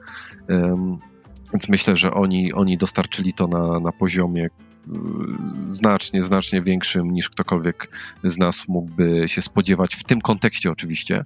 Więc 1.53 1.69
myślę, 1.69 1.97
że 1.97 2.15
oni, 2.15 2.53
oni 2.53 2.77
dostarczyli 2.77 3.33
to 3.33 3.47
na, 3.47 3.81
na 3.81 3.93
poziomie 3.93 4.49
znacznie, 5.69 6.23
znacznie 6.23 6.63
większym 6.63 7.11
niż 7.11 7.31
ktokolwiek 7.31 7.89
z 8.25 8.39
nas 8.39 8.69
mógłby 8.69 9.29
się 9.29 9.43
spodziewać, 9.43 9.97
w 9.97 10.05
tym 10.05 10.21
kontekście 10.21 10.71
oczywiście, 10.71 11.25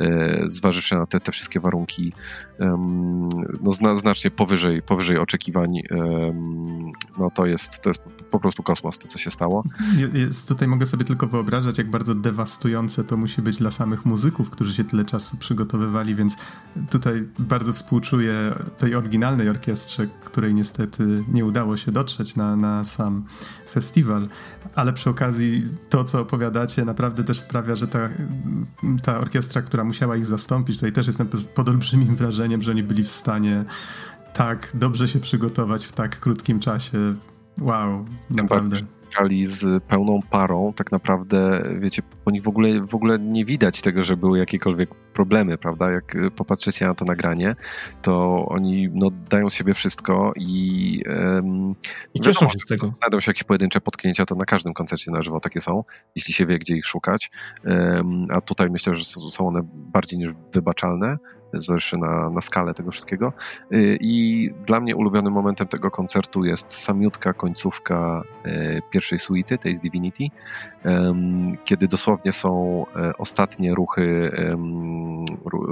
y, 0.00 0.44
zważywszy 0.46 0.94
na 0.94 1.06
te, 1.06 1.20
te 1.20 1.32
wszystkie 1.32 1.60
warunki, 1.60 2.12
no 3.62 3.96
znacznie 3.96 4.30
powyżej, 4.30 4.82
powyżej 4.82 5.18
oczekiwań, 5.18 5.82
no 7.18 7.30
to 7.30 7.46
jest, 7.46 7.80
to 7.80 7.90
jest 7.90 8.02
po 8.30 8.40
prostu 8.40 8.62
kosmos, 8.62 8.98
to 8.98 9.08
co 9.08 9.18
się 9.18 9.30
stało. 9.30 9.64
Jest, 10.14 10.48
tutaj 10.48 10.68
mogę 10.68 10.86
sobie 10.86 11.04
tylko 11.04 11.26
wyobrażać, 11.26 11.78
jak 11.78 11.90
bardzo 11.90 12.14
dewastujące 12.14 13.04
to 13.04 13.16
musi 13.16 13.42
być 13.42 13.58
dla 13.58 13.70
samych 13.70 14.04
muzyków, 14.04 14.50
którzy 14.50 14.74
się 14.74 14.84
tyle 14.84 15.04
czasu 15.04 15.36
przygotowywali, 15.36 16.14
więc 16.14 16.36
tutaj 16.90 17.28
bardzo 17.38 17.72
współczuję 17.72 18.54
tej 18.78 18.94
oryginalnej 18.94 19.48
orkiestrze, 19.48 20.06
której 20.24 20.54
niestety 20.54 21.24
nie 21.28 21.44
udało 21.44 21.76
się 21.76 21.92
dotrzeć 21.92 22.36
na, 22.36 22.56
na 22.56 22.84
sam 22.84 23.01
festiwal, 23.70 24.28
ale 24.74 24.92
przy 24.92 25.10
okazji 25.10 25.68
to, 25.88 26.04
co 26.04 26.20
opowiadacie, 26.20 26.84
naprawdę 26.84 27.24
też 27.24 27.40
sprawia, 27.40 27.74
że 27.74 27.88
ta, 27.88 28.08
ta 29.02 29.18
orkiestra, 29.18 29.62
która 29.62 29.84
musiała 29.84 30.16
ich 30.16 30.26
zastąpić, 30.26 30.76
tutaj 30.76 30.92
też 30.92 31.06
jestem 31.06 31.28
pod 31.54 31.68
olbrzymim 31.68 32.16
wrażeniem, 32.16 32.62
że 32.62 32.70
oni 32.70 32.82
byli 32.82 33.04
w 33.04 33.10
stanie 33.10 33.64
tak 34.32 34.70
dobrze 34.74 35.08
się 35.08 35.20
przygotować 35.20 35.86
w 35.86 35.92
tak 35.92 36.20
krótkim 36.20 36.60
czasie. 36.60 36.98
Wow, 37.60 38.04
naprawdę 38.30 38.76
grali 39.12 39.46
z 39.46 39.84
pełną 39.84 40.20
parą, 40.30 40.72
tak 40.76 40.92
naprawdę, 40.92 41.62
wiecie, 41.80 42.02
po 42.24 42.30
nich 42.30 42.42
w 42.42 42.48
ogóle, 42.48 42.86
w 42.86 42.94
ogóle 42.94 43.18
nie 43.18 43.44
widać 43.44 43.82
tego, 43.82 44.02
że 44.02 44.16
były 44.16 44.38
jakiekolwiek 44.38 44.94
problemy, 45.12 45.58
prawda? 45.58 45.90
Jak 45.90 46.16
popatrzycie 46.36 46.86
na 46.86 46.94
to 46.94 47.04
nagranie, 47.04 47.56
to 48.02 48.46
oni 48.48 48.88
no, 48.94 49.10
dają 49.30 49.50
z 49.50 49.54
siebie 49.54 49.74
wszystko 49.74 50.32
i, 50.36 51.02
um, 51.06 51.74
I 52.14 52.20
cieszą 52.20 52.48
się 52.48 52.58
z 52.58 52.66
tego. 52.66 52.94
Znajdą 52.98 53.20
się 53.20 53.30
jakieś 53.30 53.44
pojedyncze 53.44 53.80
potknięcia, 53.80 54.26
to 54.26 54.34
na 54.34 54.44
każdym 54.44 54.74
koncercie 54.74 55.10
na 55.10 55.22
żywo 55.22 55.40
takie 55.40 55.60
są, 55.60 55.84
jeśli 56.14 56.34
się 56.34 56.46
wie, 56.46 56.58
gdzie 56.58 56.76
ich 56.76 56.86
szukać. 56.86 57.30
Um, 57.64 58.26
a 58.30 58.40
tutaj 58.40 58.70
myślę, 58.70 58.94
że 58.94 59.04
są 59.04 59.48
one 59.48 59.60
bardziej 59.72 60.18
niż 60.18 60.32
wybaczalne 60.52 61.18
zależy 61.54 61.96
na, 61.96 62.30
na 62.30 62.40
skalę 62.40 62.74
tego 62.74 62.90
wszystkiego. 62.90 63.32
Y, 63.72 63.98
I 64.00 64.50
dla 64.66 64.80
mnie 64.80 64.96
ulubionym 64.96 65.32
momentem 65.32 65.68
tego 65.68 65.90
koncertu 65.90 66.44
jest 66.44 66.70
samiutka 66.70 67.32
końcówka 67.32 68.22
y, 68.46 68.82
pierwszej 68.90 69.18
suity, 69.18 69.58
tej 69.58 69.76
z 69.76 69.80
Divinity, 69.80 70.24
kiedy 71.64 71.88
dosłownie 71.88 72.32
są 72.32 72.84
e, 72.96 73.12
ostatnie 73.18 73.74
ruchy, 73.74 74.32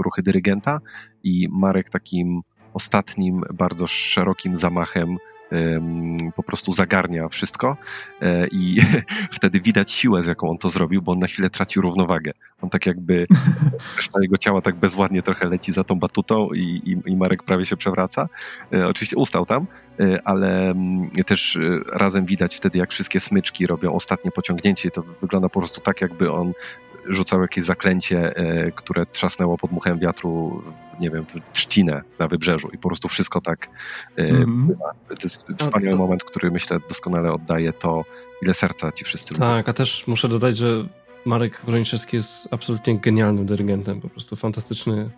ruchy 0.05 0.22
dyrygenta 0.22 0.81
i 1.24 1.49
Marek 1.51 1.91
takim 1.91 2.43
ostatnim, 2.74 3.43
bardzo 3.53 3.87
szerokim 3.87 4.57
zamachem 4.57 5.18
po 6.37 6.43
prostu 6.43 6.72
zagarnia 6.72 7.28
wszystko 7.28 7.76
e, 8.22 8.47
i 8.47 8.76
wtedy 9.37 9.61
widać 9.61 9.93
siłę, 9.93 10.22
z 10.22 10.26
jaką 10.26 10.51
on 10.51 10.59
to 10.59 10.68
zrobił, 10.68 11.03
bo 11.03 11.12
on 11.12 11.18
na 11.18 11.26
chwilę 11.26 11.51
traci 11.51 11.81
równowagę. 11.81 12.33
On 12.62 12.70
tak 12.70 12.87
jakby, 12.87 13.26
reszta 13.97 14.18
jego 14.22 14.39
ciała 14.39 14.61
tak 14.61 14.76
bezładnie 14.76 15.22
trochę 15.22 15.49
leci 15.49 15.72
za 15.72 15.85
tą 15.85 15.99
batutą 15.99 16.49
i, 16.55 16.61
i, 16.61 17.11
i 17.11 17.16
Marek 17.16 17.43
prawie 17.43 17.64
się 17.64 17.76
przewraca. 17.76 18.28
E, 18.72 18.87
oczywiście 18.87 19.16
ustał 19.16 19.47
tam, 19.47 19.66
e, 20.01 20.20
ale 20.24 20.70
mm, 20.70 21.11
też 21.26 21.59
razem 21.97 22.26
widać 22.26 22.57
wtedy, 22.57 22.78
jak 22.78 22.91
wszystkie 22.91 23.20
smyczki 23.20 23.66
robią 23.66 23.93
ostatnie 23.93 24.31
pociągnięcie. 24.31 24.91
To 24.91 25.03
wygląda 25.20 25.49
po 25.49 25.61
prostu 25.61 25.81
tak, 25.81 26.01
jakby 26.01 26.33
on 26.33 26.53
rzucał 27.09 27.42
jakieś 27.42 27.64
zaklęcie, 27.64 28.34
które 28.74 29.07
trzasnęło 29.07 29.59
pod 29.59 29.72
muchem 29.72 29.98
wiatru 29.98 30.62
nie 31.01 31.11
wiem, 31.11 31.26
trzcinę 31.53 32.03
na 32.18 32.28
wybrzeżu 32.28 32.68
i 32.72 32.78
po 32.78 32.88
prostu 32.88 33.09
wszystko 33.09 33.40
tak 33.40 33.70
mm. 34.16 34.76
To 35.09 35.14
jest 35.22 35.46
wspaniały 35.59 35.96
moment, 35.96 36.24
który 36.24 36.51
myślę 36.51 36.78
doskonale 36.88 37.32
oddaje 37.32 37.72
to, 37.72 38.05
ile 38.42 38.55
serca 38.55 38.92
ci 38.92 39.05
wszyscy 39.05 39.34
lubią. 39.34 39.46
Tak, 39.46 39.68
a 39.68 39.72
też 39.72 40.07
muszę 40.07 40.28
dodać, 40.28 40.57
że 40.57 40.88
Marek 41.24 41.62
Wrończewski 41.66 42.16
jest 42.16 42.48
absolutnie 42.51 42.98
genialnym 42.98 43.46
dyrygentem, 43.46 44.01
po 44.01 44.09
prostu 44.09 44.36
fantastyczny 44.36 45.11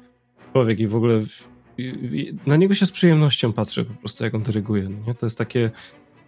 człowiek 0.52 0.80
i 0.80 0.86
w 0.86 0.96
ogóle 0.96 1.20
na 2.46 2.56
niego 2.56 2.74
się 2.74 2.86
z 2.86 2.92
przyjemnością 2.92 3.52
patrzę 3.52 3.84
po 3.84 3.94
prostu, 3.94 4.24
jak 4.24 4.34
on 4.34 4.42
dyryguje. 4.42 4.82
No 4.82 5.06
nie? 5.06 5.14
To 5.14 5.26
jest 5.26 5.38
takie, 5.38 5.70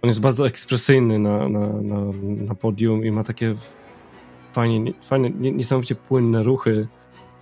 on 0.03 0.09
jest 0.09 0.21
bardzo 0.21 0.47
ekspresyjny 0.47 1.19
na, 1.19 1.49
na, 1.49 1.67
na, 1.67 2.01
na 2.23 2.55
podium 2.55 3.05
i 3.05 3.11
ma 3.11 3.25
takie 3.25 3.55
fajnie, 4.55 4.93
fajne, 5.09 5.31
niesamowicie 5.31 5.95
płynne 5.95 6.43
ruchy 6.43 6.89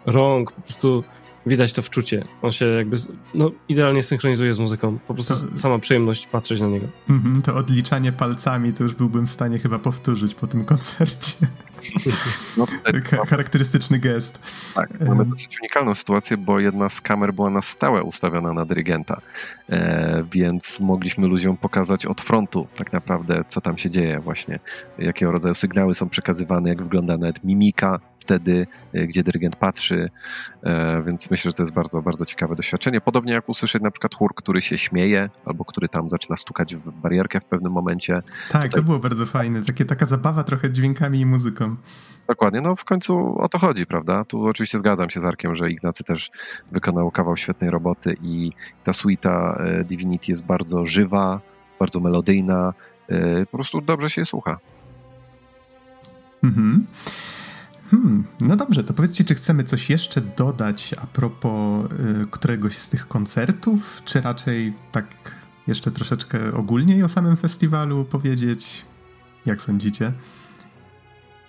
rąk, 0.07 0.53
po 0.53 0.63
prostu 0.63 1.05
Widać 1.47 1.73
to 1.73 1.83
wczucie. 1.83 2.25
On 2.43 2.53
się 2.53 2.67
jakby 2.67 2.97
no, 3.35 3.51
idealnie 3.69 4.03
synchronizuje 4.03 4.55
z 4.55 4.59
muzyką. 4.59 4.99
Po 5.09 5.15
prostu 5.15 5.35
to, 5.35 5.59
sama 5.59 5.79
przyjemność 5.79 6.27
patrzeć 6.27 6.61
na 6.61 6.67
niego. 6.67 6.87
Mm-hmm, 7.09 7.43
to 7.43 7.55
odliczanie 7.55 8.13
palcami 8.13 8.73
to 8.73 8.83
już 8.83 8.95
byłbym 8.95 9.27
w 9.27 9.31
stanie 9.31 9.59
chyba 9.59 9.79
powtórzyć 9.79 10.35
po 10.35 10.47
tym 10.47 10.65
koncercie. 10.65 11.47
No, 12.57 12.67
tak, 12.85 13.29
charakterystyczny 13.29 13.99
gest. 13.99 14.39
Tak, 14.75 15.01
mamy 15.01 15.25
dosyć 15.25 15.59
unikalną 15.61 15.95
sytuację, 15.95 16.37
bo 16.37 16.61
jedna 16.61 16.89
z 16.89 17.01
kamer 17.01 17.35
była 17.35 17.51
na 17.51 17.63
stałe 17.63 18.03
ustawiona 18.03 18.53
na 18.53 18.65
dyrygenta, 18.65 19.21
e, 19.69 20.25
więc 20.33 20.81
mogliśmy 20.81 21.27
ludziom 21.27 21.57
pokazać 21.57 22.07
od 22.07 22.21
frontu 22.21 22.67
tak 22.75 22.93
naprawdę, 22.93 23.45
co 23.49 23.61
tam 23.61 23.79
się 23.79 23.91
dzieje 23.91 24.21
właśnie, 24.21 24.59
jakiego 24.99 25.33
rodzaju 25.33 25.55
sygnały 25.55 25.95
są 25.95 26.09
przekazywane, 26.09 26.69
jak 26.69 26.83
wygląda 26.83 27.17
nawet 27.17 27.45
mimika 27.45 28.01
wtedy, 28.23 28.67
gdzie 28.95 29.23
dyrygent 29.23 29.57
patrzy, 29.57 30.11
więc 31.07 31.31
myślę, 31.31 31.51
że 31.51 31.55
to 31.55 31.63
jest 31.63 31.75
bardzo, 31.75 32.03
bardzo 32.03 32.27
ciekawe 32.27 32.55
doświadczenie. 32.55 33.01
Podobnie 33.01 33.33
jak 33.33 33.49
usłyszeć 33.49 33.83
na 33.83 33.91
przykład 33.91 34.15
chór, 34.15 34.35
który 34.35 34.63
się 34.63 34.79
śmieje, 34.79 35.31
albo 35.45 35.65
który 35.65 35.89
tam 35.89 36.09
zaczyna 36.09 36.37
stukać 36.37 36.77
w 36.77 36.93
barierkę 36.93 37.41
w 37.41 37.45
pewnym 37.45 37.73
momencie. 37.73 38.23
Tak, 38.51 38.63
Tutaj... 38.63 38.71
to 38.71 38.83
było 38.83 38.99
bardzo 38.99 39.27
fajne, 39.27 39.63
Takie, 39.65 39.85
taka 39.85 40.07
zabawa 40.07 40.45
trochę 40.45 40.71
dźwiękami 40.71 41.21
i 41.21 41.27
muzyką. 41.27 41.77
Dokładnie, 42.27 42.61
no 42.61 42.77
w 42.77 42.85
końcu 42.85 43.39
o 43.39 43.49
to 43.49 43.59
chodzi, 43.59 43.87
prawda? 43.87 44.25
Tu 44.25 44.47
oczywiście 44.47 44.79
zgadzam 44.79 45.11
się 45.11 45.21
z 45.21 45.25
Arkiem, 45.25 45.57
że 45.57 45.71
Ignacy 45.71 46.05
też 46.05 46.31
wykonał 46.73 47.11
kawał 47.11 47.37
świetnej 47.37 47.71
roboty 47.71 48.17
i 48.23 48.53
ta 48.85 48.93
suita 48.93 49.57
e, 49.61 49.85
Divinity 49.85 50.33
jest 50.33 50.45
bardzo 50.45 50.87
żywa, 50.87 51.41
bardzo 51.79 52.01
melodyjna, 52.01 52.75
e, 53.09 53.47
po 53.47 53.57
prostu 53.57 53.81
dobrze 53.81 54.11
się 54.11 54.25
słucha. 54.25 54.59
Mhm. 56.45 56.87
Hmm, 57.93 58.25
no 58.41 58.57
dobrze, 58.57 58.85
to 58.85 58.95
powiedzcie, 58.95 59.25
czy 59.25 59.35
chcemy 59.35 59.65
coś 59.65 59.91
jeszcze 59.91 60.21
dodać 60.21 60.95
a 61.03 61.07
propos 61.07 61.85
y, 61.85 62.27
któregoś 62.31 62.75
z 62.75 62.89
tych 62.89 63.09
koncertów, 63.09 64.03
czy 64.05 64.21
raczej 64.21 64.73
tak 64.93 65.07
jeszcze 65.67 65.91
troszeczkę 65.91 66.39
ogólniej 66.55 67.03
o 67.03 67.09
samym 67.09 67.37
festiwalu 67.37 68.05
powiedzieć? 68.05 68.85
Jak 69.47 69.63
sądzicie? 69.63 70.13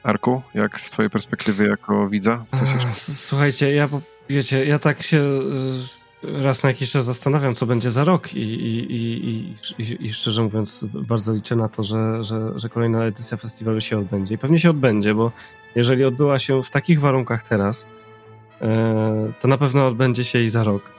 Arku, 0.03 0.41
jak 0.53 0.81
z 0.81 0.91
twojej 0.91 1.09
perspektywy 1.09 1.67
jako 1.67 2.09
widza? 2.09 2.45
Coś 2.51 2.73
jeszcze? 2.73 3.13
Słuchajcie, 3.13 3.73
ja 3.73 3.89
wiecie, 4.29 4.65
ja 4.65 4.79
tak 4.79 5.03
się 5.03 5.17
y, 6.23 6.43
raz 6.43 6.63
na 6.63 6.69
jakiś 6.69 6.91
czas 6.91 7.05
zastanawiam, 7.05 7.55
co 7.55 7.65
będzie 7.65 7.91
za 7.91 8.03
rok 8.03 8.33
i, 8.33 8.39
i, 8.39 8.95
i, 8.95 9.55
i, 9.79 10.05
i 10.05 10.13
szczerze 10.13 10.43
mówiąc 10.43 10.85
bardzo 10.93 11.33
liczę 11.33 11.55
na 11.55 11.69
to, 11.69 11.83
że, 11.83 12.23
że, 12.23 12.59
że 12.59 12.69
kolejna 12.69 13.05
edycja 13.05 13.37
festiwalu 13.37 13.81
się 13.81 13.99
odbędzie. 13.99 14.35
I 14.35 14.37
pewnie 14.37 14.59
się 14.59 14.69
odbędzie, 14.69 15.15
bo 15.15 15.31
jeżeli 15.75 16.03
odbyła 16.05 16.39
się 16.39 16.63
w 16.63 16.69
takich 16.69 16.99
warunkach 16.99 17.43
teraz, 17.43 17.87
e, 18.61 19.33
to 19.39 19.47
na 19.47 19.57
pewno 19.57 19.87
odbędzie 19.87 20.23
się 20.23 20.41
i 20.41 20.49
za 20.49 20.63
rok. 20.63 20.91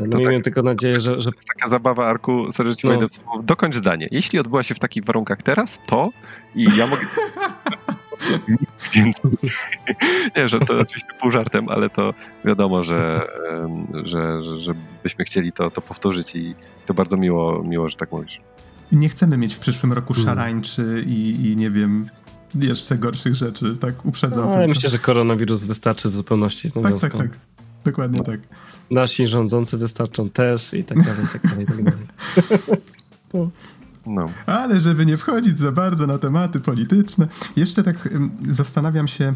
No 0.00 0.08
to 0.08 0.18
miejmy 0.18 0.34
tak, 0.34 0.44
tylko 0.44 0.62
nadzieję, 0.62 1.00
że, 1.00 1.20
że... 1.20 1.30
Taka 1.32 1.68
zabawa, 1.68 2.06
Arku, 2.06 2.52
sorry, 2.52 2.76
ci 2.76 2.86
no. 2.86 2.98
dokończ 3.42 3.76
zdanie. 3.76 4.08
Jeśli 4.10 4.38
odbyła 4.38 4.62
się 4.62 4.74
w 4.74 4.78
takich 4.78 5.04
warunkach 5.04 5.42
teraz, 5.42 5.82
to 5.86 6.10
i 6.54 6.64
ja 6.76 6.86
mogę... 6.86 7.02
Więc, 8.94 9.16
nie, 10.36 10.48
że 10.48 10.60
to 10.60 10.78
oczywiście 10.78 11.12
pół 11.20 11.30
żartem, 11.30 11.68
ale 11.68 11.90
to 11.90 12.14
wiadomo, 12.44 12.82
że, 12.82 13.28
że, 14.04 14.44
że, 14.44 14.60
że 14.60 14.74
byśmy 15.02 15.24
chcieli 15.24 15.52
to, 15.52 15.70
to 15.70 15.80
powtórzyć 15.80 16.36
i 16.36 16.54
to 16.86 16.94
bardzo 16.94 17.16
miło, 17.16 17.62
miło, 17.62 17.88
że 17.88 17.96
tak 17.96 18.12
mówisz. 18.12 18.40
Nie 18.92 19.08
chcemy 19.08 19.38
mieć 19.38 19.54
w 19.54 19.58
przyszłym 19.58 19.92
roku 19.92 20.14
mm. 20.14 20.26
szarańczy 20.26 21.04
i, 21.06 21.50
i 21.50 21.56
nie 21.56 21.70
wiem, 21.70 22.08
jeszcze 22.54 22.98
gorszych 22.98 23.34
rzeczy, 23.34 23.76
tak? 23.76 24.06
Uprzedzam. 24.06 24.50
No, 24.50 24.56
ale 24.56 24.68
myślę, 24.68 24.90
że 24.90 24.98
koronawirus 24.98 25.64
wystarczy 25.64 26.10
w 26.10 26.16
zupełności 26.16 26.68
z 26.68 26.72
Tak, 26.72 26.98
tak, 26.98 27.16
tak. 27.16 27.30
Dokładnie 27.84 28.18
no. 28.18 28.24
tak. 28.24 28.40
Nasi 28.90 29.28
rządzący 29.28 29.78
wystarczą 29.78 30.30
też 30.30 30.74
i 30.74 30.84
tak 30.84 31.02
dalej, 31.02 31.24
i 31.24 31.28
tak 31.28 31.42
dalej, 31.50 31.64
i 31.64 31.66
tak 31.66 31.82
dalej. 31.84 32.06
No. 34.06 34.22
Ale 34.46 34.80
żeby 34.80 35.06
nie 35.06 35.16
wchodzić 35.16 35.58
za 35.58 35.72
bardzo 35.72 36.06
na 36.06 36.18
tematy 36.18 36.60
polityczne, 36.60 37.28
jeszcze 37.56 37.82
tak 37.82 38.08
zastanawiam 38.48 39.08
się, 39.08 39.34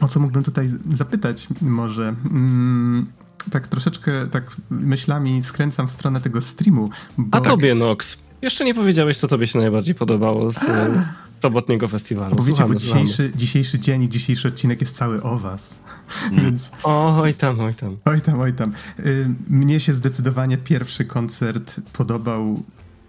o 0.00 0.08
co 0.08 0.20
mógłbym 0.20 0.42
tutaj 0.42 0.68
zapytać 0.90 1.48
może. 1.60 2.14
Mm, 2.24 3.06
tak 3.50 3.68
troszeczkę 3.68 4.26
tak 4.26 4.56
myślami 4.70 5.42
skręcam 5.42 5.88
w 5.88 5.90
stronę 5.90 6.20
tego 6.20 6.40
streamu. 6.40 6.90
Bo... 7.18 7.38
A 7.38 7.40
tobie, 7.40 7.74
Nox. 7.74 8.16
Jeszcze 8.42 8.64
nie 8.64 8.74
powiedziałeś, 8.74 9.18
co 9.18 9.28
tobie 9.28 9.46
się 9.46 9.58
najbardziej 9.58 9.94
podobało 9.94 10.50
z 10.50 10.58
sobotniego 11.42 11.88
festiwalu. 11.88 12.36
Bo 12.36 12.42
wiecie, 12.42 12.64
bo 12.68 12.74
dzisiejszy, 12.74 13.32
dzisiejszy 13.36 13.78
dzień 13.78 14.02
i 14.02 14.08
dzisiejszy 14.08 14.48
odcinek 14.48 14.80
jest 14.80 14.96
cały 14.96 15.22
o 15.22 15.38
was. 15.38 15.78
Mm. 16.30 16.44
Więc... 16.44 16.70
oj 16.82 17.34
tam, 17.34 17.60
oj 17.60 17.74
tam. 17.74 17.96
Oj 18.04 18.20
tam, 18.20 18.40
oj 18.40 18.52
tam. 18.52 18.72
Y, 18.98 19.34
mnie 19.48 19.80
się 19.80 19.92
zdecydowanie 19.92 20.58
pierwszy 20.58 21.04
koncert 21.04 21.80
podobał 21.92 22.62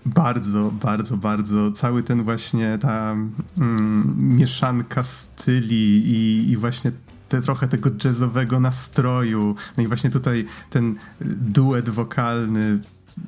bardzo, 0.05 0.71
bardzo, 0.81 1.17
bardzo. 1.17 1.71
Cały 1.71 2.03
ten 2.03 2.23
właśnie 2.23 2.77
ta 2.81 3.15
mm, 3.57 4.15
mieszanka 4.17 5.03
styli 5.03 6.07
i, 6.07 6.51
i 6.51 6.57
właśnie 6.57 6.91
te, 7.29 7.41
trochę 7.41 7.67
tego 7.67 7.89
jazzowego 8.05 8.59
nastroju. 8.59 9.55
No 9.77 9.83
i 9.83 9.87
właśnie 9.87 10.09
tutaj 10.09 10.45
ten 10.69 10.95
duet 11.21 11.89
wokalny 11.89 12.79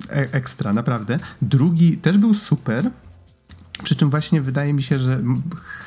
e 0.10 0.34
ekstra, 0.34 0.74
naprawdę. 0.74 1.20
Drugi 1.42 1.98
też 1.98 2.18
był 2.18 2.34
super, 2.34 2.92
przy 3.84 3.96
czym 3.96 4.10
właśnie 4.10 4.42
wydaje 4.42 4.74
mi 4.74 4.84
się, 4.84 5.00
że 5.00 5.24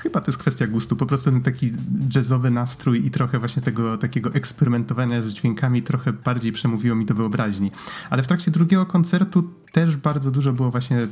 chyba 0.02 0.20
to 0.20 0.26
jest 0.26 0.38
kwestia 0.38 0.66
gustu, 0.66 0.96
po 0.96 1.06
prostu 1.06 1.30
ten 1.30 1.42
taki 1.42 1.72
jazzowy 2.14 2.50
nastrój 2.50 3.06
i 3.06 3.10
trochę 3.10 3.38
właśnie 3.38 3.62
tego 3.62 3.98
takiego 3.98 4.34
eksperymentowania 4.34 5.22
z 5.22 5.32
dźwiękami 5.32 5.82
trochę 5.82 6.12
bardziej 6.12 6.52
przemówiło 6.52 6.96
mi 6.96 7.04
do 7.04 7.14
wyobraźni. 7.14 7.70
Ale 8.10 8.22
w 8.22 8.26
trakcie 8.26 8.50
drugiego 8.50 8.86
koncertu 8.86 9.50
też 9.72 9.96
bardzo 9.96 10.30
dużo 10.30 10.52
było 10.52 10.70
właśnie 10.70 10.96
e, 10.96 11.08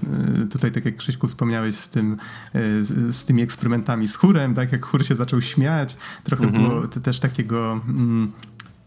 tutaj, 0.50 0.72
tak 0.72 0.84
jak 0.84 0.96
Krzyśku 0.96 1.26
wspomniałeś, 1.28 1.74
z, 1.74 1.88
tym, 1.88 2.16
e, 2.54 2.60
z 3.12 3.24
tymi 3.24 3.42
eksperymentami 3.42 4.08
z 4.08 4.16
chórem, 4.16 4.54
tak 4.54 4.72
jak 4.72 4.86
chór 4.86 5.04
się 5.04 5.14
zaczął 5.14 5.42
śmiać, 5.42 5.96
trochę 6.24 6.44
mhm. 6.44 6.64
było 6.64 6.88
też 6.88 7.20
takiego 7.20 7.80
mm, 7.88 8.32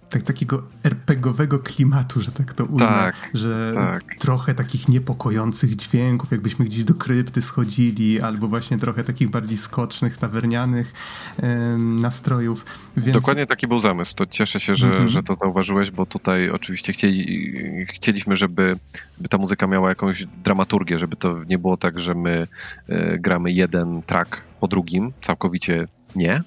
tak, 0.10 0.22
takiego 0.22 0.64
RPGowego 0.84 1.60
klimatu, 1.60 2.22
że 2.22 2.32
tak 2.32 2.53
to 2.53 2.66
ujmę, 2.66 2.86
tak, 2.86 3.16
że 3.34 3.72
tak. 3.76 4.03
trochę 4.20 4.53
takich 4.53 4.89
niepokojących 4.89 5.76
dźwięków, 5.76 6.32
jakbyśmy 6.32 6.66
gdzieś 6.66 6.84
do 6.84 6.93
krypty 6.93 7.41
schodzili, 7.41 8.22
albo 8.22 8.47
właśnie 8.47 8.78
trochę 8.78 9.03
takich 9.03 9.30
bardziej 9.30 9.57
skocznych, 9.57 10.18
tawernianych 10.18 10.93
em, 11.38 11.95
nastrojów. 11.95 12.66
Więc... 12.97 13.14
Dokładnie 13.14 13.47
taki 13.47 13.68
był 13.68 13.80
zamysł. 13.80 14.16
To 14.16 14.26
cieszę 14.26 14.60
się, 14.60 14.76
że, 14.76 14.88
-hmm. 14.88 15.07
że 15.07 15.24
to 15.24 15.34
zauważyłeś, 15.34 15.91
bo 15.91 16.05
tutaj 16.05 16.49
oczywiście 16.49 16.93
chcieli, 16.93 17.86
chcieliśmy, 17.89 18.36
żeby, 18.36 18.76
żeby 19.18 19.30
ta 19.30 19.38
muzyka 19.38 19.68
miała 19.68 19.89
jakąś 19.89 20.26
dramaturgię, 20.43 20.99
żeby 20.99 21.16
to 21.16 21.43
nie 21.43 21.57
było 21.57 21.78
tak, 21.78 21.99
że 21.99 22.16
my 22.16 22.47
e, 22.89 23.18
gramy 23.18 23.51
jeden 23.51 24.01
track 24.01 24.41
po 24.60 24.68
drugim, 24.68 25.12
całkowicie 25.22 25.88
nie. 26.16 26.41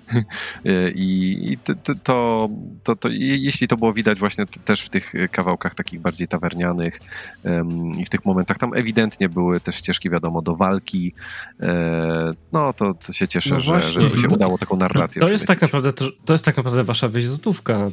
I 0.94 1.58
to, 1.64 1.74
to, 2.04 2.48
to, 2.82 2.96
to, 2.96 3.08
jeśli 3.12 3.68
to 3.68 3.76
było 3.76 3.92
widać 3.92 4.18
właśnie 4.18 4.46
też 4.64 4.82
w 4.82 4.88
tych 4.88 5.12
kawałkach 5.30 5.74
takich 5.74 6.00
bardziej 6.00 6.28
tawernianych 6.28 7.00
um, 7.44 8.00
i 8.00 8.04
w 8.04 8.10
tych 8.10 8.24
momentach, 8.24 8.58
tam 8.58 8.74
ewidentnie 8.74 9.28
były 9.28 9.60
też 9.60 9.76
ścieżki, 9.76 10.10
wiadomo, 10.10 10.42
do 10.42 10.56
walki. 10.56 11.12
E, 11.60 12.30
no 12.52 12.72
to, 12.72 12.94
to 13.06 13.12
się 13.12 13.28
cieszę, 13.28 13.54
no 13.54 13.60
że, 13.60 13.82
że 13.82 14.00
się 14.00 14.28
udało 14.28 14.58
taką 14.58 14.76
narrację. 14.76 15.22
To 15.22 15.32
jest, 15.32 15.46
tak 15.46 15.62
naprawdę, 15.62 15.92
to, 15.92 16.04
to 16.24 16.32
jest 16.32 16.44
tak 16.44 16.56
naprawdę 16.56 16.84
wasza 16.84 17.08
wizytówka. 17.08 17.90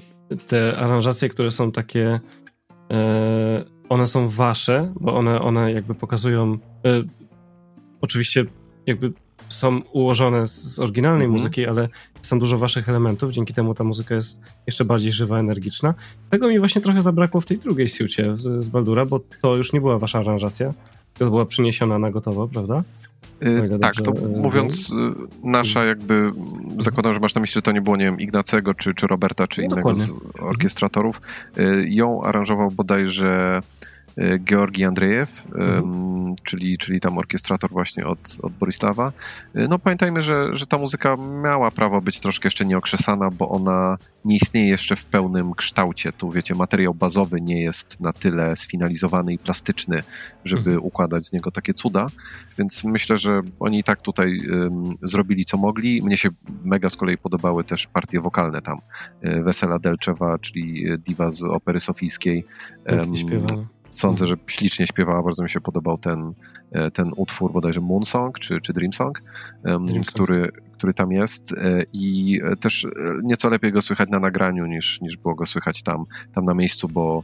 Te 0.48 0.78
aranżacje, 0.78 1.30
które 1.30 1.52
są 1.52 1.72
takie, 1.72 2.20
e, 2.92 3.66
one 3.90 4.08
są 4.08 4.28
wasze, 4.28 4.94
bo 5.00 5.16
one, 5.18 5.42
one 5.42 5.74
jakby 5.74 5.96
pokazują 5.96 6.58
e, 6.86 7.04
oczywiście 8.02 8.46
jakby 8.86 9.14
są 9.50 9.82
ułożone 9.94 10.48
z, 10.48 10.80
oryginalnej 10.80 11.26
mhm. 11.26 11.32
muzyki, 11.32 11.66
ale 11.66 11.90
są 12.22 12.40
dużo 12.40 12.58
waszych 12.58 12.90
elementów, 12.90 13.32
dzięki 13.32 13.54
temu 13.54 13.74
ta 13.74 13.84
muzyka 13.84 14.16
jest 14.16 14.42
jeszcze 14.68 14.86
bardziej 14.86 15.12
żywa, 15.12 15.40
energiczna. 15.40 15.94
Tego 16.30 16.48
mi 16.48 16.60
właśnie 16.60 16.82
trochę 16.82 17.02
zabrakło 17.02 17.42
w 17.42 17.46
tej 17.46 17.58
drugiej 17.58 17.90
siucie 17.90 18.38
z, 18.38 18.68
Baldura, 18.68 19.06
bo 19.06 19.20
to 19.42 19.56
już 19.56 19.74
nie 19.74 19.82
była 19.82 20.00
wasza 20.00 20.20
aranżacja, 20.20 20.74
to 21.18 21.30
była 21.30 21.46
przyniesiona 21.46 22.00
na 22.00 22.12
gotowo, 22.12 22.48
prawda? 22.48 22.84
Yy, 23.42 23.80
tak, 23.82 23.96
to 23.96 24.14
yy, 24.14 24.42
mówiąc 24.42 24.90
yy, 24.90 24.96
nasza 25.44 25.86
jakby, 25.86 26.32
zakładam, 26.80 27.14
że 27.14 27.20
masz 27.20 27.36
na 27.36 27.42
myśli, 27.42 27.54
że 27.54 27.62
to 27.62 27.72
nie 27.72 27.82
było, 27.82 27.98
nie 27.98 28.06
wiem, 28.06 28.20
Ignacego, 28.20 28.74
czy, 28.74 28.94
czy 28.94 29.08
Roberta, 29.08 29.48
czy 29.48 29.62
no, 29.62 29.66
innego 29.66 29.94
dokładnie. 29.94 30.06
z 30.06 30.42
orkiestratorów. 30.42 31.22
Y, 31.58 31.86
ją 31.90 32.24
aranżował 32.24 32.72
bodajże 32.72 33.62
E, 33.62 33.62
Georgi 34.40 34.84
Andrzejew, 34.84 35.46
mhm. 35.46 36.36
czyli, 36.44 36.78
czyli 36.78 37.00
tam 37.00 37.18
orkiestrator 37.18 37.72
właśnie 37.72 38.08
od, 38.08 38.38
od 38.42 38.54
Borislawa. 38.54 39.12
E, 39.56 39.68
no 39.68 39.80
pamiętajmy, 39.80 40.22
że, 40.22 40.50
że 40.54 40.68
ta 40.68 40.78
muzyka 40.78 41.18
miała 41.44 41.72
prawo 41.72 42.02
być 42.02 42.20
troszkę 42.20 42.48
jeszcze 42.48 42.66
nieokrzesana, 42.66 43.32
bo 43.32 43.50
ona 43.50 43.98
nie 44.26 44.36
istnieje 44.36 44.68
jeszcze 44.68 44.96
w 44.96 45.06
pełnym 45.06 45.54
kształcie. 45.54 46.12
Tu 46.12 46.32
wiecie, 46.32 46.56
materiał 46.56 46.94
bazowy 46.94 47.42
nie 47.42 47.62
jest 47.62 48.00
na 48.00 48.14
tyle 48.14 48.58
sfinalizowany 48.58 49.34
i 49.34 49.38
plastyczny, 49.38 50.04
żeby 50.46 50.70
mhm. 50.72 50.84
układać 50.84 51.26
z 51.26 51.34
niego 51.34 51.52
takie 51.52 51.74
cuda, 51.74 52.08
więc 52.58 52.84
myślę, 52.84 53.18
że 53.18 53.42
oni 53.60 53.80
i 53.80 53.84
tak 53.84 54.02
tutaj 54.02 54.40
um, 54.52 54.90
zrobili 55.02 55.46
co 55.46 55.58
mogli. 55.58 56.02
Mnie 56.04 56.18
się 56.18 56.30
mega 56.64 56.90
z 56.90 56.96
kolei 56.96 57.18
podobały 57.18 57.64
też 57.64 57.88
partie 57.88 58.22
wokalne 58.22 58.62
tam. 58.62 58.82
E, 59.22 59.44
Wesela 59.44 59.80
Delczewa, 59.80 60.38
czyli 60.40 60.86
diwa 60.98 61.32
z 61.32 61.44
opery 61.44 61.80
sofijskiej. 61.80 62.46
Um, 62.86 63.18
śpiewa 63.18 63.79
Sądzę, 63.90 64.28
że 64.28 64.36
ślicznie 64.48 64.88
śpiewała, 64.88 65.24
bardzo 65.24 65.44
mi 65.44 65.50
się 65.50 65.62
podobał 65.62 65.98
ten, 65.98 66.34
e, 66.72 66.92
ten 66.92 67.12
utwór, 67.16 67.52
bodajże 67.52 67.82
Moon 67.82 68.06
Song 68.06 68.40
czy, 68.40 68.62
czy 68.62 68.74
Dream 68.74 68.94
Song, 68.94 69.24
Dream 69.64 70.04
który, 70.04 70.52
który 70.72 70.94
tam 70.94 71.12
jest 71.12 71.52
e, 71.52 71.84
i 71.94 72.40
e, 72.44 72.56
też 72.56 72.88
nieco 73.24 73.50
lepiej 73.50 73.72
go 73.72 73.82
słychać 73.82 74.10
na 74.10 74.20
nagraniu 74.20 74.66
niż, 74.66 75.02
niż 75.02 75.18
było 75.18 75.36
go 75.36 75.46
słychać 75.46 75.84
tam, 75.84 76.06
tam 76.34 76.46
na 76.46 76.54
miejscu, 76.54 76.88
bo 76.88 77.24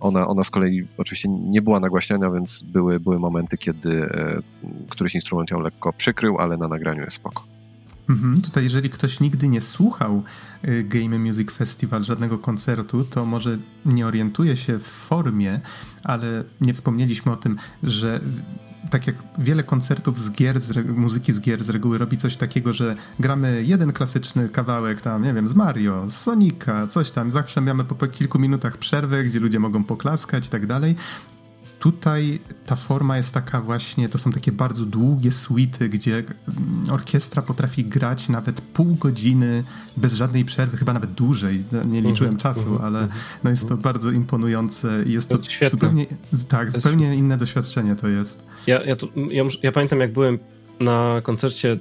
ona, 0.00 0.26
ona 0.26 0.44
z 0.44 0.50
kolei 0.50 0.88
oczywiście 0.98 1.28
nie 1.28 1.62
była 1.62 1.80
nagłaśniana, 1.80 2.30
więc 2.30 2.62
były, 2.62 3.00
były 3.00 3.18
momenty, 3.18 3.58
kiedy 3.58 4.08
któryś 4.88 5.14
instrument 5.14 5.50
ją 5.50 5.60
lekko 5.60 5.92
przykrył, 5.92 6.38
ale 6.38 6.56
na 6.56 6.68
nagraniu 6.68 7.02
jest 7.02 7.16
spoko. 7.16 7.59
Mhm. 8.10 8.42
Tutaj, 8.42 8.64
jeżeli 8.64 8.90
ktoś 8.90 9.20
nigdy 9.20 9.48
nie 9.48 9.60
słuchał 9.60 10.22
y, 10.68 10.84
Game 10.84 11.18
Music 11.18 11.52
Festival, 11.52 12.04
żadnego 12.04 12.38
koncertu, 12.38 13.04
to 13.04 13.24
może 13.24 13.58
nie 13.86 14.06
orientuje 14.06 14.56
się 14.56 14.78
w 14.78 14.86
formie, 14.86 15.60
ale 16.04 16.44
nie 16.60 16.74
wspomnieliśmy 16.74 17.32
o 17.32 17.36
tym, 17.36 17.56
że 17.82 18.20
tak 18.90 19.06
jak 19.06 19.16
wiele 19.38 19.62
koncertów 19.62 20.18
z 20.18 20.30
gier, 20.30 20.60
z 20.60 20.88
muzyki 20.88 21.32
z 21.32 21.40
gier 21.40 21.64
z 21.64 21.70
reguły 21.70 21.98
robi 21.98 22.16
coś 22.16 22.36
takiego, 22.36 22.72
że 22.72 22.96
gramy 23.20 23.62
jeden 23.66 23.92
klasyczny 23.92 24.48
kawałek 24.48 25.00
tam, 25.00 25.22
nie 25.22 25.34
wiem, 25.34 25.48
z 25.48 25.54
Mario, 25.54 26.08
z 26.08 26.16
Sonika, 26.16 26.86
coś 26.86 27.10
tam. 27.10 27.30
Zawsze 27.30 27.60
mamy 27.60 27.84
po 27.84 28.06
kilku 28.06 28.38
minutach 28.38 28.76
przerwę, 28.76 29.24
gdzie 29.24 29.40
ludzie 29.40 29.60
mogą 29.60 29.84
poklaskać 29.84 30.46
i 30.46 30.50
tak 30.50 30.66
dalej. 30.66 30.96
Tutaj 31.80 32.38
ta 32.66 32.76
forma 32.76 33.16
jest 33.16 33.34
taka 33.34 33.60
właśnie, 33.60 34.08
to 34.08 34.18
są 34.18 34.32
takie 34.32 34.52
bardzo 34.52 34.84
długie 34.84 35.32
suity, 35.32 35.88
gdzie 35.88 36.12
mm, 36.12 36.26
orkiestra 36.90 37.42
potrafi 37.42 37.84
grać 37.84 38.28
nawet 38.28 38.60
pół 38.60 38.94
godziny 38.94 39.64
bez 39.96 40.14
żadnej 40.14 40.44
przerwy, 40.44 40.76
chyba 40.76 40.92
nawet 40.92 41.12
dłużej. 41.12 41.64
Nie 41.86 42.02
liczyłem 42.02 42.34
mhm, 42.34 42.38
czasu, 42.38 42.68
mhm, 42.72 42.84
ale 42.84 43.02
mhm. 43.02 43.20
no 43.44 43.50
jest 43.50 43.68
to 43.68 43.76
bardzo 43.76 44.10
imponujące 44.10 45.02
i 45.06 45.12
jest 45.12 45.28
to, 45.28 45.38
to 45.38 45.70
zupełnie, 45.70 46.06
tak, 46.48 46.72
zupełnie 46.72 47.14
inne 47.14 47.36
doświadczenie 47.36 47.96
to 47.96 48.08
jest. 48.08 48.46
Ja, 48.66 48.84
ja, 48.84 48.96
tu, 48.96 49.08
ja, 49.30 49.44
ja 49.62 49.72
pamiętam, 49.72 50.00
jak 50.00 50.12
byłem 50.12 50.38
na 50.80 51.20
koncercie 51.22 51.78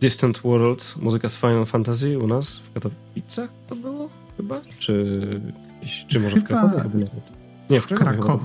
Distant 0.00 0.38
Worlds, 0.38 0.96
muzyka 0.96 1.28
z 1.28 1.36
Final 1.36 1.66
Fantasy 1.66 2.18
u 2.18 2.26
nas 2.26 2.56
w 2.56 2.72
Katowicach 2.72 3.50
to 3.68 3.76
było 3.76 4.10
chyba? 4.36 4.60
Czy, 4.78 5.40
czy 6.08 6.20
może 6.20 6.36
chyba... 6.36 6.46
w 6.46 6.72
Krakowie? 6.72 7.06
Nie, 7.72 7.80
w, 7.80 7.84
w 7.84 7.94
Krakowie. 7.94 8.44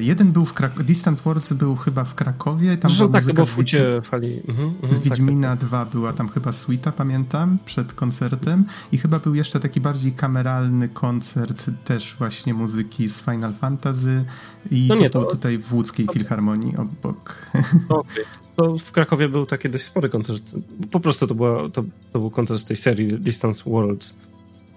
Jeden 0.00 0.32
był 0.32 0.44
w 0.44 0.52
Krakowie. 0.52 0.84
Distant 0.84 1.20
Worlds 1.20 1.52
był 1.52 1.76
chyba 1.76 2.04
w 2.04 2.14
Krakowie. 2.14 2.76
Tam 2.76 2.90
Zresztą 2.90 3.12
tak, 3.12 3.24
to 3.24 3.34
było 3.34 3.46
w 3.46 3.56
Wiedź... 3.56 3.76
fali. 4.02 4.40
Mhm, 4.48 4.68
mhm, 4.68 4.92
z 4.92 4.98
Wiedźmina 4.98 5.48
tak, 5.48 5.60
tak, 5.60 5.68
2 5.68 5.84
była 5.84 6.12
tam 6.12 6.28
chyba 6.28 6.52
suita, 6.52 6.92
pamiętam, 6.92 7.58
przed 7.64 7.92
koncertem. 7.94 8.64
I 8.92 8.98
chyba 8.98 9.18
był 9.18 9.34
jeszcze 9.34 9.60
taki 9.60 9.80
bardziej 9.80 10.12
kameralny 10.12 10.88
koncert 10.88 11.70
też 11.84 12.14
właśnie 12.18 12.54
muzyki 12.54 13.08
z 13.08 13.20
Final 13.20 13.54
Fantasy. 13.54 14.24
I 14.70 14.86
no 14.88 14.96
to, 14.96 15.02
nie, 15.02 15.10
to 15.10 15.18
było 15.18 15.30
tutaj 15.30 15.58
w 15.58 15.74
Łódzkiej 15.74 16.06
Filharmonii 16.12 16.76
obok. 16.76 17.50
Okay. 17.88 18.24
To 18.56 18.78
w 18.78 18.92
Krakowie 18.92 19.28
był 19.28 19.46
taki 19.46 19.70
dość 19.70 19.84
spory 19.84 20.08
koncert. 20.08 20.42
Po 20.90 21.00
prostu 21.00 21.26
to, 21.26 21.34
była, 21.34 21.68
to, 21.70 21.84
to 22.12 22.18
był 22.18 22.30
koncert 22.30 22.60
z 22.60 22.64
tej 22.64 22.76
serii 22.76 23.18
Distant 23.18 23.62
Worlds. 23.66 24.14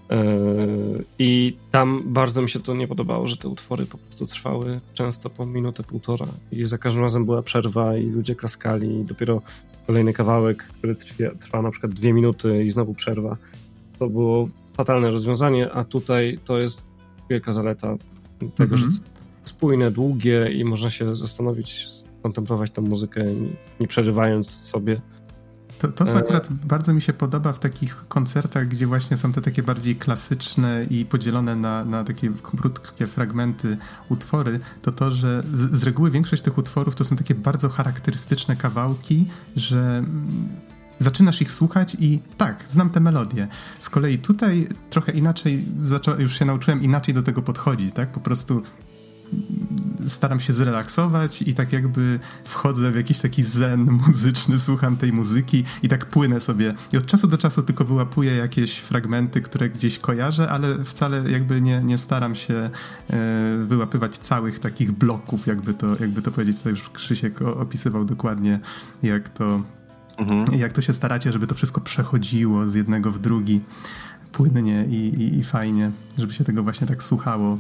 Yy, 0.10 1.06
I 1.20 1.58
tam 1.72 2.04
bardzo 2.06 2.42
mi 2.42 2.50
się 2.50 2.60
to 2.60 2.74
nie 2.74 2.88
podobało, 2.88 3.28
że 3.28 3.38
te 3.38 3.48
utwory 3.48 3.86
po 3.86 3.98
prostu 3.98 4.26
trwały 4.26 4.80
często 4.94 5.30
po 5.30 5.46
minutę, 5.46 5.84
półtora 5.84 6.26
i 6.52 6.66
za 6.66 6.78
każdym 6.78 7.02
razem 7.02 7.26
była 7.26 7.42
przerwa 7.42 7.98
i 7.98 8.06
ludzie 8.06 8.36
klaskali 8.36 9.00
i 9.00 9.06
dopiero 9.06 9.42
kolejny 9.88 10.14
kawałek, 10.14 10.64
który 10.64 10.96
trwa, 10.96 11.36
trwa 11.40 11.62
na 11.62 11.72
przykład 11.72 11.94
dwie 11.94 12.14
minuty 12.14 12.64
i 12.64 12.72
znowu 12.72 12.94
przerwa. 12.94 13.38
To 14.00 14.10
było 14.10 14.50
fatalne 14.78 15.12
rozwiązanie, 15.12 15.72
a 15.72 15.84
tutaj 15.84 16.40
to 16.46 16.60
jest 16.60 16.86
wielka 17.30 17.54
zaleta 17.54 17.96
tego, 18.56 18.76
mm-hmm. 18.76 18.80
że 18.80 18.86
mhm. 18.86 19.04
spójne, 19.46 19.92
długie 19.92 20.52
i 20.52 20.66
można 20.66 20.90
się 20.90 21.16
zastanowić, 21.16 21.88
kontemplować 22.24 22.72
tę 22.72 22.82
muzykę, 22.82 23.26
nie 23.80 23.88
przerywając 23.88 24.50
sobie 24.50 25.02
to, 25.80 25.92
to, 25.92 26.06
co 26.06 26.16
e, 26.16 26.20
akurat 26.20 26.48
bardzo 26.54 26.94
mi 26.94 27.02
się 27.02 27.14
podoba 27.14 27.54
w 27.54 27.60
takich 27.60 28.08
koncertach, 28.08 28.68
gdzie 28.68 28.88
właśnie 28.88 29.18
są 29.18 29.32
te 29.32 29.42
takie 29.42 29.64
bardziej 29.64 29.96
klasyczne 29.96 30.86
i 30.90 31.06
podzielone 31.06 31.56
na, 31.56 31.86
na 31.86 32.04
takie 32.04 32.32
krótkie 32.44 33.08
fragmenty 33.08 33.78
utwory, 34.10 34.60
to 34.82 34.92
to, 34.92 35.12
że 35.12 35.44
z, 35.54 35.80
z 35.80 35.84
reguły 35.84 36.12
większość 36.12 36.42
tych 36.42 36.58
utworów 36.58 36.96
to 36.96 37.04
są 37.04 37.16
takie 37.16 37.36
bardzo 37.36 37.70
charakterystyczne 37.70 38.56
kawałki, 38.56 39.28
że 39.56 39.80
mm, 39.80 40.50
zaczynasz 40.98 41.42
ich 41.42 41.52
słuchać 41.52 41.96
i 42.00 42.20
tak, 42.38 42.64
znam 42.68 42.90
tę 42.90 43.00
melodię. 43.00 43.48
Z 43.80 43.90
kolei 43.90 44.20
tutaj 44.20 44.68
trochę 44.90 45.12
inaczej, 45.12 45.66
już 46.18 46.40
się 46.40 46.46
nauczyłem 46.46 46.82
inaczej 46.82 47.14
do 47.14 47.24
tego 47.24 47.42
podchodzić, 47.42 47.94
tak? 47.94 48.12
Po 48.12 48.20
prostu 48.20 48.62
staram 50.08 50.40
się 50.40 50.54
zrelaksować 50.54 51.42
i 51.42 51.54
tak 51.54 51.74
jakby 51.74 52.20
wchodzę 52.46 52.92
w 52.92 52.96
jakiś 52.96 53.20
taki 53.20 53.44
zen 53.44 53.92
muzyczny, 54.08 54.60
słucham 54.60 54.98
tej 54.98 55.14
muzyki 55.14 55.64
i 55.84 55.88
tak 55.88 56.06
płynę 56.06 56.40
sobie. 56.40 56.74
I 56.94 56.98
od 56.98 57.06
czasu 57.06 57.28
do 57.28 57.38
czasu 57.38 57.64
tylko 57.64 57.86
wyłapuję 57.86 58.36
jakieś 58.36 58.78
fragmenty, 58.78 59.42
które 59.42 59.70
gdzieś 59.70 60.00
kojarzę, 60.00 60.50
ale 60.50 60.84
wcale 60.84 61.32
jakby 61.32 61.62
nie, 61.62 61.82
nie 61.84 61.98
staram 61.98 62.36
się 62.36 62.70
e, 63.10 63.58
wyłapywać 63.64 64.18
całych 64.18 64.60
takich 64.60 64.92
bloków, 64.92 65.48
jakby 65.48 65.74
to, 65.74 65.88
jakby 66.00 66.22
to 66.22 66.32
powiedzieć. 66.32 66.58
Tutaj 66.58 66.72
już 66.72 66.90
Krzysiek 66.90 67.42
opisywał 67.42 68.06
dokładnie, 68.06 68.60
jak 69.04 69.30
to, 69.30 69.64
mhm. 70.18 70.60
jak 70.60 70.74
to 70.74 70.82
się 70.82 70.94
staracie, 70.94 71.32
żeby 71.32 71.48
to 71.48 71.56
wszystko 71.56 71.82
przechodziło 71.82 72.68
z 72.68 72.74
jednego 72.74 73.12
w 73.12 73.20
drugi 73.20 73.62
płynnie 74.32 74.86
i, 74.86 74.96
i, 74.96 75.40
i 75.40 75.44
fajnie, 75.44 75.92
żeby 76.18 76.34
się 76.34 76.44
tego 76.44 76.64
właśnie 76.64 76.88
tak 76.88 77.04
słuchało 77.04 77.58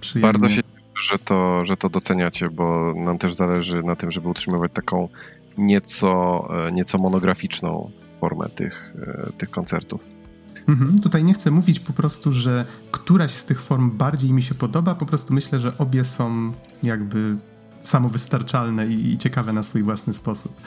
przyjemnie. 0.00 0.32
Bardzo 0.32 0.54
się 0.54 0.59
że 1.00 1.18
to, 1.18 1.64
że 1.64 1.76
to 1.76 1.88
doceniacie, 1.88 2.50
bo 2.50 2.94
nam 2.94 3.18
też 3.18 3.34
zależy 3.34 3.82
na 3.82 3.96
tym, 3.96 4.10
żeby 4.10 4.28
utrzymywać 4.28 4.72
taką 4.74 5.08
nieco, 5.58 6.48
e, 6.66 6.72
nieco 6.72 6.98
monograficzną 6.98 7.90
formę 8.20 8.48
tych, 8.48 8.94
e, 9.02 9.32
tych 9.38 9.50
koncertów. 9.50 10.00
Mhm. 10.68 10.98
Tutaj 10.98 11.24
nie 11.24 11.34
chcę 11.34 11.50
mówić 11.50 11.80
po 11.80 11.92
prostu, 11.92 12.32
że 12.32 12.64
któraś 12.90 13.30
z 13.30 13.44
tych 13.44 13.60
form 13.60 13.90
bardziej 13.90 14.32
mi 14.32 14.42
się 14.42 14.54
podoba, 14.54 14.94
po 14.94 15.06
prostu 15.06 15.34
myślę, 15.34 15.60
że 15.60 15.78
obie 15.78 16.04
są 16.04 16.52
jakby 16.82 17.36
samowystarczalne 17.82 18.86
i, 18.86 19.12
i 19.12 19.18
ciekawe 19.18 19.52
na 19.52 19.62
swój 19.62 19.82
własny 19.82 20.12
sposób. 20.12 20.60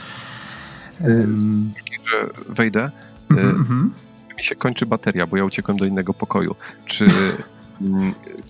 Um... 1.01 1.73
Że 2.11 2.29
wejdę. 2.49 2.91
Mhm, 3.29 3.49
mhm, 3.49 3.93
mi 4.37 4.43
się 4.43 4.55
kończy 4.55 4.85
bateria, 4.85 5.27
bo 5.27 5.37
ja 5.37 5.45
uciekłem 5.45 5.77
do 5.77 5.85
innego 5.85 6.13
pokoju. 6.13 6.55
Czy 6.85 7.05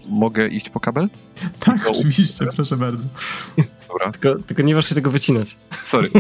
mogę 0.09 0.47
iść 0.47 0.69
po 0.69 0.79
kabel? 0.79 1.09
Tak, 1.59 1.75
Tylko 1.75 1.99
oczywiście, 1.99 2.45
proszę 2.55 2.77
bardzo. 2.77 3.07
Dobra. 3.87 4.11
Tylko, 4.11 4.43
tylko 4.43 4.61
nie 4.61 4.75
masz 4.75 4.89
się 4.89 4.95
tego 4.95 5.11
wycinać. 5.11 5.57
Sorry. 5.83 6.11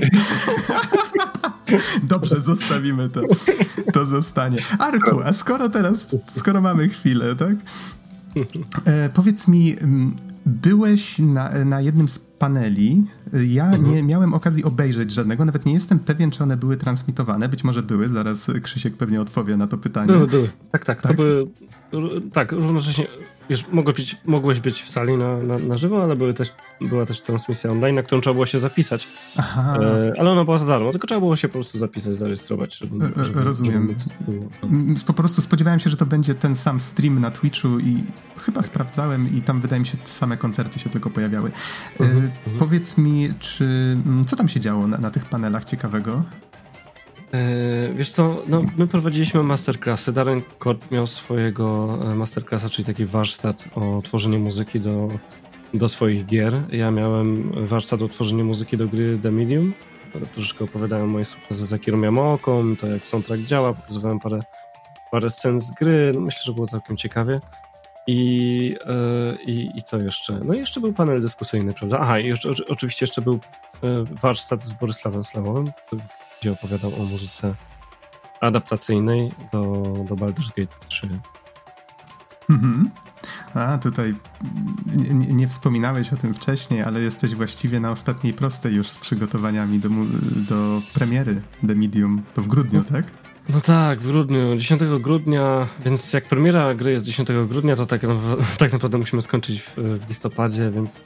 Dobrze, 2.03 2.41
zostawimy 2.41 3.09
to. 3.09 3.21
To 3.93 4.05
zostanie. 4.05 4.57
Arku, 4.79 5.21
a 5.23 5.33
skoro 5.33 5.69
teraz, 5.69 6.15
skoro 6.37 6.61
mamy 6.61 6.89
chwilę, 6.89 7.35
tak? 7.35 7.55
E, 8.85 9.09
powiedz 9.09 9.47
mi, 9.47 9.75
mm, 9.81 10.15
byłeś 10.45 11.19
na, 11.19 11.65
na 11.65 11.81
jednym 11.81 12.09
z 12.09 12.19
paneli. 12.19 13.05
Ja 13.33 13.65
mhm. 13.65 13.83
nie 13.83 14.03
miałem 14.03 14.33
okazji 14.33 14.63
obejrzeć 14.63 15.11
żadnego, 15.11 15.45
nawet 15.45 15.65
nie 15.65 15.73
jestem 15.73 15.99
pewien, 15.99 16.31
czy 16.31 16.43
one 16.43 16.57
były 16.57 16.77
transmitowane. 16.77 17.49
Być 17.49 17.63
może 17.63 17.83
były, 17.83 18.09
zaraz 18.09 18.51
Krzysiek 18.63 18.97
pewnie 18.97 19.21
odpowie 19.21 19.57
na 19.57 19.67
to 19.67 19.77
pytanie. 19.77 20.07
Były, 20.07 20.27
były. 20.27 20.49
Tak, 20.71 20.85
tak. 20.85 21.01
tak? 21.01 21.11
To 21.11 21.17
były, 21.17 21.47
tak, 22.33 22.51
równocześnie 22.51 23.07
Wiesz, 23.49 23.65
mogłeś 23.71 23.95
być, 23.95 24.17
mogłeś 24.25 24.59
być 24.59 24.83
w 24.83 24.89
sali 24.89 25.17
na, 25.17 25.37
na, 25.37 25.57
na 25.57 25.77
żywo, 25.77 26.03
ale 26.03 26.15
były 26.15 26.33
też, 26.33 26.53
była 26.81 27.05
też 27.05 27.21
transmisja 27.21 27.71
online, 27.71 27.95
na 27.95 28.03
którą 28.03 28.21
trzeba 28.21 28.33
było 28.33 28.45
się 28.45 28.59
zapisać. 28.59 29.07
Aha. 29.37 29.77
E, 29.81 30.13
ale 30.19 30.31
ona 30.31 30.45
była 30.45 30.57
za 30.57 30.65
darmo, 30.65 30.91
tylko 30.91 31.07
trzeba 31.07 31.19
było 31.19 31.35
się 31.35 31.47
po 31.47 31.53
prostu 31.53 31.77
zapisać, 31.77 32.15
zarejestrować. 32.15 32.77
Żeby, 32.77 33.05
e, 33.05 33.25
żeby, 33.25 33.43
Rozumiem. 33.43 33.95
Żeby 34.61 34.99
po 35.05 35.13
prostu 35.13 35.41
spodziewałem 35.41 35.79
się, 35.79 35.89
że 35.89 35.97
to 35.97 36.05
będzie 36.05 36.35
ten 36.35 36.55
sam 36.55 36.79
stream 36.79 37.19
na 37.19 37.31
Twitchu 37.31 37.79
i 37.79 38.03
chyba 38.37 38.61
tak. 38.61 38.65
sprawdzałem 38.65 39.35
i 39.37 39.41
tam 39.41 39.61
wydaje 39.61 39.79
mi 39.79 39.85
się 39.85 39.97
same 40.03 40.37
koncerty 40.37 40.79
się 40.79 40.89
tylko 40.89 41.09
pojawiały. 41.09 41.49
E, 41.49 42.03
uh 42.03 42.09
-huh, 42.09 42.17
uh 42.17 42.23
-huh. 42.23 42.59
Powiedz 42.59 42.97
mi, 42.97 43.29
czy 43.39 43.97
co 44.25 44.35
tam 44.35 44.47
się 44.47 44.59
działo 44.59 44.87
na, 44.87 44.97
na 44.97 45.09
tych 45.09 45.25
panelach 45.25 45.65
ciekawego? 45.65 46.23
E, 47.33 47.93
wiesz 47.93 48.11
co, 48.11 48.41
no, 48.47 48.61
my 48.77 48.87
prowadziliśmy 48.87 49.43
masterclassy. 49.43 50.13
Darren 50.13 50.41
Kort 50.59 50.91
miał 50.91 51.07
swojego 51.07 51.97
e, 52.11 52.15
masterclassa, 52.15 52.69
czyli 52.69 52.85
taki 52.85 53.05
warsztat 53.05 53.65
o 53.75 54.01
tworzeniu 54.01 54.39
muzyki 54.39 54.79
do, 54.79 55.07
do 55.73 55.89
swoich 55.89 56.25
gier. 56.25 56.61
Ja 56.71 56.91
miałem 56.91 57.51
warsztat 57.67 58.01
o 58.01 58.07
tworzeniu 58.07 58.45
muzyki 58.45 58.77
do 58.77 58.87
gry 58.87 59.19
The 59.23 59.31
Medium. 59.31 59.73
Troszeczkę 60.31 60.63
opowiadałem 60.65 61.05
o 61.05 61.07
mojej 61.07 61.25
sukcesy 61.25 61.65
z 61.65 61.73
Akirą 61.73 62.01
Yamaoką, 62.01 62.75
to 62.75 62.87
jak 62.87 63.07
soundtrack 63.07 63.41
działa, 63.41 63.73
pokazywałem 63.73 64.19
parę, 64.19 64.39
parę 65.11 65.29
scen 65.29 65.59
z 65.59 65.71
gry. 65.71 66.11
No, 66.15 66.21
myślę, 66.21 66.41
że 66.45 66.53
było 66.53 66.67
całkiem 66.67 66.97
ciekawie. 66.97 67.39
I, 68.07 68.75
yy, 68.87 69.37
i, 69.45 69.69
I 69.75 69.83
co 69.83 69.97
jeszcze? 69.97 70.39
No 70.45 70.53
i 70.53 70.57
jeszcze 70.57 70.79
był 70.79 70.93
panel 70.93 71.21
dyskusyjny, 71.21 71.73
prawda? 71.73 71.97
Aha, 71.99 72.19
i 72.19 72.33
oczywiście 72.69 73.03
jeszcze 73.03 73.21
był 73.21 73.39
warsztat 74.21 74.63
z 74.63 74.73
Borysławem 74.73 75.23
Slawowym, 75.23 75.71
gdzie 76.43 76.51
opowiadał 76.51 77.01
o 77.01 77.05
muzyce 77.05 77.55
adaptacyjnej 78.41 79.31
do, 79.51 79.61
do 80.09 80.15
Baldur's 80.15 80.51
Gate 80.57 80.75
3. 80.87 81.09
Mhm. 82.49 82.89
A 83.53 83.77
tutaj 83.77 84.15
nie, 84.95 85.33
nie, 85.33 85.47
wspominałeś 85.47 86.13
o 86.13 86.17
tym 86.17 86.33
wcześniej, 86.33 86.81
ale 86.81 86.99
jesteś 86.99 87.35
właściwie 87.35 87.79
na 87.79 87.91
ostatniej 87.91 88.33
prostej 88.33 88.75
już 88.75 88.89
z 88.89 88.97
przygotowaniami 88.97 89.79
do, 89.79 89.89
do 90.49 90.81
premiery 90.93 91.41
The 91.67 91.75
Medium. 91.75 92.23
To 92.33 92.41
w 92.41 92.47
grudniu, 92.47 92.79
no, 92.79 92.99
tak? 92.99 93.05
No 93.49 93.61
tak, 93.61 93.99
w 94.01 94.07
grudniu, 94.07 94.55
10 94.57 94.81
grudnia, 95.01 95.67
więc 95.85 96.13
jak 96.13 96.27
premiera 96.27 96.75
gry 96.75 96.91
jest 96.91 97.05
10 97.05 97.29
grudnia, 97.49 97.75
to 97.75 97.85
tak, 97.85 98.01
tak 98.57 98.73
naprawdę 98.73 98.97
musimy 98.97 99.21
skończyć 99.21 99.61
w, 99.61 99.75
w 99.77 100.09
listopadzie, 100.09 100.71
więc 100.71 100.99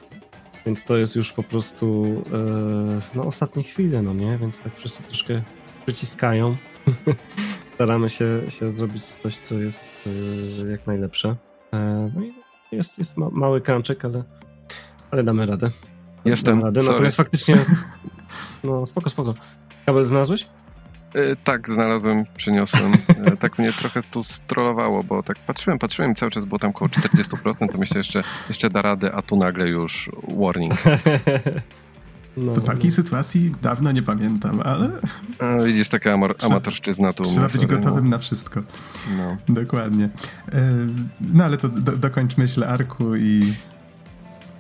więc 0.68 0.86
to 0.86 0.97
jest 0.97 1.15
już 1.15 1.34
po 1.34 1.43
prostu 1.43 2.05
e, 2.34 3.01
no, 3.15 3.24
ostatnie 3.24 3.63
chwile, 3.63 4.01
no 4.01 4.13
nie? 4.13 4.38
Więc 4.38 4.59
tak 4.59 4.76
wszyscy 4.76 5.03
troszkę 5.03 5.41
przyciskają. 5.86 6.57
staramy 7.74 8.09
się, 8.09 8.41
się 8.49 8.72
zrobić 8.72 9.03
coś, 9.03 9.38
co 9.38 9.55
jest 9.55 9.84
y, 10.07 10.72
jak 10.72 10.88
najlepsze. 10.88 11.36
E, 11.74 12.11
no 12.15 12.24
i 12.24 12.34
jest, 12.72 12.97
jest 12.97 13.18
ma, 13.18 13.30
mały 13.32 13.61
krączek, 13.61 14.05
ale, 14.05 14.24
ale 15.11 15.24
damy 15.24 15.45
radę. 15.45 15.72
Jestem. 16.26 16.55
Damy 16.55 16.63
radę. 16.63 16.84
Natomiast 16.84 17.18
faktycznie. 17.18 17.55
No, 18.63 18.86
spoko, 18.86 19.09
spoko. 19.09 19.34
Kabel 19.86 20.05
znalazłeś? 20.05 20.47
E, 21.14 21.36
tak, 21.36 21.70
znalazłem, 21.70 22.26
przyniosłem. 22.36 22.93
E, 23.26 23.38
tak 23.38 23.60
mnie 23.60 23.74
trochę 23.74 24.03
tu 24.03 24.24
strollowało, 24.24 25.03
bo 25.03 25.24
tak 25.24 25.38
patrzyłem, 25.39 25.80
patrzyłem 25.80 26.12
i 26.12 26.16
cały 26.16 26.32
czas 26.32 26.45
było 26.45 26.60
tam 26.60 26.70
około 26.70 26.89
40%, 26.89 27.72
to 27.72 27.78
myślę 27.78 27.97
jeszcze, 27.97 28.24
jeszcze 28.47 28.70
da 28.70 28.82
radę, 28.82 29.12
a 29.14 29.22
tu 29.22 29.36
nagle 29.36 29.70
już 29.70 30.10
warning. 30.38 30.74
No, 32.38 32.53
to 32.53 32.62
takiej 32.62 32.89
no. 32.89 32.95
sytuacji 32.95 33.55
dawno 33.62 33.91
nie 33.91 34.01
pamiętam, 34.01 34.62
ale... 34.66 34.89
A, 35.39 35.64
widzisz, 35.64 35.89
taka 35.89 36.14
amor, 36.14 36.36
amatorszczyzna 36.43 37.14
tu. 37.14 37.24
Trzeba 37.24 37.47
być 37.47 37.66
gotowym 37.66 38.03
no. 38.03 38.10
na 38.10 38.18
wszystko. 38.18 38.62
No. 39.18 39.38
Dokładnie. 39.49 40.10
E, 40.53 40.72
no 41.22 41.43
ale 41.43 41.58
to 41.58 41.70
do, 41.70 41.97
dokończ 41.97 42.38
myśl 42.38 42.64
Arku 42.64 43.16
i... 43.16 43.53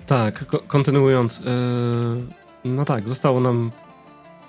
Tak, 0.07 0.45
kontynuując. 0.67 1.41
no 2.65 2.85
tak, 2.85 3.09
zostało 3.09 3.39
nam 3.39 3.71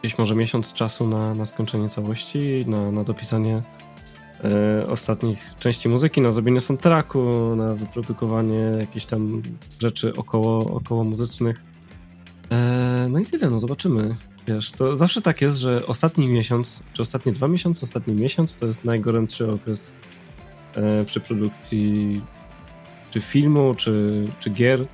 gdzieś 0.02 0.18
może 0.18 0.34
miesiąc 0.34 0.72
czasu 0.72 1.08
na, 1.08 1.34
na 1.34 1.46
skończenie 1.46 1.88
całości, 1.88 2.64
na, 2.66 2.90
na 2.90 3.04
dopisanie 3.04 3.62
e, 4.44 4.86
ostatnich 4.86 5.54
części 5.58 5.88
muzyki, 5.88 6.20
na 6.20 6.32
zrobienie 6.32 6.60
soundtracku, 6.60 7.20
na 7.56 7.74
wyprodukowanie 7.74 8.72
jakichś 8.78 9.06
tam 9.06 9.42
rzeczy 9.78 10.16
około, 10.16 10.74
około 10.74 11.04
muzycznych. 11.04 11.62
E, 12.50 13.06
no 13.10 13.18
i 13.18 13.26
tyle, 13.26 13.50
no 13.50 13.60
zobaczymy. 13.60 14.16
Wiesz, 14.46 14.70
to 14.70 14.96
zawsze 14.96 15.22
tak 15.22 15.42
jest, 15.42 15.58
że 15.58 15.86
ostatni 15.86 16.28
miesiąc, 16.28 16.82
czy 16.92 17.02
ostatnie 17.02 17.32
dwa 17.32 17.48
miesiące, 17.48 17.80
ostatni 17.82 18.14
miesiąc 18.14 18.56
to 18.56 18.66
jest 18.66 18.84
najgorętszy 18.84 19.52
okres 19.52 19.92
e, 20.74 21.04
przy 21.04 21.20
produkcji 21.20 22.20
czy 23.10 23.20
filmu, 23.20 23.74
czy, 23.74 24.24
czy 24.40 24.50
gier. 24.50 24.86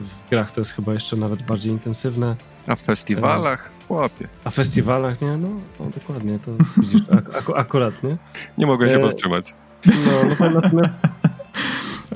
W 0.00 0.30
grach 0.30 0.52
to 0.52 0.60
jest 0.60 0.70
chyba 0.70 0.94
jeszcze 0.94 1.16
nawet 1.16 1.42
bardziej 1.42 1.72
intensywne. 1.72 2.36
A 2.66 2.76
w 2.76 2.80
festiwalach? 2.80 3.77
Chłopie. 3.88 4.28
A 4.44 4.50
w 4.50 4.54
festiwalach, 4.54 5.20
nie? 5.20 5.36
No, 5.36 5.48
no 5.80 5.86
dokładnie, 5.94 6.38
to 6.38 6.52
widzisz, 6.76 7.02
ak 7.10 7.36
ak 7.36 7.50
akurat, 7.56 8.02
nie? 8.02 8.16
Nie 8.58 8.66
mogłem 8.66 8.90
się 8.90 8.96
e... 8.96 9.00
powstrzymać. 9.00 9.54
No, 9.86 9.92
no 10.28 10.36
to 10.36 10.50
natomiast... 10.50 10.90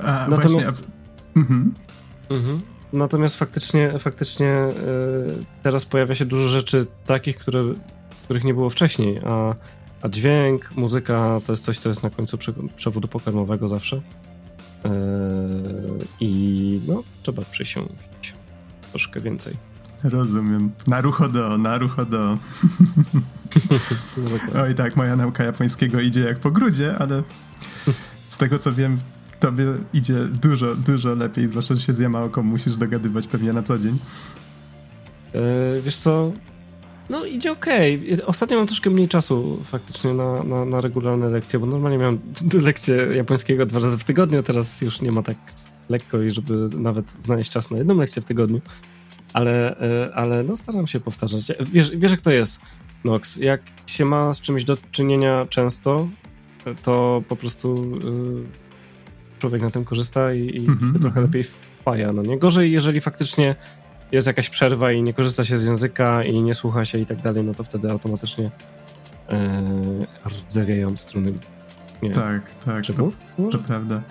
A, 0.03 0.27
natomiast... 0.29 0.53
Właśnie, 0.53 0.87
mhm. 1.35 1.73
Mhm. 2.29 2.61
Natomiast 2.93 3.35
faktycznie, 3.35 3.99
faktycznie 3.99 4.47
e, 4.47 4.71
teraz 5.63 5.85
pojawia 5.85 6.15
się 6.15 6.25
dużo 6.25 6.47
rzeczy 6.47 6.87
takich, 7.05 7.37
które, 7.37 7.63
których 8.23 8.43
nie 8.43 8.53
było 8.53 8.69
wcześniej, 8.69 9.21
a, 9.25 9.55
a 10.01 10.09
dźwięk, 10.09 10.75
muzyka 10.75 11.39
to 11.45 11.53
jest 11.53 11.63
coś, 11.63 11.79
co 11.79 11.89
jest 11.89 12.03
na 12.03 12.09
końcu 12.09 12.37
przewodu 12.75 13.07
pokarmowego 13.07 13.67
zawsze. 13.67 14.01
E, 14.85 14.89
I 16.19 16.81
no, 16.87 17.03
trzeba 17.23 17.43
przysiąść 17.51 18.33
troszkę 18.91 19.21
więcej. 19.21 19.72
Rozumiem. 20.03 20.71
Naruchodo, 20.87 21.57
naruchodo. 21.57 22.37
Oj 24.63 24.75
tak, 24.75 24.95
moja 24.95 25.15
nauka 25.15 25.43
japońskiego 25.43 25.99
idzie 25.99 26.19
jak 26.19 26.39
po 26.39 26.51
grudzie, 26.51 26.97
ale 26.99 27.23
z 28.27 28.37
tego 28.37 28.59
co 28.59 28.73
wiem, 28.73 28.97
tobie 29.39 29.65
idzie 29.93 30.15
dużo, 30.41 30.75
dużo 30.75 31.15
lepiej, 31.15 31.47
zwłaszcza, 31.47 31.75
że 31.75 31.81
się 31.81 31.93
z 31.93 31.99
Yamaoką 31.99 32.43
musisz 32.43 32.75
dogadywać 32.75 33.27
pewnie 33.27 33.53
na 33.53 33.63
co 33.63 33.77
dzień. 33.79 33.97
Yy, 35.33 35.81
wiesz 35.81 35.95
co, 35.95 36.31
no 37.09 37.25
idzie 37.25 37.51
okej. 37.51 38.13
Okay. 38.13 38.25
Ostatnio 38.25 38.57
mam 38.57 38.67
troszkę 38.67 38.89
mniej 38.89 39.07
czasu 39.07 39.59
faktycznie 39.63 40.13
na, 40.13 40.43
na, 40.43 40.65
na 40.65 40.81
regularne 40.81 41.29
lekcje, 41.29 41.59
bo 41.59 41.65
normalnie 41.65 41.97
miałem 41.97 42.19
lekcję 42.53 42.95
japońskiego 42.95 43.65
dwa 43.65 43.79
razy 43.79 43.97
w 43.97 44.03
tygodniu, 44.03 44.43
teraz 44.43 44.81
już 44.81 45.01
nie 45.01 45.11
ma 45.11 45.23
tak 45.23 45.37
lekko 45.89 46.21
i 46.21 46.31
żeby 46.31 46.69
nawet 46.77 47.13
znaleźć 47.23 47.51
czas 47.51 47.71
na 47.71 47.77
jedną 47.77 47.95
lekcję 47.95 48.21
w 48.21 48.25
tygodniu. 48.25 48.61
Ale, 49.33 49.75
yy, 49.81 50.15
ale 50.15 50.43
no 50.43 50.57
staram 50.57 50.87
się 50.87 50.99
powtarzać. 50.99 51.51
Wiesz, 51.59 51.91
wiesz 51.97 52.11
jak 52.11 52.21
to 52.21 52.31
jest, 52.31 52.61
Nox, 53.03 53.35
jak 53.35 53.61
się 53.85 54.05
ma 54.05 54.33
z 54.33 54.41
czymś 54.41 54.63
do 54.63 54.77
czynienia 54.91 55.45
często, 55.45 56.07
to 56.83 57.23
po 57.29 57.35
prostu 57.35 57.97
yy, 57.97 58.43
człowiek 59.39 59.61
na 59.61 59.71
tym 59.71 59.85
korzysta 59.85 60.33
i, 60.33 60.45
i 60.45 60.67
mm-hmm. 60.67 61.01
trochę 61.01 61.21
lepiej 61.21 61.43
wpaja. 61.43 62.13
No 62.13 62.21
nie 62.21 62.39
gorzej, 62.39 62.71
jeżeli 62.71 63.01
faktycznie 63.01 63.55
jest 64.11 64.27
jakaś 64.27 64.49
przerwa 64.49 64.91
i 64.91 65.01
nie 65.01 65.13
korzysta 65.13 65.43
się 65.43 65.57
z 65.57 65.65
języka 65.65 66.23
i 66.23 66.41
nie 66.41 66.55
słucha 66.55 66.85
się 66.85 66.97
i 66.97 67.05
tak 67.05 67.21
dalej, 67.21 67.43
no 67.43 67.53
to 67.53 67.63
wtedy 67.63 67.91
automatycznie 67.91 68.51
e, 69.29 69.61
rdzewiają 70.25 70.97
struny. 70.97 71.33
Nie 72.01 72.11
tak, 72.11 72.53
tak, 72.53 72.85
to, 72.85 73.11
to 73.51 73.59
prawda. 73.59 74.01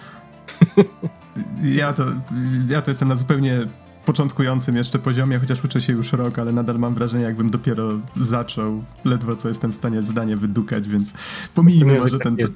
ja, 1.80 1.92
to, 1.92 2.04
ja 2.68 2.82
to 2.82 2.90
jestem 2.90 3.08
na 3.08 3.14
zupełnie 3.14 3.66
początkującym 4.04 4.76
jeszcze 4.76 4.98
poziomie, 4.98 5.38
chociaż 5.38 5.64
uczę 5.64 5.80
się 5.80 5.92
już 5.92 6.12
rok, 6.12 6.38
ale 6.38 6.52
nadal 6.52 6.78
mam 6.78 6.94
wrażenie, 6.94 7.24
jakbym 7.24 7.50
dopiero 7.50 7.88
zaczął. 8.16 8.84
Ledwo 9.04 9.36
co 9.36 9.48
jestem 9.48 9.72
w 9.72 9.74
stanie 9.74 10.02
zdanie 10.02 10.36
wydukać, 10.36 10.88
więc 10.88 11.12
pomijmy 11.54 11.98
może 11.98 12.18
ten... 12.18 12.36
Jest, 12.36 12.54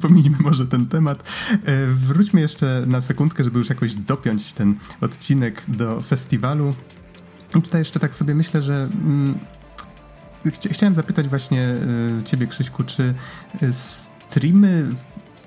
pomijmy 0.00 0.36
może 0.40 0.66
ten 0.66 0.86
temat. 0.86 1.24
E, 1.64 1.86
wróćmy 1.86 2.40
jeszcze 2.40 2.84
na 2.86 3.00
sekundkę, 3.00 3.44
żeby 3.44 3.58
już 3.58 3.68
jakoś 3.68 3.94
dopiąć 3.94 4.52
ten 4.52 4.74
odcinek 5.00 5.62
do 5.68 6.00
festiwalu. 6.00 6.74
I 7.58 7.62
tutaj 7.62 7.80
jeszcze 7.80 8.00
tak 8.00 8.14
sobie 8.14 8.34
myślę, 8.34 8.62
że 8.62 8.88
mm, 9.04 9.38
chciałem 10.70 10.94
zapytać 10.94 11.28
właśnie 11.28 11.62
e, 11.62 12.24
ciebie, 12.24 12.46
Krzyśku, 12.46 12.84
czy 12.84 13.14
e, 13.62 13.72
streamy 13.72 14.86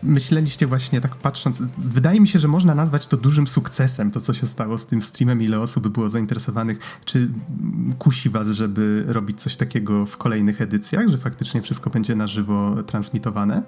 myśleliście 0.03 0.67
właśnie 0.67 1.01
tak 1.01 1.15
patrząc, 1.15 1.63
wydaje 1.77 2.19
mi 2.19 2.27
się, 2.27 2.39
że 2.39 2.47
można 2.47 2.75
nazwać 2.75 3.07
to 3.07 3.17
dużym 3.17 3.47
sukcesem, 3.47 4.11
to 4.11 4.19
co 4.19 4.33
się 4.33 4.47
stało 4.47 4.77
z 4.77 4.85
tym 4.85 5.01
streamem, 5.01 5.41
ile 5.41 5.59
osób 5.59 5.87
było 5.87 6.09
zainteresowanych. 6.09 6.79
Czy 7.05 7.29
kusi 7.99 8.29
was, 8.29 8.49
żeby 8.49 9.03
robić 9.07 9.41
coś 9.41 9.57
takiego 9.57 10.05
w 10.05 10.17
kolejnych 10.17 10.61
edycjach, 10.61 11.07
że 11.07 11.17
faktycznie 11.17 11.61
wszystko 11.61 11.89
będzie 11.89 12.15
na 12.15 12.27
żywo 12.27 12.83
transmitowane? 12.83 13.63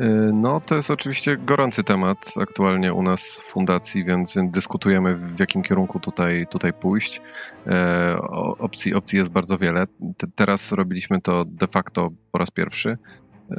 Y, 0.00 0.30
no, 0.34 0.60
to 0.60 0.74
jest 0.74 0.90
oczywiście 0.90 1.36
gorący 1.36 1.84
temat 1.84 2.34
aktualnie 2.40 2.92
u 2.92 3.02
nas 3.02 3.22
w 3.22 3.52
fundacji, 3.52 4.04
więc 4.04 4.34
dyskutujemy 4.44 5.16
w 5.16 5.38
jakim 5.38 5.62
kierunku 5.62 6.00
tutaj, 6.00 6.46
tutaj 6.50 6.72
pójść. 6.72 7.20
E, 7.66 8.16
opcji, 8.58 8.94
opcji 8.94 9.18
jest 9.18 9.30
bardzo 9.30 9.58
wiele. 9.58 9.86
teraz 10.34 10.72
robiliśmy 10.72 11.20
to 11.20 11.44
de 11.44 11.66
facto 11.66 12.10
po 12.32 12.38
raz 12.38 12.50
pierwszy. 12.50 12.98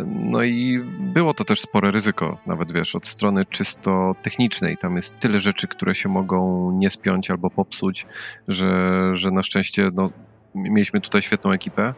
No 0.06 0.44
i 0.44 0.80
było 1.00 1.34
to 1.34 1.44
też 1.44 1.62
spore 1.62 1.92
ryzyko, 1.92 2.38
nawet 2.46 2.72
wiesz, 2.72 2.96
od 2.96 3.08
strony 3.08 3.46
czysto 3.46 4.16
technicznej. 4.22 4.78
Tam 4.78 4.96
jest 4.96 5.20
tyle 5.20 5.40
rzeczy, 5.40 5.68
które 5.68 5.96
się 5.96 6.10
mogą 6.10 6.72
nie 6.72 6.90
spiąć 6.90 7.32
albo 7.32 7.50
popsuć, 7.50 8.06
że, 8.48 9.12
że 9.14 9.32
na 9.32 9.44
szczęście 9.44 9.90
no, 9.94 10.10
mieliśmy 10.56 11.02
tutaj 11.02 11.22
świetną 11.22 11.52
ekipę 11.52 11.94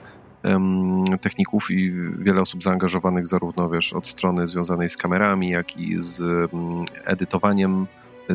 techników 1.22 1.72
i 1.72 1.92
wiele 2.20 2.42
osób 2.42 2.64
zaangażowanych 2.64 3.28
zarówno 3.28 3.70
wiesz, 3.70 3.94
od 3.94 4.08
strony 4.08 4.48
związanej 4.48 4.90
z 4.90 4.98
kamerami, 4.98 5.50
jak 5.50 5.78
i 5.78 5.96
z 6.00 6.24
edytowaniem 7.06 7.88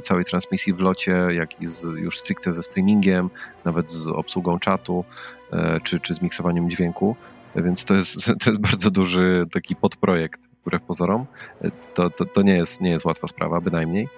całej 0.02 0.24
transmisji 0.24 0.74
w 0.74 0.80
locie, 0.80 1.12
jak 1.30 1.62
i 1.62 1.68
z, 1.68 1.82
już 1.82 2.18
stricte 2.18 2.52
ze 2.52 2.62
streamingiem, 2.62 3.30
nawet 3.64 3.90
z 3.90 4.08
obsługą 4.08 4.58
czatu, 4.58 5.04
e, 5.52 5.80
czy, 5.80 6.00
czy 6.00 6.14
z 6.14 6.22
miksowaniem 6.22 6.70
dźwięku. 6.70 7.16
Więc 7.56 7.84
to 7.84 7.94
jest, 7.94 8.24
to 8.44 8.50
jest 8.50 8.60
bardzo 8.60 8.90
duży 8.90 9.46
taki 9.52 9.76
podprojekt, 9.76 10.40
wbrew 10.62 10.82
pozorom. 10.82 11.26
E, 11.62 11.70
to, 11.94 12.10
to, 12.10 12.24
to 12.24 12.42
nie, 12.42 12.56
jest, 12.56 12.80
nie 12.80 12.90
jest 12.90 13.04
łatwa 13.04 13.26
sprawa, 13.26 13.60
bynajmniej. 13.60 14.08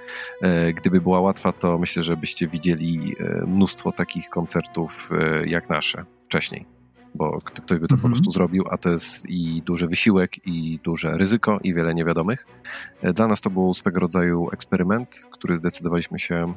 E, 0.43 0.72
gdyby 0.72 1.01
była 1.01 1.20
łatwa, 1.20 1.53
to 1.53 1.78
myślę, 1.78 2.03
że 2.03 2.16
byście 2.16 2.49
widzieli 2.49 3.16
mnóstwo 3.47 3.93
takich 3.93 4.28
koncertów 4.28 5.11
jak 5.47 5.68
nasze 5.68 6.05
wcześniej 6.26 6.66
bo 7.14 7.39
ktoś 7.45 7.78
by 7.78 7.89
to 7.89 7.95
po 7.95 7.95
mhm. 7.95 8.12
prostu 8.12 8.30
zrobił, 8.30 8.64
a 8.70 8.78
to 8.78 8.91
jest 8.91 9.26
i 9.28 9.62
duży 9.62 9.87
wysiłek, 9.87 10.47
i 10.47 10.78
duże 10.85 11.12
ryzyko, 11.12 11.59
i 11.62 11.74
wiele 11.74 11.95
niewiadomych. 11.95 12.47
E, 13.03 13.12
dla 13.12 13.26
nas 13.26 13.41
to 13.41 13.51
był 13.51 13.74
swego 13.74 14.01
rodzaju 14.01 14.49
eksperyment, 14.53 15.26
który 15.30 15.57
zdecydowaliśmy 15.57 16.18
się 16.18 16.35
e, 16.35 16.55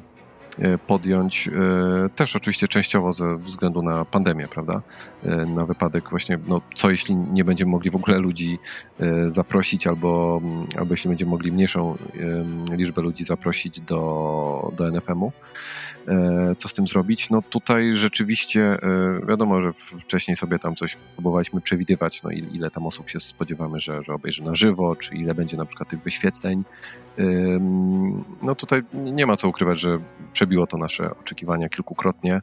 podjąć, 0.86 1.48
e, 1.48 2.08
też 2.08 2.36
oczywiście 2.36 2.68
częściowo 2.68 3.12
ze 3.12 3.36
względu 3.36 3.82
na 3.82 4.04
pandemię, 4.04 4.48
prawda? 4.48 4.82
Na 5.46 5.66
wypadek 5.66 6.10
właśnie, 6.10 6.38
no 6.48 6.60
co 6.74 6.90
jeśli 6.90 7.16
nie 7.16 7.44
będziemy 7.44 7.70
mogli 7.70 7.90
w 7.90 7.96
ogóle 7.96 8.18
ludzi 8.18 8.58
zaprosić, 9.26 9.86
albo, 9.86 10.40
albo 10.78 10.92
jeśli 10.94 11.08
będziemy 11.08 11.30
mogli 11.30 11.52
mniejszą 11.52 11.96
liczbę 12.70 13.02
ludzi 13.02 13.24
zaprosić 13.24 13.80
do, 13.80 14.72
do 14.76 14.88
NFM-u. 14.90 15.32
E, 16.08 16.54
co 16.54 16.68
z 16.68 16.72
tym 16.72 16.86
zrobić. 16.86 17.30
No 17.30 17.42
tutaj 17.42 17.94
rzeczywiście 17.94 18.62
e, 18.62 18.78
wiadomo, 19.28 19.62
że 19.62 19.72
wcześniej 20.00 20.36
sobie 20.36 20.58
tam 20.58 20.74
coś 20.74 20.96
próbowaliśmy 21.14 21.60
przewidywać, 21.60 22.22
no 22.22 22.30
ile 22.30 22.70
tam 22.70 22.86
osób 22.86 23.10
się 23.10 23.20
spodziewamy, 23.20 23.80
że, 23.80 24.02
że 24.02 24.12
obejrzy 24.12 24.42
na 24.42 24.54
żywo, 24.54 24.96
czy 24.96 25.14
ile 25.14 25.34
będzie 25.34 25.56
na 25.56 25.64
przykład 25.64 25.88
tych 25.88 26.02
wyświetleń. 26.02 26.64
No 28.42 28.54
tutaj 28.54 28.82
nie 28.94 29.26
ma 29.26 29.36
co 29.36 29.48
ukrywać, 29.48 29.80
że 29.80 29.98
przebiło 30.32 30.66
to 30.66 30.78
nasze 30.78 31.10
oczekiwania 31.10 31.68
kilkukrotnie. 31.68 32.40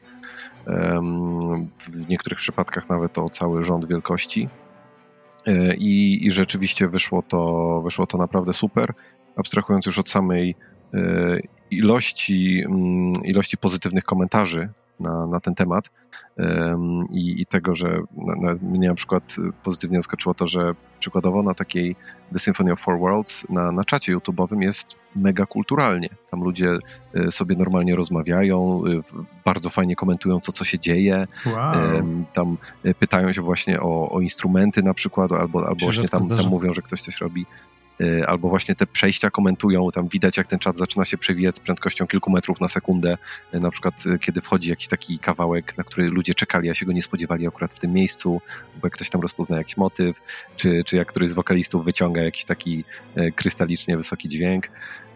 W 1.80 2.10
niektórych 2.10 2.40
przypadkach 2.40 2.90
nawet 2.90 3.18
o 3.18 3.30
cały 3.30 3.64
rząd 3.64 3.86
wielkości. 3.86 4.50
i, 5.78 6.20
i 6.26 6.32
rzeczywiście 6.32 6.88
wyszło 6.88 7.22
to, 7.22 7.82
wyszło 7.82 8.08
to 8.08 8.18
naprawdę 8.18 8.54
super. 8.54 8.94
Abstrahując 9.36 9.86
już 9.86 10.00
od 10.00 10.10
samej 10.10 10.56
ilości, 11.72 12.64
mm, 12.66 13.12
ilości 13.24 13.58
pozytywnych 13.58 14.04
komentarzy 14.04 14.70
na, 15.00 15.28
na 15.28 15.40
ten 15.40 15.56
temat 15.56 15.90
i, 17.10 17.42
i 17.42 17.46
tego, 17.46 17.76
że 17.76 18.02
na, 18.18 18.36
na, 18.36 18.60
mnie 18.62 18.88
na 18.88 18.96
przykład 18.96 19.36
pozytywnie 19.64 19.98
zaskoczyło 19.98 20.34
to, 20.36 20.48
że 20.48 20.76
przykładowo 21.00 21.44
na 21.44 21.54
takiej 21.54 21.96
The 22.34 22.40
Symphony 22.40 22.72
of 22.72 22.80
Four 22.80 23.00
Worlds 23.00 23.50
na, 23.50 23.72
na 23.72 23.84
czacie 23.84 24.18
YouTube'owym 24.18 24.62
jest 24.62 24.96
mega 25.16 25.46
kulturalnie. 25.46 26.10
Tam 26.32 26.44
ludzie 26.44 26.78
e, 27.14 27.32
sobie 27.32 27.56
normalnie 27.56 27.96
rozmawiają, 27.96 28.84
e, 28.86 29.24
bardzo 29.46 29.70
fajnie 29.70 29.96
komentują 29.96 30.42
to, 30.42 30.52
co 30.52 30.66
się 30.66 30.80
dzieje. 30.80 31.26
Wow. 31.46 31.74
Tam 32.34 32.58
e, 32.84 32.94
pytają 32.94 33.34
się 33.34 33.42
właśnie 33.42 33.82
o, 33.82 34.12
o 34.12 34.22
instrumenty 34.22 34.84
na 34.84 34.94
przykład, 34.94 35.32
albo, 35.32 35.68
albo 35.68 35.86
właśnie 35.86 36.10
tam, 36.10 36.30
tam 36.30 36.48
mówią, 36.48 36.74
że 36.74 36.82
ktoś 36.82 37.02
coś 37.02 37.18
robi. 37.18 37.46
Y, 38.02 38.28
albo 38.28 38.50
właśnie 38.50 38.76
te 38.76 38.88
przejścia 38.88 39.30
komentują, 39.30 39.92
tam 39.92 40.08
widać 40.08 40.38
jak 40.38 40.48
ten 40.48 40.60
czat 40.60 40.78
zaczyna 40.78 41.06
się 41.06 41.18
przewijać 41.18 41.56
z 41.56 41.60
prędkością 41.60 42.08
kilku 42.08 42.32
metrów 42.32 42.62
na 42.62 42.68
sekundę, 42.68 43.18
y, 43.54 43.60
na 43.60 43.72
przykład 43.72 44.06
y, 44.06 44.20
kiedy 44.20 44.42
wchodzi 44.42 44.70
jakiś 44.70 44.88
taki 44.88 45.20
kawałek, 45.20 45.78
na 45.78 45.84
który 45.84 46.10
ludzie 46.10 46.34
czekali, 46.34 46.70
a 46.70 46.74
się 46.74 46.86
go 46.86 46.92
nie 46.92 47.02
spodziewali 47.02 47.48
akurat 47.48 47.74
w 47.74 47.80
tym 47.80 47.94
miejscu, 47.94 48.42
bo 48.82 48.88
jak 48.88 48.94
ktoś 48.94 49.10
tam 49.10 49.22
rozpozna 49.22 49.58
jakiś 49.58 49.78
motyw, 49.78 50.22
czy, 50.56 50.84
czy 50.84 50.98
jak 50.98 51.08
któryś 51.08 51.30
z 51.30 51.34
wokalistów 51.34 51.86
wyciąga 51.86 52.22
jakiś 52.22 52.46
taki 52.46 52.84
krystalicznie 53.36 53.98
wysoki 53.98 54.30
dźwięk, 54.30 54.70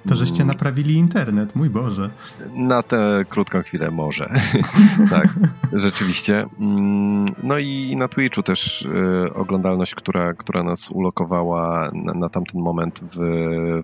to 0.08 0.16
żeście 0.16 0.46
naprawili 0.46 0.94
internet, 0.94 1.56
mój 1.56 1.70
Boże. 1.70 2.10
Na 2.54 2.84
tę 2.84 3.26
krótką 3.30 3.62
chwilę 3.62 3.92
może. 3.92 4.34
tak, 5.10 5.28
rzeczywiście. 5.74 6.46
Mm, 6.60 7.26
no 7.44 7.58
i 7.58 7.96
na 7.98 8.08
Twitchu 8.08 8.44
też 8.44 8.82
y, 8.82 9.34
oglądalność, 9.34 9.96
która, 9.96 10.34
która 10.34 10.64
nas 10.64 10.92
ulokowała 10.92 11.92
na, 11.94 12.14
na 12.14 12.30
tamten 12.30 12.62
moment 12.62 13.00
w, 13.16 13.20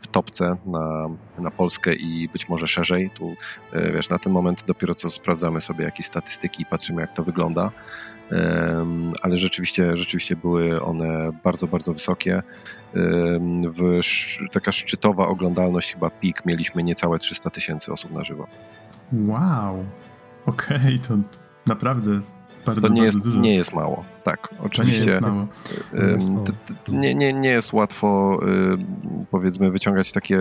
w 0.04 0.08
topce 0.08 0.58
na, 0.66 1.10
na 1.40 1.52
Polskę 1.52 1.94
i 1.94 2.30
być 2.30 2.50
może 2.50 2.68
szerzej. 2.68 3.10
Tu, 3.10 3.30
y, 3.74 3.92
wiesz, 3.96 4.10
na 4.10 4.20
ten 4.20 4.34
moment 4.34 4.64
dopiero 4.68 4.96
co 4.96 5.10
sprawdzamy 5.10 5.62
sobie 5.62 5.86
jakieś 5.86 6.06
statystyki 6.06 6.64
i 6.64 6.66
patrzymy, 6.66 7.02
jak 7.02 7.14
to 7.14 7.24
wygląda 7.24 7.72
ale 9.22 9.38
rzeczywiście, 9.38 9.98
rzeczywiście 9.98 10.36
były 10.36 10.82
one 10.82 11.32
bardzo, 11.44 11.68
bardzo 11.68 11.94
wysokie. 11.94 12.44
W, 13.78 14.00
taka 14.52 14.72
szczytowa 14.72 15.28
oglądalność, 15.28 15.94
chyba 15.94 16.10
pik, 16.10 16.46
mieliśmy 16.46 16.84
niecałe 16.84 17.20
300 17.20 17.50
tysięcy 17.50 17.92
osób 17.92 18.12
na 18.12 18.24
żywo. 18.24 18.48
Wow, 19.14 19.86
okej, 20.46 20.78
okay, 20.78 21.00
to 21.08 21.18
naprawdę 21.68 22.22
bardzo, 22.66 22.88
to 22.88 22.94
nie 22.94 23.04
jest, 23.04 23.24
dużo. 23.24 23.40
Nie 23.40 23.54
jest 23.54 23.74
mało, 23.74 24.04
tak, 24.24 24.50
oczywiście. 24.64 25.06
Nie 25.06 25.12
jest 25.12 25.22
mało. 25.22 25.48
Nie, 26.90 27.16
nie, 27.16 27.34
nie 27.34 27.50
jest 27.50 27.74
łatwo, 27.74 28.40
powiedzmy, 29.32 29.72
wyciągać 29.72 30.12
takie 30.12 30.38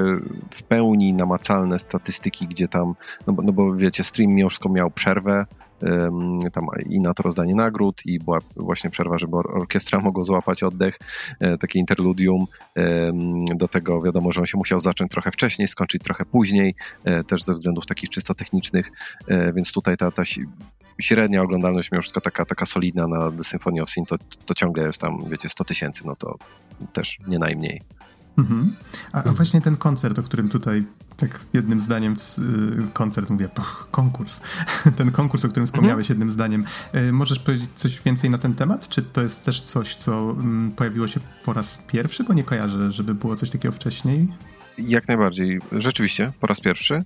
w 0.51 0.63
pełni 0.63 1.13
namacalne 1.13 1.79
statystyki, 1.79 2.47
gdzie 2.47 2.69
tam, 2.69 2.95
no 3.27 3.33
bo, 3.33 3.43
no 3.43 3.53
bo 3.53 3.75
wiecie, 3.75 4.05
stream 4.05 4.33
Miążko 4.33 4.69
miał 4.69 4.91
przerwę, 4.91 5.47
tam 6.53 6.67
i 6.89 7.01
na 7.01 7.15
to 7.15 7.23
rozdanie 7.23 7.55
nagród 7.55 8.07
i 8.07 8.19
była 8.19 8.39
właśnie 8.57 8.91
przerwa, 8.91 9.19
żeby 9.19 9.37
orkiestra 9.37 10.01
mogła 10.05 10.25
złapać 10.25 10.63
oddech, 10.63 10.99
e, 11.41 11.59
takie 11.59 11.79
interludium. 11.79 12.47
Do 13.55 13.69
tego 13.69 14.03
wiadomo, 14.03 14.33
że 14.33 14.41
on 14.41 14.47
się 14.47 14.59
musiał 14.59 14.81
zacząć 14.81 15.13
trochę 15.13 15.31
wcześniej, 15.31 15.69
skończyć 15.69 16.03
trochę 16.03 16.25
później, 16.25 16.75
e, 17.05 17.25
też 17.25 17.45
ze 17.45 17.55
względów 17.55 17.87
takich 17.87 18.11
czysto 18.11 18.35
technicznych, 18.35 18.93
e, 19.29 19.53
więc 19.53 19.73
tutaj 19.73 19.97
ta, 19.97 20.11
ta 20.11 20.25
średnia 21.03 21.43
oglądalność 21.43 21.93
mimo 21.93 22.03
wszystko 22.03 22.21
taka, 22.21 22.45
taka 22.45 22.67
solidna 22.67 23.07
na 23.07 23.31
The 23.31 23.45
Symphony 23.45 23.83
of 23.83 23.91
Sin 23.91 24.07
to, 24.07 24.17
to 24.47 24.55
ciągle 24.55 24.87
jest 24.87 25.01
tam, 25.01 25.19
wiecie, 25.29 25.49
100 25.49 25.65
tysięcy, 25.65 26.07
no 26.07 26.17
to 26.17 26.39
też 26.93 27.19
nie 27.27 27.39
najmniej. 27.39 27.83
Mhm. 28.39 28.77
A, 29.13 29.25
a, 29.25 29.33
właśnie 29.33 29.61
ten 29.61 29.77
koncert, 29.77 30.19
o 30.19 30.23
którym 30.23 30.49
tutaj 30.49 30.85
tak 31.17 31.41
jednym 31.53 31.81
zdaniem 31.81 32.13
y, 32.13 32.93
koncert, 32.93 33.31
mówię, 33.31 33.49
puch, 33.49 33.89
konkurs. 33.91 34.41
Ten 34.97 35.11
konkurs, 35.11 35.45
o 35.45 35.49
którym 35.49 35.67
wspomniałeś 35.67 36.07
mhm. 36.07 36.15
jednym 36.15 36.31
zdaniem. 36.31 36.65
Y, 36.95 37.13
możesz 37.13 37.39
powiedzieć 37.39 37.71
coś 37.75 38.03
więcej 38.03 38.31
na 38.31 38.39
ten 38.39 38.55
temat? 38.55 38.89
Czy 38.89 39.03
to 39.03 39.23
jest 39.23 39.45
też 39.45 39.61
coś, 39.61 39.95
co 39.95 40.31
mm, 40.31 40.73
pojawiło 40.73 41.09
się 41.09 41.21
po 41.45 41.53
raz 41.53 41.77
pierwszy? 41.87 42.25
Bo 42.25 42.33
nie 42.33 42.45
kojarzę, 42.45 42.93
żeby 42.93 43.15
było 43.15 43.37
coś 43.37 43.51
takiego 43.51 43.73
wcześniej. 43.73 44.29
Jak 44.79 45.09
najbardziej. 45.09 45.59
Rzeczywiście, 45.73 46.33
po 46.41 46.47
raz 46.47 46.61
pierwszy. 46.61 46.95
Y, 46.95 47.03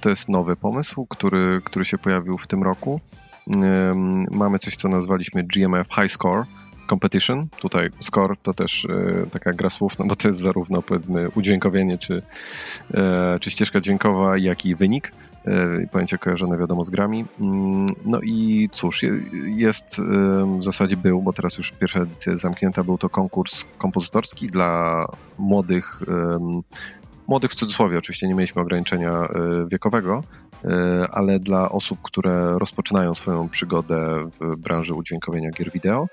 to 0.00 0.08
jest 0.08 0.28
nowy 0.28 0.56
pomysł, 0.56 1.06
który, 1.06 1.60
który 1.64 1.84
się 1.84 1.98
pojawił 1.98 2.38
w 2.38 2.46
tym 2.46 2.62
roku. 2.62 3.00
Mamy 4.30 4.58
coś, 4.58 4.76
co 4.76 4.88
nazwaliśmy 4.88 5.42
GMF 5.42 5.88
High 5.94 6.10
Score, 6.10 6.44
competition. 6.86 7.46
Tutaj 7.60 7.90
score 8.00 8.36
to 8.42 8.54
też 8.54 8.84
e, 8.84 9.26
taka 9.30 9.52
gra 9.52 9.70
słów, 9.70 9.98
no 9.98 10.04
bo 10.04 10.16
to 10.16 10.28
jest 10.28 10.40
zarówno 10.40 10.82
powiedzmy 10.82 11.28
udźwiękowienie 11.30 11.98
czy, 11.98 12.22
e, 12.94 13.38
czy 13.40 13.50
ścieżka 13.50 13.80
dźwiękowa, 13.80 14.38
jak 14.38 14.66
i 14.66 14.74
wynik. 14.74 15.12
E, 15.46 15.86
pojęcie 15.92 16.18
kojarzone 16.18 16.58
wiadomo 16.58 16.84
z 16.84 16.90
grami. 16.90 17.24
Mm, 17.40 17.86
no 18.04 18.20
i 18.20 18.68
cóż, 18.72 19.04
jest 19.44 20.00
w 20.58 20.64
zasadzie 20.64 20.96
był, 20.96 21.22
bo 21.22 21.32
teraz 21.32 21.58
już 21.58 21.72
pierwsza 21.72 22.00
edycja 22.00 22.36
zamknięta, 22.36 22.84
był 22.84 22.98
to 22.98 23.08
konkurs 23.08 23.64
kompozytorski 23.78 24.46
dla 24.46 25.04
młodych 25.38 26.00
młodych 27.26 27.50
w 27.50 27.54
cudzysłowie, 27.54 27.98
oczywiście 27.98 28.28
nie 28.28 28.34
mieliśmy 28.34 28.62
ograniczenia 28.62 29.28
wiekowego, 29.68 30.22
ale 31.10 31.38
dla 31.38 31.68
osób, 31.68 31.98
które 32.02 32.58
rozpoczynają 32.58 33.14
swoją 33.14 33.48
przygodę 33.48 34.24
w 34.40 34.56
branży 34.56 34.94
udźwiękowienia 34.94 35.50
gier 35.50 35.72
wideo, 35.72 36.08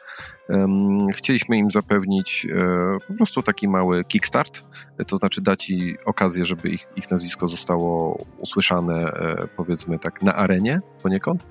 chcieliśmy 1.13 1.57
im 1.57 1.71
zapewnić 1.71 2.47
e, 2.49 2.97
po 3.07 3.13
prostu 3.13 3.41
taki 3.41 3.67
mały 3.67 4.03
kickstart, 4.03 4.63
to 5.07 5.17
znaczy 5.17 5.41
dać 5.41 5.69
im 5.69 5.97
okazję, 6.05 6.45
żeby 6.45 6.69
ich, 6.69 6.87
ich 6.95 7.11
nazwisko 7.11 7.47
zostało 7.47 8.17
usłyszane, 8.37 9.11
powiedzmy 9.55 9.99
tak, 9.99 10.21
na 10.21 10.35
arenie 10.35 10.79
poniekąd, 11.03 11.47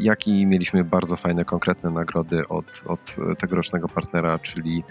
jak 0.00 0.28
i 0.28 0.46
mieliśmy 0.46 0.84
bardzo 0.84 1.16
fajne, 1.16 1.44
konkretne 1.44 1.90
nagrody 1.90 2.48
od, 2.48 2.82
od 2.86 3.16
tegorocznego 3.38 3.88
partnera, 3.88 4.38
czyli 4.38 4.84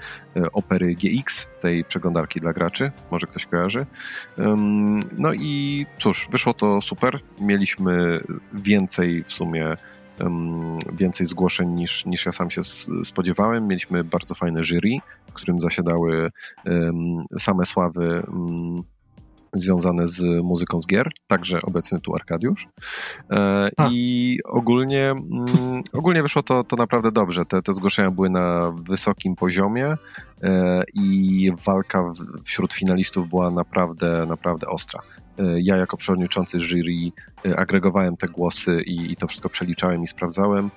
Opery 0.54 0.96
GX, 0.96 1.48
tej 1.62 1.84
przeglądarki 1.84 2.40
dla 2.40 2.54
graczy, 2.54 2.92
może 3.12 3.28
ktoś 3.28 3.46
kojarzy, 3.46 3.86
no 5.18 5.34
i 5.34 5.86
cóż, 5.98 6.28
wyszło 6.32 6.54
to 6.54 6.82
super. 6.82 7.20
Mieliśmy 7.42 8.20
więcej 8.54 9.24
w 9.24 9.34
sumie 9.34 9.76
więcej 10.94 11.26
zgłoszeń 11.26 11.70
niż, 11.70 12.06
niż 12.06 12.26
ja 12.26 12.32
sam 12.32 12.52
się 12.52 12.62
spodziewałem. 13.04 13.68
Mieliśmy 13.68 14.04
bardzo 14.04 14.36
fajne 14.36 14.64
jury, 14.64 14.98
w 15.28 15.34
którym 15.34 15.60
zasiadały 15.60 16.32
same 17.38 17.66
sławy 17.66 18.24
związane 19.54 20.08
z 20.08 20.44
muzyką 20.44 20.82
z 20.82 20.88
gier, 20.88 21.10
także 21.28 21.62
obecny 21.62 22.02
tu 22.02 22.16
Arkadiusz. 22.16 22.68
E, 23.32 23.70
I 23.92 24.38
ogólnie, 24.46 25.16
ogólnie 25.94 26.22
wyszło 26.24 26.44
to, 26.44 26.64
to 26.64 26.76
naprawdę 26.76 27.12
dobrze. 27.12 27.46
Te, 27.46 27.62
te 27.62 27.74
zgłoszenia 27.74 28.12
były 28.12 28.30
na 28.30 28.72
wysokim 28.72 29.36
poziomie 29.36 29.98
e, 30.44 30.84
i 30.94 31.52
walka 31.66 32.12
wśród 32.44 32.74
finalistów 32.74 33.30
była 33.30 33.52
naprawdę, 33.52 34.26
naprawdę 34.26 34.68
ostra. 34.68 35.00
E, 35.40 35.62
ja 35.62 35.78
jako 35.78 35.98
przewodniczący 35.98 36.60
jury 36.60 37.12
agregowałem 37.56 38.18
te 38.18 38.28
głosy 38.28 38.82
i, 38.86 39.12
i 39.12 39.16
to 39.16 39.28
wszystko 39.28 39.50
przeliczałem 39.50 40.04
i 40.04 40.08
sprawdzałem 40.08 40.70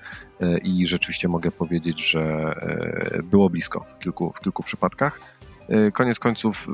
i 0.63 0.87
rzeczywiście 0.87 1.27
mogę 1.27 1.51
powiedzieć, 1.51 2.09
że 2.09 2.53
było 3.23 3.49
blisko 3.49 3.79
w 3.79 3.99
kilku, 3.99 4.33
w 4.35 4.39
kilku 4.39 4.63
przypadkach. 4.63 5.19
E, 5.69 5.91
koniec 5.91 6.19
końców 6.19 6.67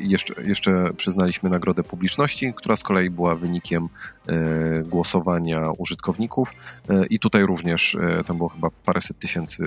jeszcze, 0.00 0.42
jeszcze 0.42 0.90
przyznaliśmy 0.96 1.50
nagrodę 1.50 1.82
publiczności, 1.82 2.54
która 2.56 2.76
z 2.76 2.82
kolei 2.82 3.10
była 3.10 3.34
wynikiem 3.34 3.88
e, 4.28 4.82
głosowania 4.82 5.70
użytkowników 5.78 6.52
e, 6.88 7.06
i 7.06 7.18
tutaj 7.18 7.42
również 7.42 7.96
tam 8.26 8.36
było 8.36 8.48
chyba 8.48 8.68
paręset 8.84 9.18
tysięcy 9.18 9.64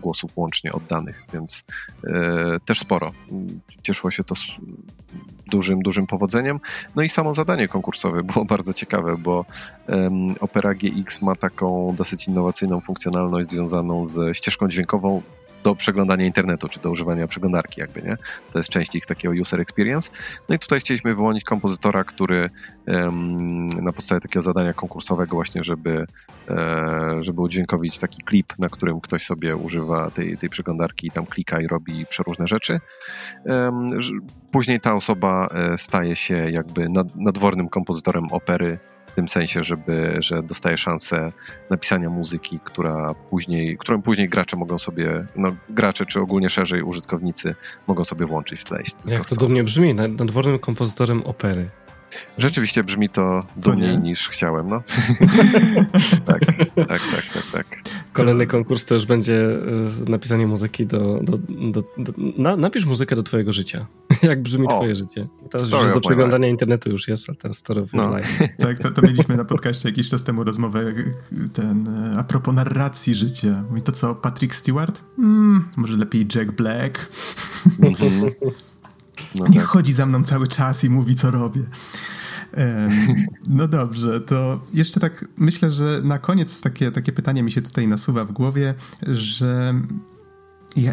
głosów 0.00 0.36
łącznie 0.36 0.72
oddanych, 0.72 1.22
więc 1.32 1.64
też 2.64 2.80
sporo. 2.80 3.12
Cieszyło 3.82 4.10
się 4.10 4.24
to 4.24 4.34
dużym, 5.46 5.82
dużym 5.82 6.06
powodzeniem. 6.06 6.60
No 6.96 7.02
i 7.02 7.08
samo 7.08 7.34
zadanie 7.34 7.68
konkursowe 7.68 8.22
było 8.22 8.44
bardzo 8.54 8.74
ciekawe, 8.74 9.16
bo 9.18 9.44
Opera 10.40 10.74
GX 10.74 11.22
ma 11.22 11.36
taką 11.36 11.94
dosyć 11.98 12.28
innowacyjną 12.28 12.80
funkcjonalność 12.80 13.50
związaną 13.50 14.06
ze 14.06 14.34
ścieżką 14.34 14.68
dźwiękową 14.68 15.22
do 15.64 15.74
przeglądania 15.74 16.26
internetu, 16.26 16.68
czy 16.68 16.80
do 16.80 16.90
używania 16.90 17.26
przeglądarki 17.26 17.80
jakby, 17.80 18.02
nie? 18.02 18.16
To 18.52 18.58
jest 18.58 18.68
część 18.68 18.94
ich 18.94 19.06
takiego 19.06 19.34
user 19.40 19.60
experience. 19.60 20.10
No 20.48 20.54
i 20.54 20.58
tutaj 20.58 20.80
chcieliśmy 20.80 21.14
wyłonić 21.14 21.44
kompozytora, 21.44 22.04
który 22.04 22.50
um, 22.86 23.66
na 23.66 23.92
podstawie 23.92 24.20
takiego 24.20 24.42
zadania 24.42 24.72
konkursowego 24.72 25.36
właśnie, 25.36 25.64
żeby, 25.64 26.06
e, 26.50 27.18
żeby 27.20 27.40
udźwiękowić 27.40 27.98
taki 27.98 28.22
klip, 28.22 28.58
na 28.58 28.68
którym 28.68 29.00
ktoś 29.00 29.22
sobie 29.22 29.56
używa 29.56 30.10
tej, 30.10 30.38
tej 30.38 30.48
przeglądarki 30.48 31.06
i 31.06 31.10
tam 31.10 31.26
klika 31.26 31.60
i 31.60 31.66
robi 31.66 32.06
przeróżne 32.06 32.48
rzeczy. 32.48 32.80
Um, 33.44 34.00
później 34.52 34.80
ta 34.80 34.94
osoba 34.94 35.46
e, 35.46 35.78
staje 35.78 36.16
się 36.16 36.50
jakby 36.50 36.88
nad, 36.88 37.16
nadwornym 37.16 37.68
kompozytorem 37.68 38.24
opery 38.30 38.78
tym 39.20 39.28
sensie, 39.28 39.64
żeby, 39.64 40.16
że 40.20 40.42
dostaje 40.42 40.78
szansę 40.78 41.26
napisania 41.70 42.10
muzyki, 42.10 42.60
która 42.64 43.14
później, 43.30 43.76
którą 43.78 44.02
później 44.02 44.28
gracze 44.28 44.56
mogą 44.56 44.78
sobie, 44.78 45.26
no 45.36 45.56
gracze 45.68 46.06
czy 46.06 46.20
ogólnie 46.20 46.50
szerzej 46.50 46.82
użytkownicy 46.82 47.54
mogą 47.86 48.04
sobie 48.04 48.26
włączyć 48.26 48.60
w 48.60 48.64
tle. 48.64 48.82
Jak 49.06 49.26
to 49.26 49.36
dumnie 49.36 49.64
brzmi, 49.64 49.94
nadwornym 49.94 50.58
kompozytorem 50.58 51.22
opery. 51.22 51.70
Rzeczywiście 52.38 52.84
brzmi 52.84 53.08
to 53.08 53.46
dumniej 53.56 53.96
niż 53.96 54.28
chciałem, 54.28 54.66
no. 54.68 54.82
tak, 56.26 56.44
tak, 56.74 56.86
tak, 56.86 57.24
tak, 57.32 57.44
tak. 57.52 57.66
Kolejny 58.12 58.46
konkurs 58.46 58.84
to 58.84 58.94
już 58.94 59.06
będzie 59.06 59.46
e, 60.06 60.10
napisanie 60.10 60.46
muzyki 60.46 60.86
do... 60.86 61.20
do, 61.22 61.38
do, 61.48 61.82
do 61.98 62.12
na, 62.38 62.56
napisz 62.56 62.84
muzykę 62.84 63.16
do 63.16 63.22
twojego 63.22 63.52
życia. 63.52 63.86
Jak 64.22 64.42
brzmi 64.42 64.66
o, 64.66 64.76
twoje 64.76 64.96
życie. 64.96 65.28
Teraz 65.50 65.70
już 65.70 65.94
do 65.94 66.00
przeglądania 66.00 66.48
internetu 66.48 66.90
już 66.90 67.08
jest, 67.08 67.28
ale 67.28 67.36
teraz 67.36 67.56
story 67.56 67.80
of 67.80 67.92
no. 67.92 68.18
life. 68.18 68.48
Tak, 68.58 68.78
to, 68.78 68.90
to 68.90 69.02
mieliśmy 69.02 69.36
na 69.36 69.44
podcaście 69.44 69.88
jakiś 69.88 70.08
czas 70.08 70.24
temu 70.24 70.44
rozmowę 70.44 70.94
ten, 71.52 71.88
e, 71.88 72.18
a 72.18 72.24
propos 72.24 72.54
narracji 72.54 73.14
życia. 73.14 73.64
I 73.78 73.82
to 73.82 73.92
co, 73.92 74.14
Patrick 74.14 74.54
Stewart? 74.54 75.00
Hmm, 75.16 75.68
może 75.76 75.96
lepiej 75.96 76.26
Jack 76.34 76.52
Black? 76.52 77.10
No 79.34 79.46
Niech 79.48 79.62
tak. 79.62 79.70
chodzi 79.70 79.92
za 79.92 80.06
mną 80.06 80.22
cały 80.24 80.48
czas 80.48 80.84
i 80.84 80.90
mówi, 80.90 81.14
co 81.14 81.30
robię. 81.30 81.62
No 83.48 83.68
dobrze, 83.68 84.20
to 84.20 84.60
jeszcze 84.74 85.00
tak 85.00 85.24
myślę, 85.36 85.70
że 85.70 86.00
na 86.04 86.18
koniec 86.18 86.60
takie, 86.60 86.92
takie 86.92 87.12
pytanie 87.12 87.42
mi 87.42 87.50
się 87.50 87.62
tutaj 87.62 87.88
nasuwa 87.88 88.24
w 88.24 88.32
głowie, 88.32 88.74
że 89.06 89.74
ja 90.76 90.92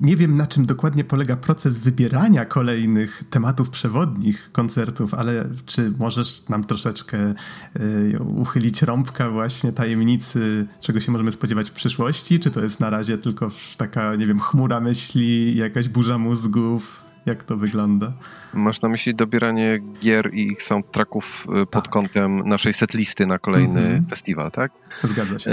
nie 0.00 0.16
wiem 0.16 0.36
na 0.36 0.46
czym 0.46 0.66
dokładnie 0.66 1.04
polega 1.04 1.36
proces 1.36 1.78
wybierania 1.78 2.44
kolejnych 2.44 3.24
tematów 3.30 3.70
przewodnich 3.70 4.52
koncertów, 4.52 5.14
ale 5.14 5.48
czy 5.66 5.92
możesz 5.98 6.48
nam 6.48 6.64
troszeczkę 6.64 7.34
y, 7.80 8.18
uchylić 8.22 8.82
rąbka 8.82 9.30
właśnie 9.30 9.72
tajemnicy, 9.72 10.66
czego 10.80 11.00
się 11.00 11.12
możemy 11.12 11.32
spodziewać 11.32 11.70
w 11.70 11.72
przyszłości? 11.72 12.40
Czy 12.40 12.50
to 12.50 12.60
jest 12.60 12.80
na 12.80 12.90
razie 12.90 13.18
tylko 13.18 13.50
taka, 13.76 14.16
nie 14.16 14.26
wiem, 14.26 14.40
chmura 14.40 14.80
myśli, 14.80 15.56
jakaś 15.56 15.88
burza 15.88 16.18
mózgów? 16.18 17.03
Jak 17.26 17.42
to 17.42 17.56
wygląda? 17.56 18.12
Masz 18.54 18.82
na 18.82 18.88
myśli 18.88 19.14
dobieranie 19.14 19.78
gier 20.00 20.34
i 20.34 20.52
ich 20.52 20.62
soundtracków 20.62 21.46
y, 21.62 21.66
pod 21.66 21.84
tak. 21.84 21.88
kątem 21.88 22.48
naszej 22.48 22.72
setlisty 22.72 23.26
na 23.26 23.38
kolejny 23.38 23.80
-hmm. 23.80 24.10
festiwal, 24.10 24.50
tak? 24.50 24.72
Zgadza 25.02 25.38
się. 25.38 25.50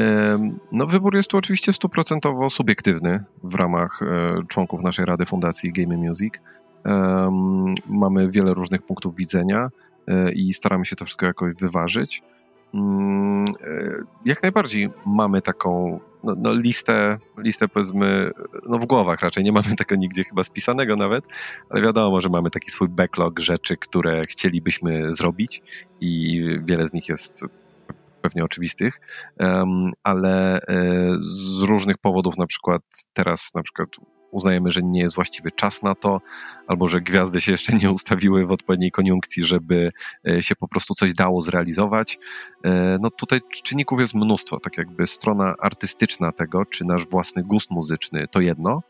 No 0.71 0.87
wybór 0.87 1.15
jest 1.15 1.29
tu 1.29 1.37
oczywiście 1.37 1.73
stuprocentowo 1.73 2.49
subiektywny 2.49 3.23
w 3.43 3.55
ramach 3.55 3.99
e, 4.01 4.43
członków 4.47 4.81
naszej 4.81 5.05
Rady 5.05 5.25
Fundacji 5.25 5.73
Game 5.73 5.97
Music. 5.97 6.33
Mamy 7.87 8.29
wiele 8.29 8.53
różnych 8.53 8.81
punktów 8.81 9.15
widzenia 9.15 9.69
e, 10.07 10.31
i 10.31 10.53
staramy 10.53 10.85
się 10.85 10.95
to 10.95 11.05
wszystko 11.05 11.25
jakoś 11.25 11.53
wyważyć. 11.55 12.23
Mm, 12.73 13.45
e, 13.45 13.45
jak 14.25 14.43
najbardziej 14.43 14.89
mamy 15.05 15.41
taką 15.41 15.99
no, 16.23 16.35
no, 16.37 16.53
listę, 16.53 17.17
listę 17.37 17.67
powiedzmy, 17.67 18.31
no 18.69 18.79
w 18.79 18.85
głowach 18.85 19.21
raczej, 19.21 19.43
nie 19.43 19.51
mamy 19.51 19.75
tego 19.77 19.95
nigdzie 19.95 20.23
chyba 20.23 20.43
spisanego 20.43 20.95
nawet, 20.95 21.25
ale 21.69 21.81
wiadomo, 21.81 22.21
że 22.21 22.29
mamy 22.29 22.49
taki 22.49 22.71
swój 22.71 22.89
backlog 22.89 23.39
rzeczy, 23.39 23.77
które 23.77 24.21
chcielibyśmy 24.27 25.13
zrobić 25.13 25.61
i 26.01 26.41
wiele 26.63 26.87
z 26.87 26.93
nich 26.93 27.09
jest 27.09 27.45
pewnie 28.21 28.43
oczywistych, 28.43 28.99
ale 30.03 30.61
e, 30.61 30.61
z 31.19 31.61
różnych 31.61 31.97
powodów, 31.97 32.37
na 32.37 32.47
przykład 32.47 32.81
teraz 33.13 33.53
na 33.55 33.63
przykład 33.63 33.89
uznajemy, 34.31 34.71
że 34.71 34.81
nie 34.83 35.01
jest 35.01 35.15
właściwy 35.15 35.51
czas 35.51 35.83
na 35.83 35.95
to, 35.95 36.21
albo 36.67 36.87
że 36.87 37.01
gwiazdy 37.01 37.41
się 37.41 37.51
jeszcze 37.51 37.73
nie 37.73 37.91
ustawiły 37.91 38.45
w 38.45 38.51
odpowiedniej 38.51 38.91
koniunkcji, 38.91 39.45
żeby 39.45 39.91
e, 40.27 40.41
się 40.41 40.55
po 40.55 40.67
prostu 40.67 40.93
coś 40.95 41.13
dało 41.13 41.41
zrealizować. 41.41 42.19
E, 42.63 42.97
no 43.01 43.09
tutaj 43.09 43.39
czynników 43.63 43.99
jest 43.99 44.15
mnóstwo, 44.15 44.59
tak 44.59 44.77
jakby 44.77 45.07
strona 45.07 45.55
artystyczna 45.59 46.31
tego, 46.31 46.65
czy 46.65 46.85
nasz 46.85 47.07
własny 47.07 47.43
gust 47.43 47.71
muzyczny 47.71 48.27
to 48.27 48.41
jedno, 48.41 48.83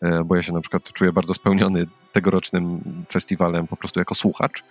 e, 0.00 0.24
bo 0.24 0.36
ja 0.36 0.42
się 0.42 0.52
na 0.52 0.60
przykład 0.60 0.92
czuję 0.92 1.12
bardzo 1.12 1.34
spełniony 1.34 1.86
tegorocznym 2.12 2.80
festiwalem 3.10 3.66
po 3.66 3.76
prostu 3.76 3.98
jako 3.98 4.14
słuchacz 4.14 4.64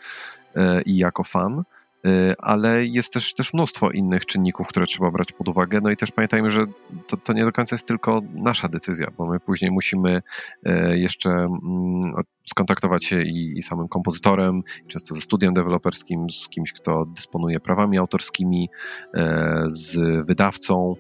i 0.86 0.98
jako 0.98 1.24
fan. 1.24 1.64
Y, 2.08 2.36
ale 2.38 2.86
jest 2.86 3.14
też, 3.14 3.34
też 3.34 3.54
mnóstwo 3.54 3.92
innych 3.92 4.26
czynników, 4.26 4.68
które 4.68 4.86
trzeba 4.86 5.12
brać 5.12 5.32
pod 5.32 5.50
uwagę. 5.50 5.80
No 5.84 5.92
i 5.92 5.98
też 5.98 6.12
pamiętajmy, 6.12 6.52
że 6.52 6.66
to, 7.08 7.18
to 7.18 7.34
nie 7.34 7.46
do 7.46 7.52
końca 7.52 7.76
jest 7.76 7.88
tylko 7.88 8.22
nasza 8.34 8.68
decyzja, 8.68 9.12
bo 9.18 9.26
my 9.26 9.40
później 9.40 9.72
musimy 9.72 10.22
y, 10.68 10.98
jeszcze 10.98 11.30
mm, 11.30 12.14
skontaktować 12.50 13.06
się 13.06 13.22
i, 13.22 13.58
i 13.58 13.62
samym 13.62 13.88
kompozytorem, 13.88 14.64
często 14.88 15.16
ze 15.16 15.22
studiem 15.22 15.54
deweloperskim, 15.54 16.30
z 16.30 16.50
kimś, 16.50 16.74
kto 16.74 17.06
dysponuje 17.06 17.60
prawami 17.60 18.00
autorskimi, 18.00 18.70
y, 19.16 19.20
z 19.68 20.26
wydawcą. 20.26 20.96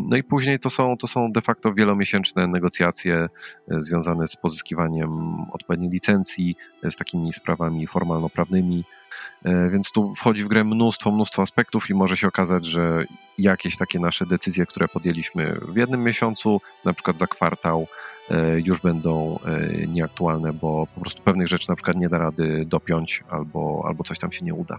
No 0.00 0.16
i 0.16 0.22
później 0.22 0.58
to 0.58 0.70
są, 0.70 0.96
to 0.96 1.06
są 1.06 1.32
de 1.32 1.40
facto 1.40 1.74
wielomiesięczne 1.74 2.46
negocjacje 2.46 3.28
związane 3.68 4.26
z 4.26 4.36
pozyskiwaniem 4.36 5.40
odpowiedniej 5.52 5.90
licencji, 5.90 6.56
z 6.90 6.96
takimi 6.96 7.32
sprawami 7.32 7.86
formalno-prawnymi. 7.86 8.84
E, 9.44 9.70
więc 9.70 9.92
tu 9.92 10.14
wchodzi 10.14 10.44
w 10.44 10.48
grę 10.48 10.64
mnóstwo, 10.64 11.10
mnóstwo 11.10 11.42
aspektów 11.42 11.90
i 11.90 11.94
może 11.94 12.16
się 12.16 12.28
okazać, 12.28 12.66
że 12.66 13.04
jakieś 13.38 13.76
takie 13.76 14.00
nasze 14.00 14.26
decyzje, 14.26 14.66
które 14.66 14.88
podjęliśmy 14.88 15.60
w 15.68 15.76
jednym 15.76 16.02
miesiącu, 16.02 16.60
na 16.84 16.92
przykład 16.92 17.18
za 17.18 17.26
kwartał, 17.26 17.86
e, 18.30 18.60
już 18.60 18.80
będą 18.80 19.38
e, 19.44 19.86
nieaktualne, 19.86 20.52
bo 20.52 20.86
po 20.94 21.00
prostu 21.00 21.22
pewnych 21.22 21.48
rzeczy 21.48 21.68
na 21.68 21.76
przykład 21.76 21.96
nie 21.96 22.08
da 22.08 22.18
rady 22.18 22.64
dopiąć 22.68 23.24
albo, 23.30 23.84
albo 23.86 24.04
coś 24.04 24.18
tam 24.18 24.32
się 24.32 24.44
nie 24.44 24.54
uda. 24.54 24.78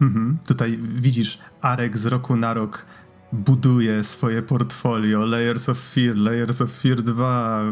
Mhm. 0.00 0.38
Tutaj 0.46 0.78
widzisz, 0.82 1.38
Arek 1.60 1.98
z 1.98 2.06
roku 2.06 2.36
na 2.36 2.54
rok 2.54 2.86
buduje 3.32 4.04
swoje 4.04 4.42
portfolio, 4.42 5.26
Layers 5.26 5.68
of 5.68 5.78
Fear, 5.78 6.16
Layers 6.16 6.60
of 6.60 6.70
Fear 6.70 7.02
2, 7.02 7.62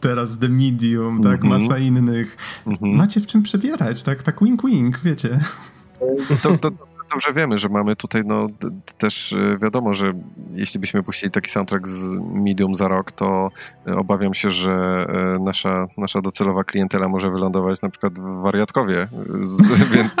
teraz 0.00 0.38
The 0.38 0.48
Medium, 0.48 1.06
mm 1.06 1.18
-hmm. 1.18 1.22
tak, 1.22 1.44
masa 1.44 1.78
innych. 1.78 2.36
Mm 2.66 2.78
-hmm. 2.78 2.96
Macie 2.96 3.20
w 3.20 3.26
czym 3.26 3.42
przebierać, 3.42 4.02
tak, 4.02 4.22
tak 4.22 4.44
wink 4.44 4.66
wink, 4.66 5.00
wiecie. 5.00 5.40
To, 6.42 6.58
to, 6.58 6.70
dobrze 7.10 7.32
wiemy, 7.32 7.58
że 7.58 7.68
mamy 7.68 7.96
tutaj, 7.96 8.22
no 8.26 8.46
też 8.98 9.32
e, 9.32 9.58
wiadomo, 9.58 9.94
że 9.94 10.12
jeśli 10.52 10.80
byśmy 10.80 11.02
puścili 11.02 11.32
taki 11.32 11.50
soundtrack 11.50 11.88
z 11.88 12.14
Medium 12.14 12.74
za 12.74 12.88
rok, 12.88 13.12
to 13.12 13.50
e, 13.86 13.96
obawiam 13.96 14.34
się, 14.34 14.50
że 14.50 14.70
e, 14.70 15.38
nasza, 15.38 15.86
nasza 15.96 16.20
docelowa 16.20 16.64
klientela 16.64 17.08
może 17.08 17.30
wylądować 17.30 17.82
na 17.82 17.90
przykład 17.90 18.18
w 18.18 18.42
wariatkowie, 18.42 19.08
z, 19.42 19.90
więc 19.94 20.12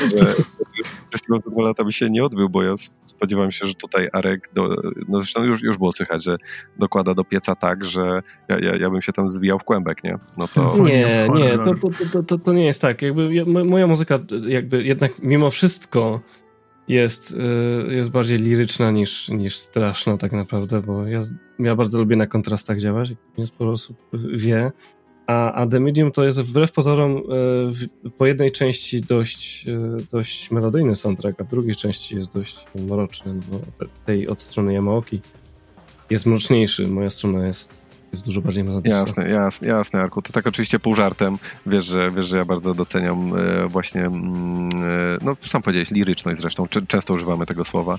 festiwal 1.12 1.40
za 1.44 1.50
dwa 1.50 1.62
lata 1.62 1.84
by 1.84 1.92
się 1.92 2.10
nie 2.10 2.24
odbył, 2.24 2.48
bo 2.48 2.62
ja 2.62 2.74
spodziewam 3.20 3.50
się, 3.50 3.66
że 3.66 3.74
tutaj 3.74 4.08
Arek, 4.12 4.48
do, 4.54 4.68
no 5.08 5.20
zresztą 5.20 5.42
już, 5.42 5.62
już 5.62 5.78
było 5.78 5.92
słychać, 5.92 6.24
że 6.24 6.36
dokłada 6.78 7.14
do 7.14 7.24
pieca 7.24 7.54
tak, 7.54 7.84
że 7.84 8.22
ja, 8.48 8.58
ja, 8.58 8.76
ja 8.76 8.90
bym 8.90 9.02
się 9.02 9.12
tam 9.12 9.28
zwijał 9.28 9.58
w 9.58 9.64
kłębek, 9.64 10.04
nie? 10.04 10.18
No 10.38 10.46
to... 10.54 10.84
Nie, 10.84 11.28
nie, 11.34 11.58
to, 11.58 11.74
to, 12.12 12.22
to, 12.22 12.38
to, 12.38 12.52
nie 12.52 12.64
jest 12.64 12.82
tak. 12.82 13.02
Jakby 13.02 13.44
moja 13.64 13.86
muzyka 13.86 14.18
jakby 14.46 14.82
jednak 14.84 15.18
mimo 15.18 15.50
wszystko 15.50 16.20
jest, 16.88 17.36
y, 17.90 17.94
jest 17.94 18.10
bardziej 18.10 18.38
liryczna 18.38 18.90
niż, 18.90 19.28
niż 19.28 19.58
straszna 19.58 20.16
tak 20.16 20.32
naprawdę, 20.32 20.82
bo 20.82 21.06
ja, 21.06 21.22
ja 21.58 21.76
bardzo 21.76 21.98
lubię 21.98 22.16
na 22.16 22.26
kontrastach 22.26 22.78
działać, 22.78 23.12
jak 23.38 23.48
sporo 23.48 23.70
osób 23.70 23.96
wie. 24.34 24.72
A, 25.30 25.52
a 25.52 25.66
The 25.66 25.80
Medium 25.80 26.12
to 26.12 26.24
jest 26.24 26.40
wbrew 26.40 26.72
pozorom 26.72 27.16
e, 27.16 27.20
w, 27.70 27.86
po 28.16 28.26
jednej 28.26 28.52
części 28.52 29.00
dość, 29.00 29.68
e, 29.68 29.96
dość 30.12 30.50
melodyjny 30.50 30.96
soundtrack, 30.96 31.40
a 31.40 31.44
w 31.44 31.48
drugiej 31.48 31.76
części 31.76 32.16
jest 32.16 32.34
dość 32.34 32.64
mroczny. 32.74 33.34
No, 33.34 33.60
tej 34.06 34.28
od 34.28 34.42
strony 34.42 34.74
Yamaoki 34.74 35.20
jest 36.10 36.26
mroczniejszy, 36.26 36.88
moja 36.88 37.10
strona 37.10 37.46
jest 37.46 37.90
jest 38.12 38.24
dużo 38.24 38.40
bardziej 38.40 38.64
melodyczna. 38.64 38.98
Jasne, 38.98 39.28
jasne, 39.28 39.68
jasne, 39.68 40.00
Arku. 40.00 40.22
To 40.22 40.32
tak 40.32 40.46
oczywiście 40.46 40.78
pół 40.78 40.94
żartem. 40.94 41.38
Wiesz, 41.66 41.84
że, 41.84 42.10
wiesz, 42.10 42.26
że 42.26 42.36
ja 42.36 42.44
bardzo 42.44 42.74
doceniam 42.74 43.32
e, 43.36 43.66
właśnie, 43.66 44.00
mm, 44.00 44.68
no 45.22 45.36
sam 45.40 45.62
powiedziałeś, 45.62 45.90
liryczność 45.90 46.40
zresztą. 46.40 46.66
Często 46.88 47.14
używamy 47.14 47.46
tego 47.46 47.64
słowa 47.64 47.98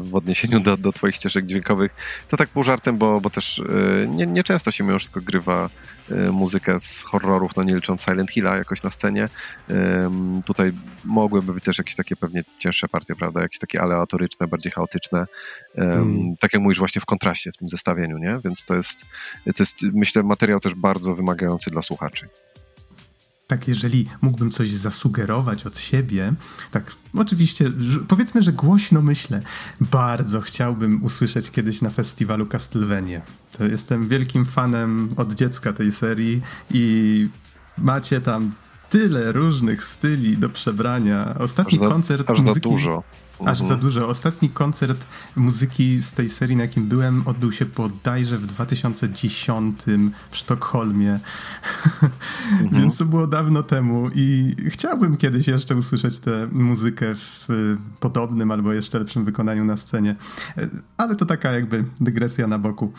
w 0.00 0.14
odniesieniu 0.14 0.60
do, 0.60 0.76
do 0.76 0.92
twoich 0.92 1.14
ścieżek 1.14 1.46
dźwiękowych. 1.46 1.94
To 2.28 2.36
tak 2.36 2.48
pół 2.48 2.62
żartem, 2.62 2.96
bo, 2.96 3.20
bo 3.20 3.30
też 3.30 3.62
nie, 4.08 4.26
nie 4.26 4.44
często 4.44 4.70
się 4.70 4.84
mimo 4.84 4.98
wszystko 4.98 5.20
grywa 5.20 5.70
muzykę 6.32 6.80
z 6.80 7.02
horrorów, 7.02 7.56
no 7.56 7.62
nie 7.62 7.74
licząc 7.74 8.02
Silent 8.02 8.30
Hilla 8.30 8.56
jakoś 8.56 8.82
na 8.82 8.90
scenie. 8.90 9.28
Tutaj 10.46 10.72
mogłyby 11.04 11.54
być 11.54 11.64
też 11.64 11.78
jakieś 11.78 11.96
takie 11.96 12.16
pewnie 12.16 12.44
cięższe 12.58 12.88
partie, 12.88 13.16
prawda? 13.16 13.42
Jakieś 13.42 13.58
takie 13.58 13.82
aleatoryczne, 13.82 14.46
bardziej 14.46 14.72
chaotyczne. 14.72 15.26
Hmm. 15.76 16.34
Tak 16.40 16.52
jak 16.52 16.62
mówisz 16.62 16.78
właśnie 16.78 17.00
w 17.00 17.06
kontraście 17.06 17.52
w 17.52 17.56
tym 17.56 17.68
zestawieniu, 17.68 18.18
nie? 18.18 18.40
Więc 18.44 18.64
to 18.64 18.76
jest, 18.76 19.06
to 19.44 19.52
jest, 19.58 19.76
myślę, 19.82 20.22
materiał 20.22 20.60
też 20.60 20.74
bardzo 20.74 21.14
wymagający 21.14 21.70
dla 21.70 21.82
słuchaczy. 21.82 22.28
Tak, 23.48 23.68
jeżeli 23.68 24.06
mógłbym 24.20 24.50
coś 24.50 24.70
zasugerować 24.70 25.66
od 25.66 25.78
siebie, 25.78 26.32
tak, 26.70 26.92
oczywiście, 27.14 27.70
powiedzmy, 28.08 28.42
że 28.42 28.52
głośno 28.52 29.02
myślę, 29.02 29.42
bardzo 29.80 30.40
chciałbym 30.40 31.04
usłyszeć 31.04 31.50
kiedyś 31.50 31.82
na 31.82 31.90
festiwalu 31.90 32.46
Castlevania. 32.46 33.22
To 33.58 33.66
jestem 33.66 34.08
wielkim 34.08 34.44
fanem 34.44 35.08
od 35.16 35.34
dziecka 35.34 35.72
tej 35.72 35.92
serii 35.92 36.40
i 36.70 37.28
macie 37.78 38.20
tam 38.20 38.52
tyle 38.90 39.32
różnych 39.32 39.84
styli 39.84 40.38
do 40.38 40.48
przebrania. 40.48 41.34
Ostatni 41.38 41.78
aż 41.82 41.88
koncert 41.88 42.30
muzyki... 42.38 42.70
dużo. 42.70 43.02
Aż 43.46 43.60
Mhm. 43.60 43.68
za 43.68 43.76
dużo. 43.76 44.08
Ostatni 44.08 44.50
koncert 44.50 45.06
muzyki 45.36 46.02
z 46.02 46.12
tej 46.12 46.28
serii, 46.28 46.56
na 46.56 46.62
jakim 46.62 46.86
byłem, 46.88 47.28
odbył 47.28 47.52
się 47.52 47.64
bodajże 47.64 48.38
w 48.38 48.46
2010 48.46 49.80
w 50.30 50.36
Sztokholmie. 50.36 51.20
Mhm. 52.52 52.82
Więc 52.82 52.96
to 52.96 53.04
było 53.04 53.26
dawno 53.26 53.62
temu 53.62 54.08
i 54.14 54.54
chciałbym 54.68 55.16
kiedyś 55.16 55.46
jeszcze 55.46 55.76
usłyszeć 55.76 56.18
tę 56.18 56.46
muzykę 56.52 57.14
w 57.14 57.50
y, 57.50 57.76
podobnym 58.00 58.50
albo 58.50 58.72
jeszcze 58.72 58.98
lepszym 58.98 59.24
wykonaniu 59.24 59.64
na 59.64 59.76
scenie. 59.76 60.16
E, 60.56 60.68
Ale 60.96 61.16
to 61.16 61.26
taka 61.26 61.52
jakby 61.52 61.84
dygresja 62.00 62.46
na 62.46 62.58
boku. 62.58 62.92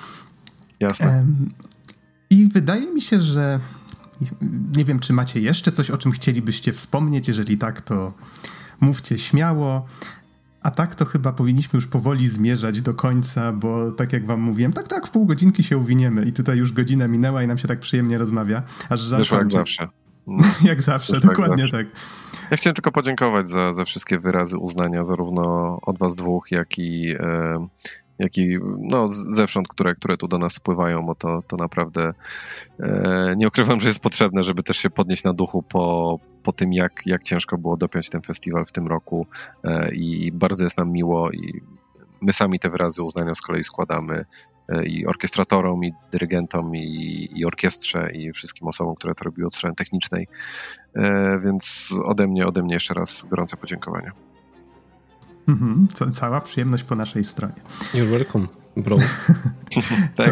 Jasne. 0.79 1.25
I 2.29 2.47
wydaje 2.47 2.93
mi 2.93 3.01
się, 3.01 3.21
że 3.21 3.59
nie 4.75 4.85
wiem, 4.85 4.99
czy 4.99 5.13
macie 5.13 5.39
jeszcze 5.41 5.71
coś, 5.71 5.89
o 5.89 5.97
czym 5.97 6.11
chcielibyście 6.11 6.73
wspomnieć. 6.73 7.27
Jeżeli 7.27 7.57
tak, 7.57 7.81
to 7.81 8.13
mówcie 8.79 9.17
śmiało. 9.17 9.85
A 10.62 10.72
tak 10.72 10.95
to 10.95 11.05
chyba 11.05 11.34
powinniśmy 11.34 11.78
już 11.78 11.88
powoli 11.88 12.28
zmierzać 12.28 12.82
do 12.82 12.93
końca, 12.93 13.51
bo 13.51 13.91
tak 13.91 14.14
jak 14.14 14.26
wam 14.26 14.41
mówiłem, 14.41 14.74
tak, 14.74 14.88
tak, 14.88 15.07
w 15.07 15.12
pół 15.12 15.26
godzinki 15.26 15.64
się 15.64 15.78
uwiniemy 15.78 16.26
i 16.26 16.34
tutaj 16.34 16.57
już 16.57 16.74
godzina 16.74 17.07
minęła 17.07 17.43
i 17.43 17.47
nam 17.47 17.57
się 17.57 17.68
tak 17.68 17.80
przyjemnie 17.80 18.18
rozmawia. 18.18 18.64
Aż 18.89 18.99
żal 18.99 19.20
Wyszło 19.20 19.38
jak 19.43 19.51
zawsze. 19.51 19.88
jak 20.64 20.82
zawsze, 20.82 21.14
jak 21.14 21.24
dokładnie 21.24 21.64
zawsze. 21.64 21.78
tak. 21.78 21.88
Ja 22.51 22.57
chciałem 22.57 22.76
tylko 22.76 22.91
podziękować 22.91 23.49
za, 23.49 23.74
za 23.74 23.86
wszystkie 23.86 24.20
wyrazy 24.20 24.57
uznania, 24.57 25.03
zarówno 25.03 25.78
od 25.82 25.97
was 25.97 26.16
dwóch, 26.16 26.51
jak 26.51 26.80
i, 26.80 27.16
e, 27.20 27.68
jak 28.20 28.38
i 28.38 28.57
no, 28.80 29.07
zewsząd, 29.07 29.67
które, 29.67 29.95
które 29.95 30.17
tu 30.17 30.28
do 30.28 30.38
nas 30.38 30.53
spływają, 30.53 31.05
bo 31.05 31.15
to, 31.15 31.41
to 31.47 31.55
naprawdę 31.55 32.13
e, 32.80 33.34
nie 33.38 33.47
ukrywam, 33.47 33.80
że 33.80 33.88
jest 33.88 34.03
potrzebne, 34.03 34.43
żeby 34.43 34.63
też 34.63 34.78
się 34.78 34.89
podnieść 34.89 35.24
na 35.24 35.34
duchu 35.34 35.63
po, 35.63 36.20
po 36.43 36.53
tym, 36.53 36.74
jak, 36.74 37.01
jak 37.05 37.24
ciężko 37.24 37.57
było 37.57 37.78
dopiąć 37.78 38.09
ten 38.09 38.22
festiwal 38.22 38.65
w 38.65 38.72
tym 38.72 38.88
roku 38.88 39.28
e, 39.63 39.91
i 39.95 40.32
bardzo 40.32 40.63
jest 40.63 40.80
nam 40.80 40.91
miło 40.91 41.32
i 41.32 41.61
my 42.22 42.34
sami 42.34 42.59
te 42.59 42.70
wyrazy 42.70 43.03
uznania 43.03 43.34
z 43.34 43.41
kolei 43.41 43.63
składamy 43.63 44.26
e, 44.70 44.86
i 44.86 45.05
orkiestratorom, 45.05 45.86
i 45.86 45.93
dyrygentom, 46.11 46.76
i, 46.76 47.30
i 47.36 47.45
orkiestrze, 47.45 48.11
i 48.13 48.32
wszystkim 48.32 48.67
osobom, 48.67 48.95
które 48.95 49.15
to 49.15 49.26
robiły 49.26 49.47
od 49.47 49.55
strony 49.55 49.76
technicznej. 49.76 50.28
E, 50.95 51.39
więc 51.43 51.93
ode 52.05 52.28
mnie, 52.28 52.47
ode 52.47 52.61
mnie 52.63 52.74
jeszcze 52.74 52.93
raz 52.93 53.26
gorące 53.30 53.57
podziękowania. 53.57 54.11
Mhm, 55.49 55.87
ca- 55.93 56.09
cała 56.09 56.41
przyjemność 56.41 56.83
po 56.83 56.95
naszej 56.95 57.23
stronie. 57.23 57.53
You're 57.93 58.09
welcome, 58.09 58.47
bro. 58.77 58.97
tak, 60.15 60.27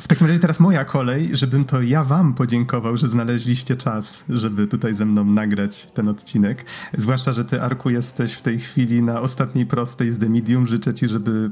W 0.00 0.08
takim 0.08 0.26
razie 0.26 0.38
teraz 0.38 0.60
moja 0.60 0.84
kolej, 0.84 1.28
żebym 1.32 1.64
to 1.64 1.82
ja 1.82 2.04
wam 2.04 2.34
podziękował, 2.34 2.96
że 2.96 3.08
znaleźliście 3.08 3.76
czas, 3.76 4.24
żeby 4.28 4.66
tutaj 4.66 4.94
ze 4.94 5.06
mną 5.06 5.24
nagrać 5.24 5.88
ten 5.94 6.08
odcinek. 6.08 6.64
Zwłaszcza, 6.94 7.32
że 7.32 7.44
ty, 7.44 7.62
Arku, 7.62 7.90
jesteś 7.90 8.32
w 8.34 8.42
tej 8.42 8.58
chwili 8.58 9.02
na 9.02 9.20
ostatniej 9.20 9.66
prostej 9.66 10.10
z 10.10 10.18
The 10.18 10.28
Medium. 10.28 10.66
Życzę 10.66 10.94
ci, 10.94 11.08
żeby 11.08 11.50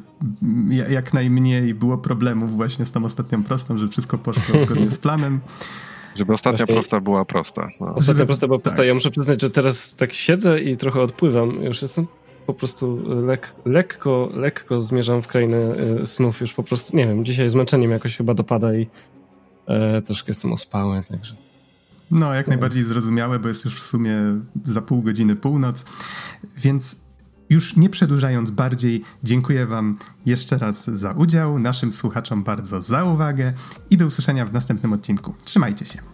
ja- 0.69 0.89
jak 0.89 1.15
najmniej 1.15 1.75
było 1.75 1.99
problemów 1.99 2.53
właśnie 2.57 2.85
z 2.85 2.93
tą 2.93 3.05
ostatnią 3.05 3.43
prostą, 3.43 3.79
żeby 3.79 3.91
wszystko 3.93 4.19
poszło 4.19 4.59
zgodnie 4.67 4.91
z 4.91 4.99
planem. 4.99 5.41
żeby 6.17 6.33
ostatnia 6.33 6.57
Właśnie- 6.59 6.75
prosta 6.75 7.01
była 7.01 7.25
prosta. 7.25 7.69
No. 7.81 7.87
Ostatnia 7.87 8.05
Żeby- 8.15 8.27
prosta 8.27 8.47
była 8.47 8.59
tak. 8.59 8.63
prosta. 8.63 8.85
Ja 8.85 8.95
muszę 8.95 9.11
przyznać, 9.11 9.41
że 9.41 9.51
teraz 9.51 9.95
tak 9.97 10.13
siedzę 10.13 10.61
i 10.61 10.77
trochę 10.77 11.01
odpływam. 11.01 11.51
Już 11.51 11.83
jestem 11.83 12.07
po 12.47 12.55
prostu 12.55 13.03
lek, 13.27 13.55
lekko, 13.65 14.31
lekko 14.35 14.83
zmierzam 14.83 15.23
w 15.23 15.27
krainę 15.27 15.57
y, 16.03 16.07
snów. 16.07 16.41
Już 16.41 16.53
po 16.53 16.63
prostu, 16.63 16.97
nie 16.97 17.07
wiem, 17.07 17.25
dzisiaj 17.25 17.51
zmęczeniem 17.51 17.91
jakoś 17.91 18.17
chyba 18.17 18.35
dopada 18.35 18.75
i 18.75 18.89
e, 19.67 20.03
troszkę 20.03 20.31
jestem 20.31 20.53
ospały, 20.53 21.03
także... 21.09 21.37
No, 22.11 22.35
jak 22.35 22.49
najbardziej 22.49 22.83
zrozumiałe, 22.83 23.39
bo 23.39 23.49
jest 23.49 23.65
już 23.65 23.81
w 23.81 23.85
sumie 23.85 24.17
za 24.65 24.83
pół 24.83 25.03
godziny 25.03 25.37
północ. 25.37 25.85
Więc 26.57 27.05
już 27.51 27.77
nie 27.77 27.91
przedłużając 27.91 28.51
bardziej, 28.51 29.03
dziękuję 29.23 29.67
Wam 29.67 29.97
jeszcze 30.27 30.59
raz 30.59 30.85
za 30.85 31.13
udział, 31.13 31.59
naszym 31.59 31.93
słuchaczom 31.93 32.43
bardzo 32.43 32.83
za 32.83 33.05
uwagę 33.05 33.53
i 33.91 33.97
do 33.97 34.07
usłyszenia 34.07 34.47
w 34.47 34.53
następnym 34.53 34.93
odcinku. 34.93 35.35
Trzymajcie 35.45 35.87
się. 35.87 36.14